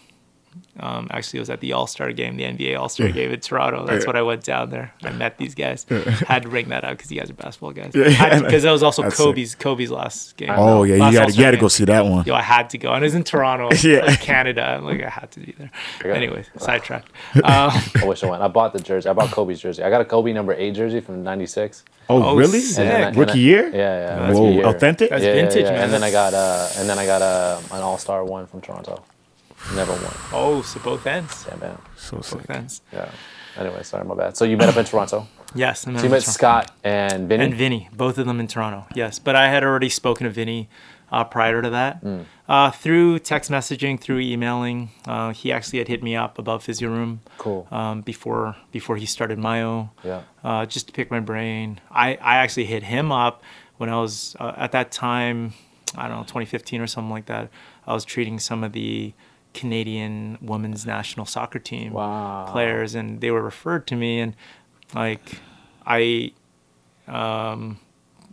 [0.80, 3.40] um, actually, it was at the All Star game, the NBA All Star game in
[3.40, 3.84] Toronto.
[3.86, 4.92] That's what I went down there.
[5.02, 5.84] I met these guys.
[6.28, 7.92] Had to bring that up because you guys are basketball guys.
[7.92, 10.50] Because that was also That's Kobe's Kobe's last game.
[10.52, 12.24] Oh yeah, you got All-Star you got to go see that one.
[12.24, 14.04] Yo, I had to go, and it was in Toronto, Yeah.
[14.04, 14.62] like Canada.
[14.64, 15.70] I'm like I had to be there.
[16.00, 16.12] Okay.
[16.12, 17.10] Anyways, sidetracked.
[17.36, 17.70] Um,
[18.00, 18.42] I wish I went.
[18.42, 19.08] I bought the jersey.
[19.08, 19.82] I bought Kobe's jersey.
[19.82, 21.84] I got a Kobe number eight jersey from '96.
[22.08, 22.60] Oh, Oh, really?
[22.60, 22.90] sick.
[22.92, 23.68] I- Rookie I- year?
[23.68, 23.78] Yeah,
[24.28, 24.32] yeah.
[24.32, 24.66] Whoa, year.
[24.66, 25.10] authentic?
[25.10, 25.70] That's yeah, yeah, vintage, yeah.
[25.72, 25.82] man.
[25.84, 28.60] And then I got uh, and then I got uh, an All Star one from
[28.60, 29.02] Toronto.
[29.74, 30.12] Never won.
[30.32, 31.46] oh, so both ends.
[31.48, 31.78] Yeah, man.
[31.96, 32.50] so Both sick.
[32.50, 32.82] ends.
[32.92, 33.10] Yeah.
[33.56, 34.36] Anyway, sorry, my bad.
[34.36, 35.26] So you met up in Toronto.
[35.54, 35.84] Yes.
[35.84, 36.30] and So then you met Toronto.
[36.32, 37.44] Scott and Vinny.
[37.44, 38.86] and Vinny, both of them in Toronto.
[38.94, 40.70] Yes, but I had already spoken to Vinny
[41.10, 42.24] uh, prior to that Mm.
[42.48, 44.88] uh, through text messaging, through emailing.
[45.06, 47.68] Uh, he actually had hit me up above Physio Room Cool.
[47.70, 49.90] um, before before he started Myo.
[50.02, 50.22] Yeah.
[50.42, 51.80] uh, just to pick my brain.
[51.90, 53.42] I, I actually hit him up
[53.76, 55.52] when I was uh, at that time,
[55.98, 57.50] I don't know, 2015 or something like that.
[57.86, 59.12] I was treating some of the
[59.54, 62.48] Canadian women's national soccer team Wow.
[62.50, 64.20] players, and they were referred to me.
[64.20, 64.34] And
[64.94, 65.40] like,
[65.86, 66.32] I,
[67.08, 67.78] um,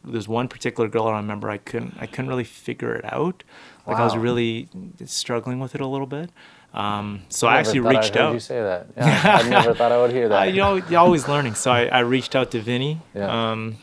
[0.04, 3.44] there's one particular girl I remember I couldn't I couldn't really figure it out.
[3.86, 4.70] Like I was really
[5.06, 6.30] struggling with it a little bit.
[6.74, 8.34] Um, so I Never actually reached I out.
[8.34, 8.88] You say that?
[8.98, 10.50] Yeah, I never thought I would hear Uh, that.
[10.54, 11.56] you know, you're always learning.
[11.56, 13.52] So I, I reached out to Vinny, Yeah.
[13.52, 13.78] um,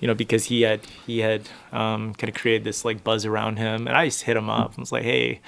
[0.00, 3.56] you know, because he had he had um, kind of created this like buzz around
[3.56, 5.40] him, and I just hit him up and was like, hey.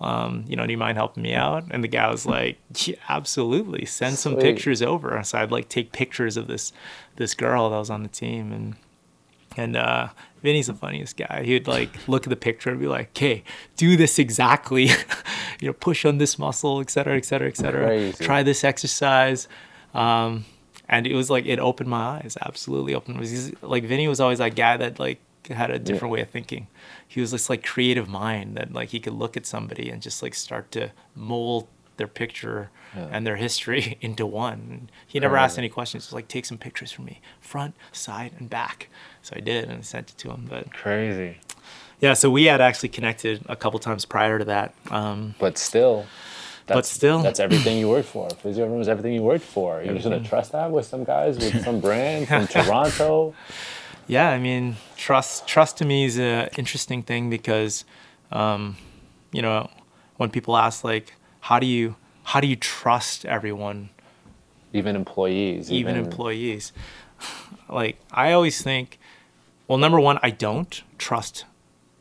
[0.00, 1.64] Um, you know, do you mind helping me out?
[1.70, 3.84] And the guy was like, yeah, absolutely.
[3.84, 4.42] Send some Sweet.
[4.42, 5.22] pictures over.
[5.22, 6.72] So I'd like take pictures of this
[7.16, 8.76] this girl that was on the team, and
[9.56, 10.08] and uh,
[10.42, 11.42] Vinny's the funniest guy.
[11.44, 13.44] He would like look at the picture and be like, "Okay,
[13.76, 14.84] do this exactly.
[15.60, 17.86] you know, push on this muscle, et cetera, et cetera, et cetera.
[17.86, 18.24] Crazy.
[18.24, 19.48] Try this exercise."
[19.92, 20.46] Um,
[20.88, 22.38] and it was like it opened my eyes.
[22.40, 23.16] Absolutely opened.
[23.16, 23.52] my eyes.
[23.62, 26.66] Like Vinny was always that guy that like had a different way of thinking.
[27.06, 30.22] He was this like creative mind that like he could look at somebody and just
[30.22, 34.90] like start to mold their picture and their history into one.
[35.06, 36.04] He never asked any questions.
[36.04, 38.88] Just like take some pictures for me, front, side, and back.
[39.22, 40.46] So I did and I sent it to him.
[40.48, 41.38] But Crazy.
[42.00, 44.74] yeah, so we had actually connected a couple times prior to that.
[44.90, 46.06] Um, But still.
[46.66, 47.18] That's, still.
[47.20, 48.30] that's everything you worked for.
[48.30, 49.82] Physio room is everything you worked for.
[49.82, 53.34] You're just gonna trust that with some guys with some brand from Toronto.
[54.10, 57.84] Yeah, I mean, trust trust to me is an interesting thing because,
[58.32, 58.76] um,
[59.30, 59.70] you know,
[60.16, 63.90] when people ask like, how do you how do you trust everyone,
[64.72, 65.70] Even employees.
[65.70, 66.72] even employees?
[67.68, 68.98] Like I always think,
[69.68, 71.44] well, number one, I don't trust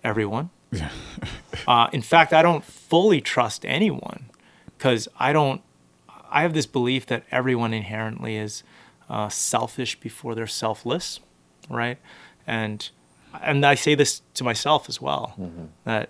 [0.04, 0.50] everyone.
[1.68, 4.32] uh, in fact, I don't fully trust anyone
[4.76, 5.62] because I don't.
[6.32, 8.64] I have this belief that everyone inherently is
[9.10, 11.20] uh, selfish before they're selfless,
[11.70, 11.98] right?
[12.48, 12.90] And
[13.42, 15.66] and I say this to myself as well mm-hmm.
[15.84, 16.10] that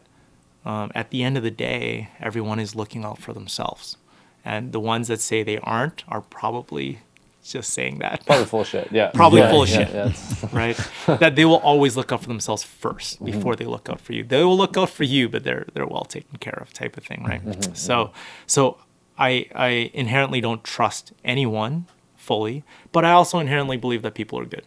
[0.66, 3.98] um, at the end of the day, everyone is looking out for themselves,
[4.44, 7.00] and the ones that say they aren't are probably
[7.44, 8.92] just saying that Probably full shit.
[8.92, 9.12] Yeah.
[9.14, 9.94] Probably Yeah, full yeah, shit.
[9.94, 10.80] yeah, right?
[11.08, 13.26] that they will always look out for themselves first mm-hmm.
[13.26, 14.24] before they look out for you.
[14.24, 17.04] They will look out for you, but they're they're well taken care of, type of
[17.04, 17.44] thing, right?
[17.44, 18.12] Mm-hmm, so
[18.46, 18.78] so
[19.18, 24.46] I I inherently don't trust anyone fully, but I also inherently believe that people are
[24.46, 24.66] good.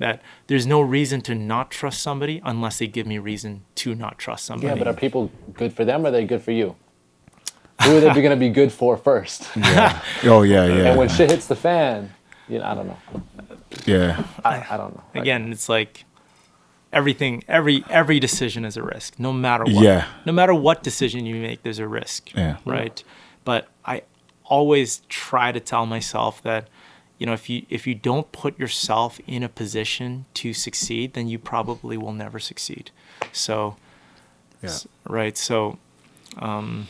[0.00, 4.18] That there's no reason to not trust somebody unless they give me reason to not
[4.18, 4.66] trust somebody.
[4.68, 6.74] yeah, but are people good for them or are they good for you?
[7.84, 9.48] Who are they going to be good for first?
[9.56, 10.00] Yeah.
[10.24, 12.12] Oh yeah, yeah, And when shit hits the fan,
[12.48, 12.98] you know, I don't know.
[13.86, 14.24] yeah.
[14.44, 15.04] I, I don't know.
[15.14, 16.04] Like, again it's like
[16.92, 20.06] everything every every decision is a risk no matter what Yeah.
[20.26, 22.56] no matter what decision you make there's a risk Yeah.
[22.64, 23.04] right
[23.44, 24.02] but i
[24.44, 26.68] always try to tell myself that
[27.20, 31.28] you know if you if you don't put yourself in a position to succeed then
[31.28, 32.90] you probably will never succeed.
[33.30, 33.76] So
[34.62, 34.76] Yeah.
[35.08, 35.78] right so
[36.38, 36.88] um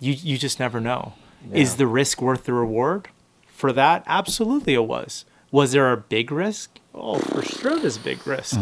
[0.00, 1.14] you you just never know.
[1.52, 3.08] Is the risk worth the reward?
[3.46, 5.24] For that absolutely it was.
[5.50, 6.78] Was there a big risk?
[6.94, 8.58] Oh for sure there's a big risk.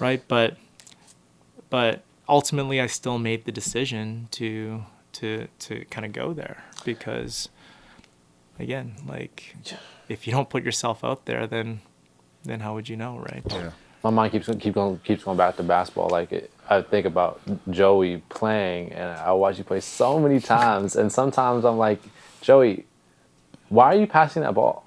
[0.00, 0.56] Right but
[1.70, 4.82] but ultimately i still made the decision to
[5.12, 7.50] to to kind of go there because
[8.58, 9.54] again like
[10.08, 11.80] if you don't put yourself out there then
[12.44, 13.70] then how would you know right Yeah.
[14.02, 16.08] my mind keeps keep going keeps going back to basketball.
[16.10, 17.40] Like it, I think about
[17.70, 22.00] Joey playing, and I watch you play so many times, and sometimes I'm like,
[22.42, 22.84] Joey,
[23.70, 24.84] why are you passing that ball?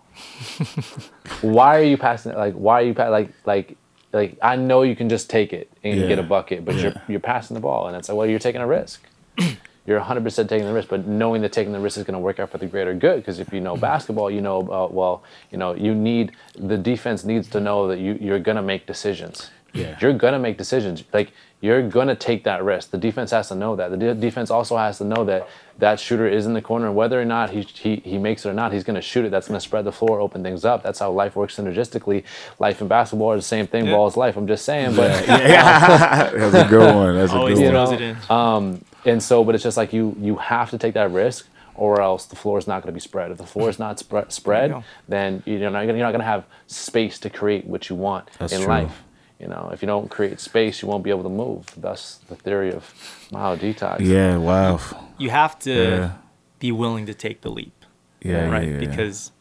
[1.41, 2.37] why are you passing it?
[2.37, 3.75] Like, why are you pa- like like
[4.13, 4.37] like?
[4.41, 6.07] I know you can just take it and Yeah.
[6.07, 8.61] get a bucket, but you're you're passing the ball, and it's like, well, you're taking
[8.61, 9.01] a risk.
[9.87, 12.39] You're 100% taking the risk, but knowing that taking the risk is going to work
[12.39, 13.17] out for the greater good.
[13.21, 17.23] Because if you know basketball, you know, uh, well, you know, you need the defense
[17.23, 19.49] needs to know that you you're going to make decisions.
[19.73, 19.97] Yeah.
[20.01, 21.03] You're going to make decisions.
[21.13, 21.31] Like
[21.61, 22.91] you're going to take that risk.
[22.91, 23.89] The defense has to know that.
[23.91, 25.47] The de- defense also has to know that
[25.79, 28.49] that shooter is in the corner, and whether or not he he, he makes it
[28.49, 29.31] or not, he's going to shoot it.
[29.31, 30.83] That's going to spread the floor, open things up.
[30.83, 32.23] That's how life works synergistically.
[32.59, 33.85] Life and basketball are the same thing.
[33.85, 33.91] Yeah.
[33.91, 34.35] Ball is life.
[34.37, 35.25] I'm just saying, but.
[35.27, 37.15] That's a good one.
[37.15, 38.01] That's a Always good throws one.
[38.01, 38.17] it in.
[38.29, 42.01] Um, and so, but it's just like you you have to take that risk, or
[42.01, 43.31] else the floor is not going to be spread.
[43.31, 44.83] If the floor is not spre- spread, go.
[45.07, 48.29] then you're not gonna, you're not going to have space to create what you want
[48.39, 48.69] That's in true.
[48.69, 49.03] life.
[49.39, 51.65] You know, if you don't create space, you won't be able to move.
[51.77, 52.83] Thus, the theory of
[53.31, 53.99] Myo Detox.
[53.99, 54.37] Yeah.
[54.37, 54.79] Wow.
[55.19, 56.11] You have to Yeah.
[56.59, 57.85] be willing to take the leap,
[58.21, 58.49] Yeah.
[58.49, 58.67] right?
[58.67, 58.79] yeah, yeah.
[58.79, 59.31] Because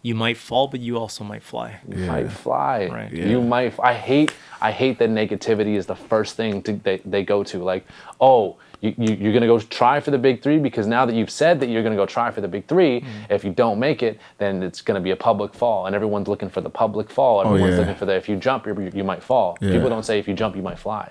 [0.00, 1.80] you might fall, but you also might fly.
[1.86, 2.06] You Yeah.
[2.12, 2.86] might fly.
[2.86, 3.12] Right.
[3.12, 3.26] Yeah.
[3.26, 3.74] You might.
[3.78, 4.32] I hate.
[4.62, 7.58] I hate that negativity is the first thing to, they they go to.
[7.62, 7.84] Like,
[8.22, 11.30] oh, you, you you're gonna go try for the big three because now that you've
[11.30, 13.32] said that you're gonna go try for the big 3 Mm-hmm.
[13.32, 16.50] if you don't make it, then it's gonna be a public fall, and everyone's looking
[16.50, 17.40] for the public fall.
[17.40, 17.78] Everyone's Oh, yeah.
[17.80, 19.56] looking for the if you jump, you you might fall.
[19.60, 19.70] Yeah.
[19.72, 21.10] People don't say if you jump, you might fly.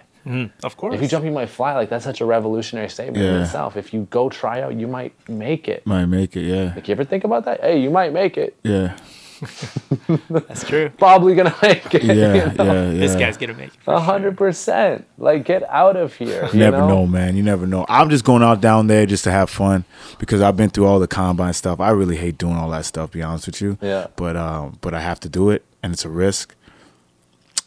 [0.64, 0.94] Of course.
[0.94, 1.74] If you jump, you might fly.
[1.74, 3.76] Like that's such a revolutionary statement in itself.
[3.76, 5.86] If you go try out, you might make it.
[5.88, 6.44] Might make it.
[6.44, 6.74] Yeah.
[6.76, 7.62] Like you ever think about that?
[7.62, 8.56] Hey, you might make it.
[8.64, 8.96] Yeah.
[10.30, 10.90] That's true.
[10.98, 12.04] Probably gonna make it.
[12.04, 12.14] Yeah.
[12.52, 12.64] you know?
[12.64, 12.92] Yeah.
[12.92, 13.00] Yeah.
[13.00, 13.82] This guy's gonna make it.
[13.82, 14.06] for A sure.
[14.06, 15.06] hundred percent.
[15.18, 16.48] Like, get out of here.
[16.54, 16.88] You never know?
[16.90, 17.08] know?
[17.08, 17.36] man.
[17.36, 17.86] You never know.
[17.90, 19.86] I'm just going out down there just to have fun
[20.20, 21.80] because I've been through all the combine stuff.
[21.80, 23.12] I really hate doing all that stuff.
[23.12, 23.78] Be honest with you.
[23.82, 24.08] Yeah.
[24.16, 26.56] But um, but I have to do it, and it's a risk.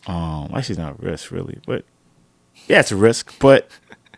[0.06, 1.84] Um, actually, it's not a risk really, but
[2.66, 3.68] yeah, it's a risk, but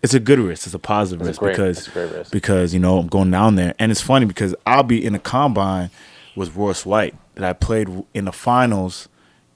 [0.03, 0.67] it's a good risk.
[0.67, 2.33] It's a positive It's a risk great- because a great risk.
[2.33, 5.19] because you know I'm going down there, and it's funny because I'll be in a
[5.21, 5.91] combine
[6.37, 9.09] with Royce White that I played in the finals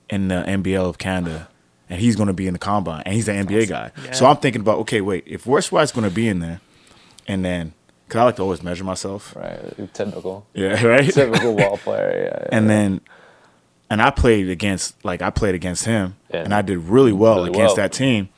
[0.09, 1.49] in the NBL of Canada,
[1.89, 3.93] and he's going to be in the combine, and he's an NBA guy.
[4.13, 6.61] So I'm thinking about okay, wait, if Royce White's going to be in there,
[7.29, 7.75] and then
[8.09, 9.93] because I like to always measure myself, Right.
[9.95, 10.45] Typical.
[10.55, 12.25] yeah, right, Typical ball player.
[12.33, 12.43] Yeah.
[12.51, 12.59] yeah.
[12.59, 13.01] and then
[13.89, 16.43] and I played against like I played against him Yeah.
[16.45, 17.89] and I did really well Really against well.
[17.89, 18.29] that team.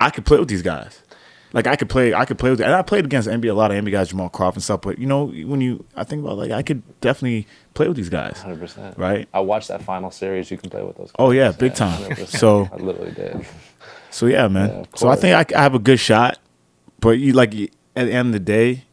[0.00, 1.01] I could play with these guys.
[1.52, 3.70] Like I could play, I could play with, and I played against NBA a lot
[3.70, 4.80] of NBA guys, Jamal Crawford and stuff.
[4.80, 8.08] But you know, when you, I think about like I could definitely play with these
[8.08, 8.40] guys.
[8.40, 8.96] Hundred percent.
[8.96, 9.28] Right.
[9.34, 10.50] I watched that final series.
[10.50, 11.08] You can play with those.
[11.08, 11.16] Guys.
[11.18, 12.00] Oh yeah, big time.
[12.10, 12.26] 100%.
[12.28, 13.46] So I literally did.
[14.10, 14.68] so yeah, man.
[14.70, 16.38] Yeah, so I think I, I have a good shot,
[17.00, 18.84] but you like at the end of the day,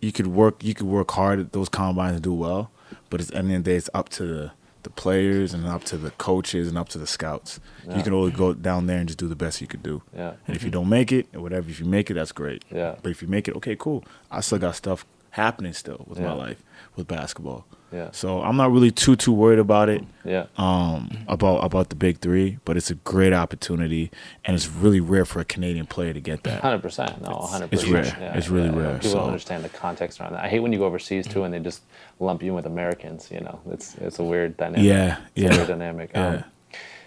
[0.00, 2.70] you could work, you could work hard at those combines and do well,
[3.10, 4.52] but at the end of the day, it's up to the
[4.82, 7.60] the players and up to the coaches and up to the scouts.
[7.86, 7.96] Yeah.
[7.96, 10.02] You can only go down there and just do the best you could do.
[10.14, 10.34] Yeah.
[10.46, 12.64] And if you don't make it or whatever, if you make it, that's great.
[12.70, 12.94] Yeah.
[13.02, 14.04] But if you make it, okay, cool.
[14.30, 16.26] I still got stuff happening still with Yeah.
[16.28, 16.62] my life
[16.98, 17.64] with basketball.
[17.90, 18.10] Yeah.
[18.12, 20.44] So I'm not really too too worried about it Yeah.
[20.58, 24.10] um, about about the big three, but it's a great opportunity,
[24.44, 26.60] and it's really rare for a Canadian player to get that.
[26.60, 27.22] Hundred percent.
[27.22, 27.72] No, 100.
[27.72, 28.18] it's percent.
[28.18, 28.32] rare.
[28.36, 30.44] It's really rare, People so- don't understand the context around that.
[30.44, 31.80] I hate when you go overseas too, and they just
[32.20, 33.30] lump you in with Americans.
[33.30, 34.84] You know, it's it's a weird dynamic.
[34.84, 36.10] Yeah, it's yeah, dynamic.
[36.14, 36.28] yeah.
[36.28, 36.44] Um,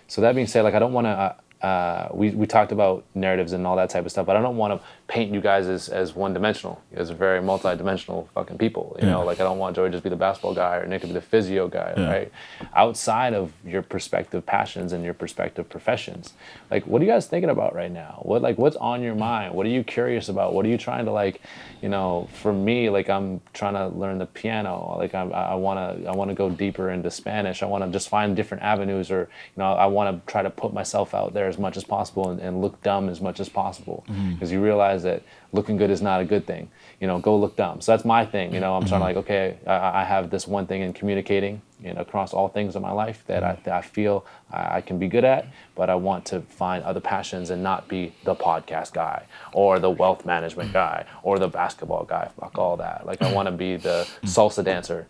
[0.08, 1.12] so that being said, like I don't want to.
[1.12, 4.42] Uh, uh, we we talked about narratives and all that type of stuff, but I
[4.42, 6.82] don't want to paint you guys as as one dimensional.
[6.90, 8.96] You guys are very multi-dimensional fucking people.
[9.02, 11.02] You know, like I don't want Joey to just be the basketball guy or Nick
[11.02, 12.10] to be the physio guy, Yeah.
[12.10, 12.32] right?
[12.74, 16.32] Outside of your perspective passions and your perspective professions,
[16.72, 18.22] like what are you guys thinking about right now?
[18.22, 19.54] What like what's on your mind?
[19.54, 20.54] What are you curious about?
[20.54, 21.42] What are you trying to like?
[21.82, 24.96] You know, for me, like I'm trying to learn the piano.
[24.98, 27.62] Like I'm, I want to I want to go deeper into Spanish.
[27.64, 30.50] I want to just find different avenues, or you know, I want to try to
[30.50, 33.50] put myself out there as much as possible and, and look dumb as much as
[33.50, 34.34] possible, mm-hmm.
[34.34, 36.70] because you realize that looking good is not a good thing.
[37.00, 37.82] You know, go look dumb.
[37.82, 38.54] So that's my thing.
[38.54, 41.62] You know, I'm trying to like, okay, I, I have this one thing in communicating,
[41.82, 44.82] you know, across all things in my life that I, that I feel I, I
[44.82, 48.36] can be good at, but I want to find other passions and not be the
[48.36, 52.30] podcast guy or the wealth management guy or the basketball guy.
[52.40, 53.06] Fuck all that.
[53.06, 55.08] Like I want to be the salsa dancer.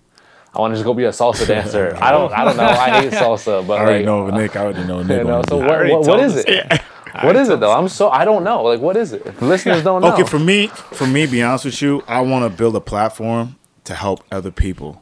[0.53, 1.97] I want to just go be a salsa dancer.
[2.01, 2.31] I don't.
[2.34, 2.63] I don't know.
[2.65, 4.55] I hate salsa, but I already like, know Nick.
[4.57, 5.19] I already know Nick.
[5.19, 5.41] you know.
[5.47, 6.81] So what, what, what is it?
[7.21, 7.71] What is it though?
[7.71, 8.63] I'm so I don't know.
[8.63, 9.41] Like what is it?
[9.41, 10.13] Listeners don't know.
[10.13, 13.57] Okay, for me, for me, be honest with you, I want to build a platform
[13.83, 15.01] to help other people,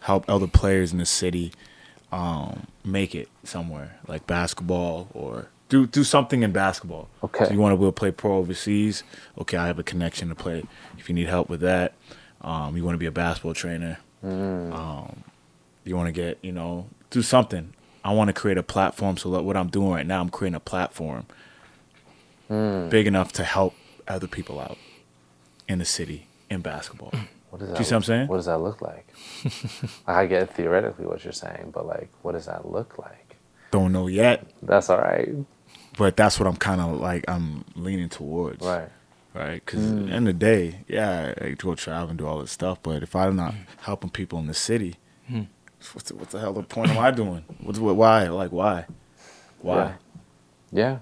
[0.00, 1.52] help other players in the city,
[2.12, 7.08] um, make it somewhere like basketball or do do something in basketball.
[7.24, 7.46] Okay.
[7.46, 9.02] So you want to to play pro overseas?
[9.38, 10.64] Okay, I have a connection to play.
[10.98, 11.94] If you need help with that,
[12.42, 13.98] um, you want to be a basketball trainer.
[14.24, 14.72] Mm.
[14.72, 15.24] Um,
[15.84, 17.72] you want to get you know do something.
[18.04, 19.16] I want to create a platform.
[19.16, 21.26] So that what I'm doing right now, I'm creating a platform
[22.48, 22.88] Hmm.
[22.88, 23.74] big enough to help
[24.06, 24.78] other people out
[25.68, 27.12] in the city in basketball.
[27.50, 28.28] What does Do you see what I'm saying?
[28.28, 29.06] What does that look like?
[30.06, 33.36] I get theoretically what you're saying, but like, what does that look like?
[33.70, 35.28] Don't know yet, That's all right.
[35.96, 37.24] but that's what I'm kind of like.
[37.28, 38.64] I'm leaning towards.
[38.64, 38.88] Right.
[39.32, 39.64] right?
[39.64, 40.06] Because at mm.
[40.06, 43.02] the end of the day, yeah, I go travel and do all this stuff, but
[43.02, 43.64] if I'm not mm.
[43.80, 44.96] helping people in the city,
[45.30, 45.46] mm.
[46.04, 47.44] the, what the hell the point am I doing?
[47.60, 47.96] What's what?
[47.96, 48.28] Why?
[48.28, 48.86] Like why?
[49.60, 49.76] Why?
[49.76, 49.92] Yeah.
[50.72, 50.98] Yeah.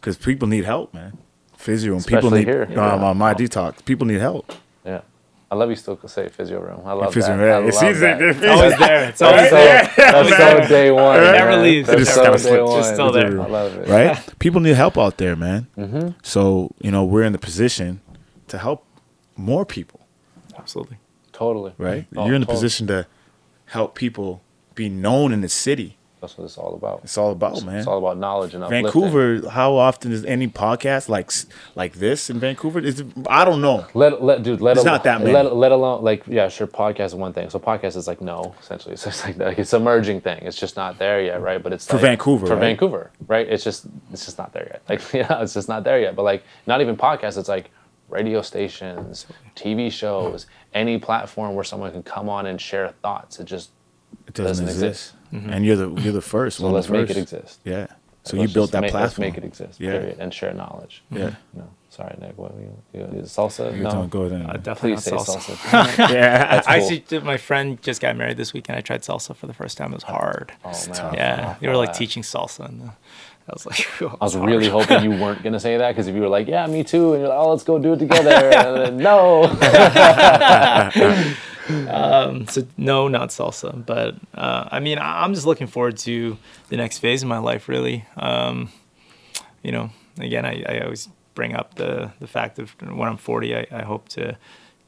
[0.00, 1.18] Because people need help, man.
[1.56, 2.62] Physio and people need here.
[2.64, 3.04] um, Yeah.
[3.04, 3.84] on Myo Detox.
[3.84, 4.50] People need help.
[4.84, 5.02] Yeah.
[5.50, 6.80] I love you still say physio room.
[6.86, 7.42] I love Physio that.
[7.42, 7.64] room, I yeah.
[7.64, 8.18] love See, that.
[8.20, 9.08] the- the- Always there.
[9.08, 9.92] It's always there.
[9.96, 10.28] that's
[10.62, 11.16] so day one.
[11.18, 11.62] It never man.
[11.64, 11.88] leaves.
[11.88, 12.78] That's so day one.
[12.78, 13.40] It's still there.
[13.40, 13.88] I love it.
[13.88, 14.38] right?
[14.38, 15.66] People need help out there, man.
[15.76, 16.10] Mm-hmm.
[16.22, 18.00] So you know we're in the position
[18.46, 18.86] to help
[19.36, 20.00] more people,
[20.56, 20.98] Absolutely.
[21.32, 21.72] Totally.
[21.78, 22.06] right?
[22.16, 22.56] Oh, You're in the totally.
[22.56, 23.06] position to
[23.66, 24.42] help people
[24.76, 25.96] be known in the city.
[26.20, 27.00] That's what it's all about.
[27.04, 27.76] It's all about, man.
[27.76, 28.84] It's all about knowledge and uplifting.
[28.84, 31.30] Vancouver, how often is any podcast like
[31.74, 32.78] like this in Vancouver?
[32.78, 33.86] Is I don't know.
[33.94, 35.32] Let, let dude, let It's alone, not that many.
[35.32, 36.66] Let, let alone like yeah, sure.
[36.66, 37.48] Podcast is one thing.
[37.48, 38.96] So podcast is like no, essentially.
[39.00, 40.42] So it's like, like it's a merging thing.
[40.42, 41.62] It's just not there yet, right?
[41.62, 42.60] But it's For like- Vancouver, For right?
[42.60, 43.48] Vancouver, right?
[43.48, 44.82] It's just it's just not there yet.
[44.88, 46.14] Like yeah, it's just not there yet.
[46.16, 47.38] But like not even podcasts.
[47.38, 47.70] It's like
[48.10, 49.26] radio stations,
[49.56, 53.38] TV shows, any platform where someone can come on and share thoughts.
[53.40, 53.70] It just
[54.26, 55.14] It doesn't, Doesn't exist, exist.
[55.32, 56.58] And you're the you're the first.
[56.58, 57.60] so one of let's the make it exist.
[57.64, 57.86] Yeah.
[58.22, 59.24] So Let's you built that make, platform.
[59.26, 59.80] Let's make it exist.
[59.80, 59.92] Yeah.
[59.92, 60.16] Period.
[60.18, 61.02] And share knowledge.
[61.10, 61.36] Yeah.
[61.54, 62.36] No, sorry, Nick.
[62.36, 63.74] What you, you, you salsa?
[63.74, 63.90] You no.
[63.90, 64.46] don't go there.
[64.46, 65.54] Uh, definitely Please say not salsa.
[65.56, 66.08] salsa.
[66.14, 66.46] yeah.
[66.50, 66.72] I cool.
[66.74, 68.76] actually, did- my friend just got married this weekend.
[68.76, 69.92] I tried salsa for the first time.
[69.92, 70.52] It was hard.
[70.64, 70.94] Oh man.
[70.94, 71.14] tough.
[71.14, 72.86] yeah, they were like teaching salsa, and uh,
[73.48, 76.20] I was like, I was really hoping you weren't gonna say that because if you
[76.20, 78.76] were like, "Yeah, me too," and you're like, "Oh, let's go do it together," and
[78.76, 79.46] then, no.
[81.68, 83.84] So no, not salsa.
[83.84, 86.38] But uh, I mean, I- I'm just looking forward to
[86.68, 87.68] the next phase of my life.
[87.68, 88.70] Really, um,
[89.62, 93.56] you know, again, I, I always bring up the the fact of when I'm 40,
[93.56, 94.36] I, I hope to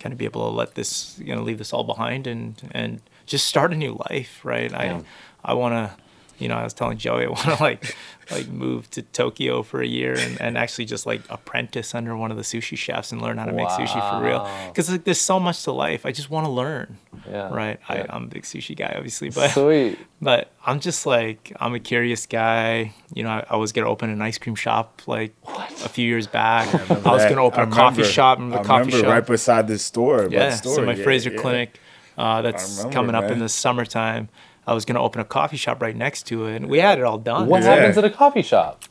[0.01, 3.01] kind of be able to let this, you know, leave this all behind and and
[3.27, 4.41] just start a new life.
[4.45, 4.71] Right.
[4.71, 5.01] Yeah.
[5.45, 6.02] I I want to.
[6.43, 7.97] You know, I was telling Joey I want to like,
[8.31, 12.31] like move to Tokyo for a year and, and actually just like apprentice under one
[12.31, 14.49] of the sushi chefs and learn how to make sushi for real.
[14.69, 16.05] Because like, there's so much to life.
[16.05, 16.99] I just want to learn
[17.31, 17.49] Yeah.
[17.55, 17.79] right?
[17.89, 18.07] Yeah.
[18.11, 19.99] I, I'm a big sushi guy, obviously, but Sweet.
[20.21, 22.93] but I'm just like I'm a curious guy.
[23.15, 26.27] You know, I, I was gonna open an ice cream shop like a few years
[26.27, 26.67] back.
[26.91, 29.13] I, was gonna open I a coffee shop in the I coffee remember shop.
[29.13, 30.25] right beside this store.
[30.25, 30.75] by the yeah, store.
[30.77, 31.41] so my Yeah, Fraser yeah.
[31.41, 31.79] Clinic
[32.19, 34.29] uh, that's remember, coming up in the summertime.
[34.67, 37.05] I was gonna open a coffee shop right next to it, and we had it
[37.05, 37.49] all done.
[37.49, 37.75] What Yeah.
[37.75, 38.85] happens at a coffee shop?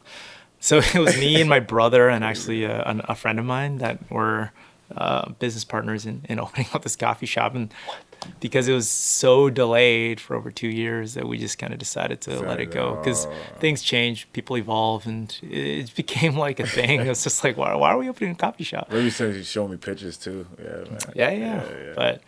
[0.59, 3.77] So it was me and my brother and actually a, an- a friend of mine
[3.77, 4.51] that were
[4.95, 7.55] uh, business partners in, in opening up this coffee shop.
[7.55, 7.73] And
[8.39, 12.21] because it was so delayed for over two years that we just kind of decided
[12.21, 13.25] to let it go because
[13.59, 16.99] things change, people evolve, and it became like a thing.
[16.99, 18.89] it was just like, why, why are we opening a coffee shop?
[18.91, 20.45] Maybe you said you showed me pictures too.
[20.59, 20.99] Yeah, man.
[21.15, 21.93] Yeah, yeah.
[21.95, 22.21] But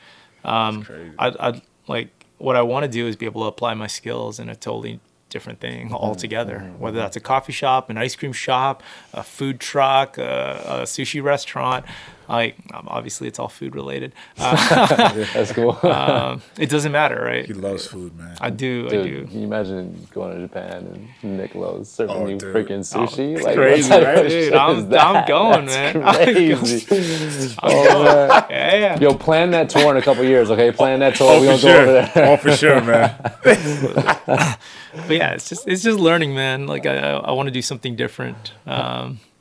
[0.50, 0.88] um.
[1.20, 4.40] I'd, I'd like what I want to do is be able to apply my skills
[4.40, 5.00] in a totally
[5.30, 5.96] different thing mm-hmm.
[5.96, 6.60] altogether.
[6.60, 6.80] Mm-hmm.
[6.80, 7.06] Whether mm-hmm.
[7.06, 8.84] that's a coffee shop, an ice cream shop,
[9.14, 11.86] a food truck, a, a sushi restaurant.
[12.30, 14.14] Like obviously, it's all food related.
[14.38, 15.78] Uh, That's cool.
[15.84, 17.46] um, it doesn't matter, right?
[17.46, 18.36] He loves food, man.
[18.42, 18.88] I do.
[18.88, 19.26] I do.
[19.28, 22.54] can you imagine going to Japan and Nick Lowe's serving Oh, you dude.
[22.54, 23.36] freaking sushi?
[23.36, 24.28] it's like, crazy, right?
[24.28, 26.04] Dude, I'm- I'm going, That's man.
[26.08, 27.56] I'm Crazy.
[27.62, 28.46] oh, man.
[28.50, 29.00] Yeah, yeah.
[29.00, 30.72] Yo, plan that tour in a couple years, okay?
[30.72, 31.32] Plan that tour.
[31.32, 32.14] Oh, we for gonna go over sure.
[32.26, 32.34] there.
[32.34, 33.16] Oh, for sure, man.
[33.44, 36.68] but yeah, it's just it's just learning, man.
[36.68, 38.54] Like I I want to do something different.
[38.66, 39.33] Um, yeah,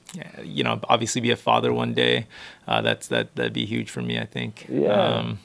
[0.42, 2.26] you know, obviously be a father one day.
[2.66, 4.18] Uh, that's that that'd be huge for me.
[4.18, 4.66] I think.
[4.68, 4.88] Yeah.
[4.92, 5.38] Um,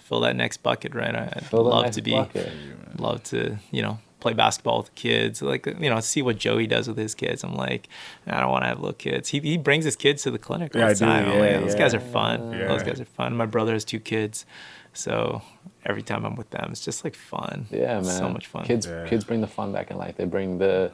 [0.00, 1.14] fill that next bucket, right?
[1.14, 2.52] I- I'd Fill love to be, bucket.
[2.98, 5.42] love to you know play basketball with the kids.
[5.42, 7.42] Like you know, see what Joey does with his kids.
[7.42, 7.88] I'm like,
[8.26, 9.30] I don't want to have little kids.
[9.30, 11.24] He he brings his kids to the clinic all Yeah, the time.
[11.28, 11.78] I'm like, Yeah, those yeah.
[11.78, 12.52] guys are fun.
[12.52, 12.68] Yeah.
[12.68, 13.36] Those guys are fun.
[13.36, 14.46] My brother has two kids,
[14.92, 15.42] so
[15.84, 17.66] every time I'm with them, it's just like fun.
[17.70, 17.98] Yeah, man.
[18.00, 18.64] It's so much fun.
[18.64, 19.08] Kids, Yeah.
[19.08, 20.16] kids bring the fun back in life.
[20.16, 20.92] They bring the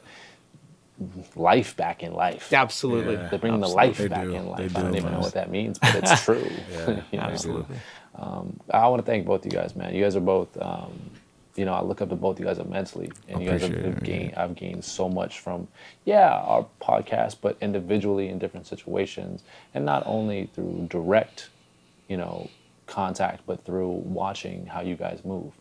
[1.35, 2.51] life back in life.
[2.51, 3.13] Absolutely.
[3.13, 3.29] Yeah.
[3.29, 3.87] They bring the Absolutely.
[3.87, 4.33] life They back do.
[4.35, 4.57] in life.
[4.57, 6.49] They I do, don't even know what that means, but it's true.
[7.11, 7.23] You know?
[7.23, 7.77] Absolutely.
[8.71, 9.93] I want to thank both of you guys, man.
[9.95, 10.99] You guys are both, um,
[11.55, 13.97] you know, I look up to both you guys immensely, and you guys have, have
[13.97, 14.35] it, gained.
[14.35, 15.67] I've gained so much from,
[16.05, 19.43] yeah, our podcast, but individually in different situations,
[19.73, 21.49] and not only through direct,
[22.07, 22.49] you know,
[22.87, 25.53] contact, but through watching how you guys move.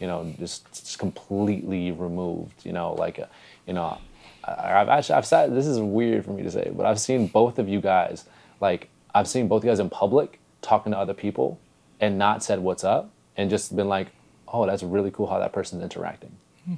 [0.00, 2.64] You know, just, just completely removed.
[2.64, 3.26] You know, like, uh,
[3.66, 3.98] you know, I,
[4.44, 5.54] I've actually I've sat.
[5.54, 8.24] This is weird for me to say, but I've seen both of you guys.
[8.60, 11.60] Like, I've seen both of you guys in public talking to other people,
[12.00, 14.08] and not said what's up, and just been like,
[14.48, 16.36] oh, that's really cool how that person's interacting.
[16.64, 16.74] Hmm.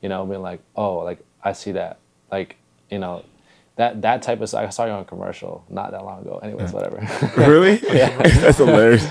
[0.00, 1.98] you know, being like, oh, like I see that,
[2.30, 2.56] like
[2.90, 3.24] you know,
[3.78, 4.52] that that type of.
[4.54, 6.38] I saw you on a commercial not that long ago.
[6.38, 6.98] Anyways, whatever.
[7.36, 7.80] really?
[7.92, 8.10] yeah,
[8.40, 9.06] That's hilarious.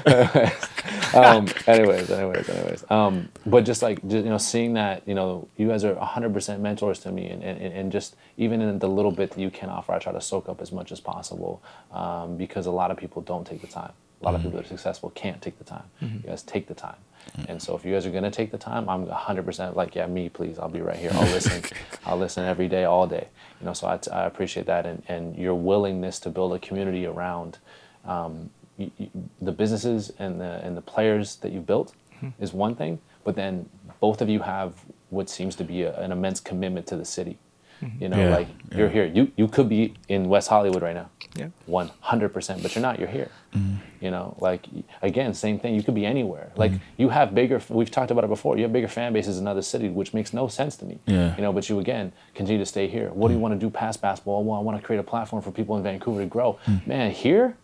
[1.16, 2.84] um, anyways, anyways, anyways.
[2.92, 6.60] Um, but just like just, you know, seeing that you know you guys are 100%
[6.60, 9.70] mentors to me, and, and, and just even in the little bit that you can
[9.70, 12.98] offer, I try to soak up as much as possible um, because a lot of
[12.98, 13.94] people don't take the time.
[14.22, 15.84] A lot of people that are successful can't take the time.
[16.02, 16.98] You guys take the time.
[17.48, 20.30] And so if you guys are gonna take the time, I'm 100% like, yeah, me,
[20.30, 21.12] please, I'll be right here.
[21.14, 21.64] I'll listen.
[22.06, 23.28] I'll listen every day, all day.
[23.60, 27.06] You know, so I, I appreciate that and, and your willingness to build a community
[27.06, 27.60] around
[28.06, 29.10] um, y y
[29.42, 31.94] the businesses and the and the players that you built
[32.40, 33.70] is one thing, but then
[34.00, 34.74] both of you have
[35.10, 37.38] what seems to be a, an immense commitment to the city.
[37.82, 38.04] Mm-hmm.
[38.04, 39.06] You know, Yeah, like you're here.
[39.06, 41.10] You you could be in West Hollywood right now.
[41.36, 41.50] Yeah.
[41.66, 43.00] One hundred percent, but you're not.
[43.00, 43.30] You're here.
[43.54, 43.76] Mm-hmm.
[44.02, 44.66] You know, like
[45.02, 45.76] again, same thing.
[45.76, 46.52] You could be anywhere.
[46.56, 47.02] Like mm-hmm.
[47.02, 47.62] you have bigger.
[47.70, 48.58] We've talked about it before.
[48.58, 51.00] You have bigger fan bases in other cities, which makes no sense to me.
[51.06, 51.36] Yeah.
[51.36, 53.12] You know, but you again continue to stay here.
[53.12, 54.44] What do you want to do past basketball?
[54.44, 56.58] Well, I want to create a platform for people in Vancouver to grow.
[56.66, 56.88] Mm.
[56.88, 57.56] Man, here.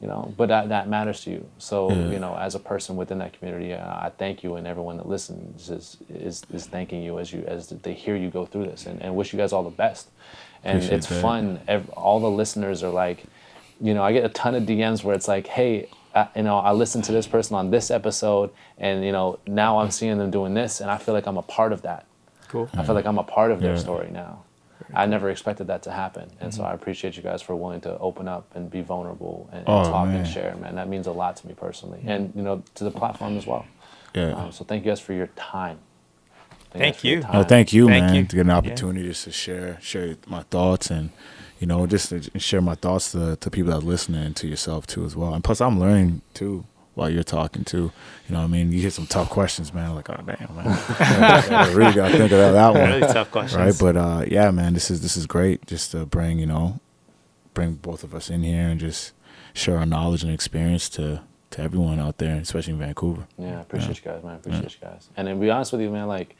[0.00, 1.46] You know, but that, that matters to you.
[1.58, 4.96] So you know, as a person within that community, uh, I thank you, and everyone
[4.96, 8.64] that listens is is, is thanking you as you as they hear you go through
[8.66, 10.08] this, and, and wish you guys all the best.
[10.64, 11.20] And Appreciate it's that.
[11.22, 11.60] fun.
[11.68, 13.24] Ev- all the listeners are like,
[13.80, 16.56] you know, I get a ton of DMs where it's like, hey, uh, you know,
[16.58, 20.30] I listened to this person on this episode, and you know, now I'm seeing them
[20.30, 22.06] doing this, and I feel like I'm a part of that.
[22.48, 22.70] Cool.
[22.74, 23.78] I feel like I'm a part of their Yeah.
[23.78, 24.44] story now.
[24.94, 25.32] I never mm-hmm.
[25.32, 26.72] expected that to happen, and so mm-hmm.
[26.72, 29.84] I appreciate you guys for willing to open up and be vulnerable and, and Oh,
[29.84, 30.16] talk man.
[30.16, 30.56] and share.
[30.56, 32.08] Man, that means a lot to me personally, mm-hmm.
[32.08, 33.66] and you know, to the platform as well.
[34.14, 34.32] Yeah.
[34.32, 35.78] Um, so thank you guys for your time.
[36.72, 37.22] Thank guys for your you.
[37.22, 37.36] time.
[37.36, 38.24] Oh, thank you, Thank man, you.
[38.24, 38.56] to get an Yeah.
[38.56, 41.10] opportunity just to share share my thoughts and
[41.58, 44.86] you know just to share my thoughts to, to people that are listening to yourself
[44.86, 45.34] too as well.
[45.34, 46.64] And plus, I'm learning too
[47.00, 47.90] while you're talking too.
[48.28, 49.94] You know, what I mean, you get some tough questions, man.
[49.94, 50.66] Like, oh damn, man,
[50.98, 52.90] I really got to think of that one.
[52.90, 53.58] Really tough questions.
[53.58, 53.74] right?
[53.80, 55.66] But uh, yeah, man, this is this is great.
[55.66, 56.78] Just to bring you know,
[57.54, 59.12] bring both of us in here and just
[59.54, 61.22] share our knowledge and experience to
[61.52, 63.26] to everyone out there, especially in Vancouver.
[63.38, 64.32] Yeah, I appreciate you guys, man.
[64.32, 65.08] I appreciate you guys.
[65.16, 66.36] And to be honest with you, man, like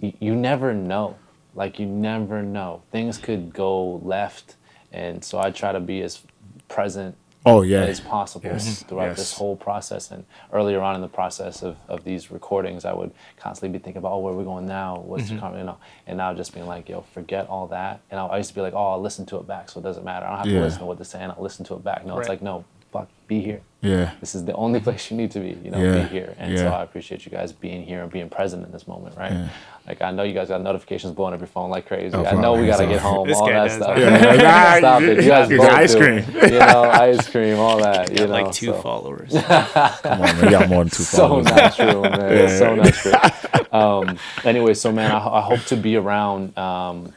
[0.00, 1.16] you, you never know.
[1.54, 2.82] Like you never know.
[2.90, 4.56] Things could go left,
[4.90, 6.20] and so I try to be as
[6.66, 7.14] present
[7.44, 9.16] Oh yeah, as possible Yes, throughout yes.
[9.16, 10.10] this whole process.
[10.12, 13.98] And earlier on in the process of, of these recordings, I would constantly be thinking
[13.98, 14.98] about, oh, where are we going now?
[15.04, 15.38] What's Mm-hmm.
[15.40, 15.58] coming?
[15.60, 18.00] You know, and now just being like, yo, forget all that.
[18.10, 19.82] And I, I used to be like, oh, I'll listen to it back, so it
[19.82, 20.24] doesn't matter.
[20.26, 20.58] I don't have Yeah.
[20.60, 21.30] to listen to what they're saying.
[21.30, 22.06] I'll listen to it back.
[22.06, 23.60] No, it's like, no, fuck, be here.
[23.80, 26.34] yeah, This is the only place you need to be, you know, Yeah, be here.
[26.38, 26.68] And so.
[26.68, 29.32] I appreciate you guys being here and being present in this moment, right?
[29.32, 29.48] Yeah.
[29.88, 32.14] Like I know you guys got notifications blowing up your phone like crazy.
[32.14, 33.72] Oh, I know we gotta get home, This all that does.
[33.76, 33.98] stuff.
[34.42, 35.16] Yeah, Stop it.
[35.24, 35.98] You guys Yeah, both ice do.
[35.98, 36.24] cream.
[36.52, 38.10] You know, ice cream, all that.
[38.10, 38.80] You Got know, like two so.
[38.82, 39.32] followers.
[39.32, 41.46] Come on, man, you got more than two So followers.
[41.46, 42.36] not true, man.
[42.36, 42.58] Yeah.
[42.58, 43.78] So not true.
[43.78, 47.12] Um, anyway, so man, I, I hope to be around um,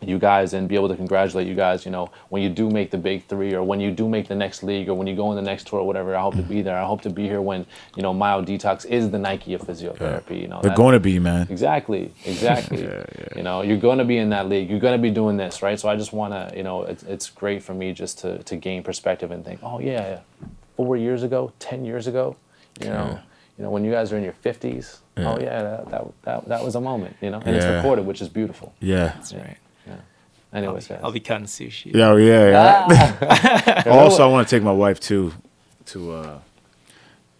[0.00, 1.84] you guys and be able to congratulate you guys.
[1.84, 4.34] You know, when you do make the big three, or when you do make the
[4.34, 6.14] next league, or when you go in the next tour, or whatever.
[6.14, 6.64] I hope to be mm-hmm.
[6.64, 6.78] there.
[6.78, 7.66] I hope to be here when
[7.96, 10.40] you know Myo Detox is the Nike of physiotherapy.
[10.40, 11.46] You know, They're going to be, man.
[11.50, 12.78] Exactly, exactly.
[12.88, 13.26] Yeah, yeah.
[13.36, 14.70] You know, you're going to be in that league.
[14.70, 15.78] You're going to be doing this, right?
[15.78, 18.56] So I just want to, you know, it's, it's great for me just to, to
[18.56, 20.20] gain perspective and think, oh yeah, yeah,
[20.76, 22.36] four years ago, ten years ago,
[22.80, 23.18] you know,
[23.58, 25.30] you know, when you guys are in your fifties, oh, Yeah.
[25.32, 28.22] oh yeah, that, that that that was a moment, you know, and it's recorded, which
[28.22, 28.72] is beautiful.
[28.80, 29.12] Yeah.
[29.16, 29.58] That's right.
[30.52, 30.94] I'll Anyways, be.
[30.94, 31.94] I'll be cutting sushi.
[31.94, 32.48] Yeah, yeah.
[32.50, 33.16] yeah.
[33.20, 33.88] Ah.
[33.90, 35.32] also, I want to take my wife too
[35.86, 36.38] to uh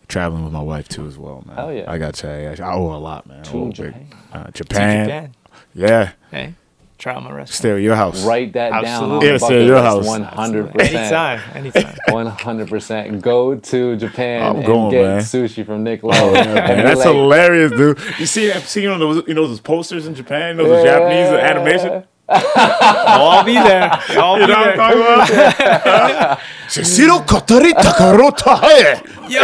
[0.08, 1.56] traveling with my wife too as well, man.
[1.58, 1.90] Oh yeah.
[1.90, 3.42] I got to tell you, I owe a lot, man.
[3.44, 4.06] To owe big- Japan?
[4.32, 5.04] uh, To Japan.
[5.06, 5.34] Japan.
[5.74, 6.12] Yeah.
[6.30, 6.54] Hey,
[6.98, 7.48] trauma restaurant.
[7.50, 8.24] Stay at your house.
[8.24, 8.84] Write that down.
[8.84, 9.28] Absolutely.
[9.28, 10.06] on Yeah, stay at your house.
[10.06, 10.94] One hundred percent.
[10.96, 11.40] Anytime.
[11.54, 11.96] Anytime.
[12.08, 13.22] One hundred percent.
[13.22, 15.20] Go to Japan I'm and get man.
[15.20, 16.12] sushi from Nick Lowe.
[16.14, 17.98] Oh, yeah, And That's like, hilarious, dude.
[18.18, 20.68] You see, I've seen you know those, you know those posters in Japan, you know
[20.68, 22.04] those Japanese animation.
[22.28, 23.90] I'll be there.
[24.10, 25.52] I'll You be know what I'm there.
[25.52, 26.38] talking about?
[26.68, 29.00] Cecilo Kotari Takarota.
[29.28, 29.40] Yo,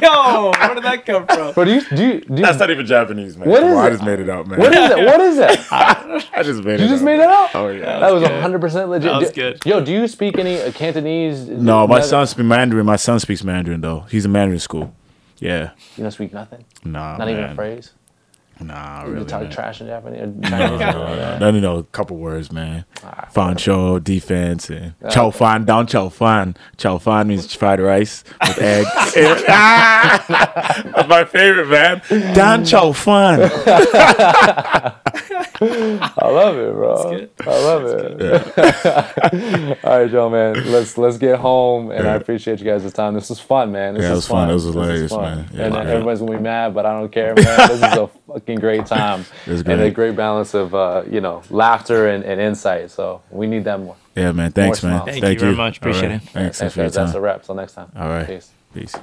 [0.00, 1.52] yo, where did that come from?
[1.52, 3.48] Bro, do you do you, do you That's not even Japanese, man.
[3.48, 4.58] What Come is on, I just made it up, man.
[4.60, 4.96] what is it?
[5.04, 5.60] What is it?
[5.72, 7.04] I just made it You just up.
[7.06, 7.54] made it up?
[7.54, 7.98] Oh yeah.
[8.00, 8.60] That was good.
[8.60, 9.10] 100% legit.
[9.10, 9.60] That was good.
[9.66, 11.48] Yo, do you speak any uh, Cantonese?
[11.48, 12.86] No, my son speaks Mandarin.
[12.86, 14.00] My son speaks Mandarin though.
[14.10, 14.94] He's in Mandarin school.
[15.40, 15.70] Yeah.
[15.96, 16.64] You don't speak nothing?
[16.84, 17.16] Nah.
[17.16, 17.92] Not even a phrase?
[18.60, 19.24] Nah, You really.
[19.26, 19.50] talk man.
[19.50, 20.80] trash in Japanese or Chinese?
[20.80, 21.40] or all that?
[21.40, 21.76] No, no, no.
[21.78, 22.84] A couple words, man.
[23.04, 26.56] Ah, Fan show, defense, and chow fan, down chow fan.
[26.76, 28.86] Chow fan means fried rice with egg.
[29.48, 30.24] Ah!
[30.94, 32.00] That's my favorite, man.
[32.34, 33.40] Down chow fan.
[35.60, 37.10] I love it, bro.
[37.10, 37.30] good.
[37.40, 39.78] I love it.
[39.84, 40.70] All right, Joe, man.
[40.72, 43.14] Let's let's get home, and I appreciate you guys this time.
[43.14, 43.94] This was fun, man.
[43.94, 44.50] This Yeah, it is was fun.
[44.50, 45.22] It was This is hilarious, fun.
[45.22, 45.48] man.
[45.52, 45.80] Yeah, and yeah.
[45.82, 47.44] everybody's gonna be mad, but I don't care, man.
[47.68, 49.94] This is a fucking great time was and a great.
[49.94, 52.90] great balance of uh, you know laughter and, and insight.
[52.90, 53.96] So we need that more.
[54.16, 54.52] Yeah, man.
[54.52, 55.02] Thanks, More man.
[55.02, 55.20] smiles.
[55.20, 55.78] Thank you very much.
[55.78, 56.22] Appreciate right.
[56.22, 56.28] it.
[56.30, 56.94] Thanks, Thanks, for your guys.
[56.94, 57.42] That's a wrap.
[57.42, 57.90] Till next time.
[57.96, 58.26] All right.
[58.26, 58.50] Peace.
[58.74, 58.94] Peace.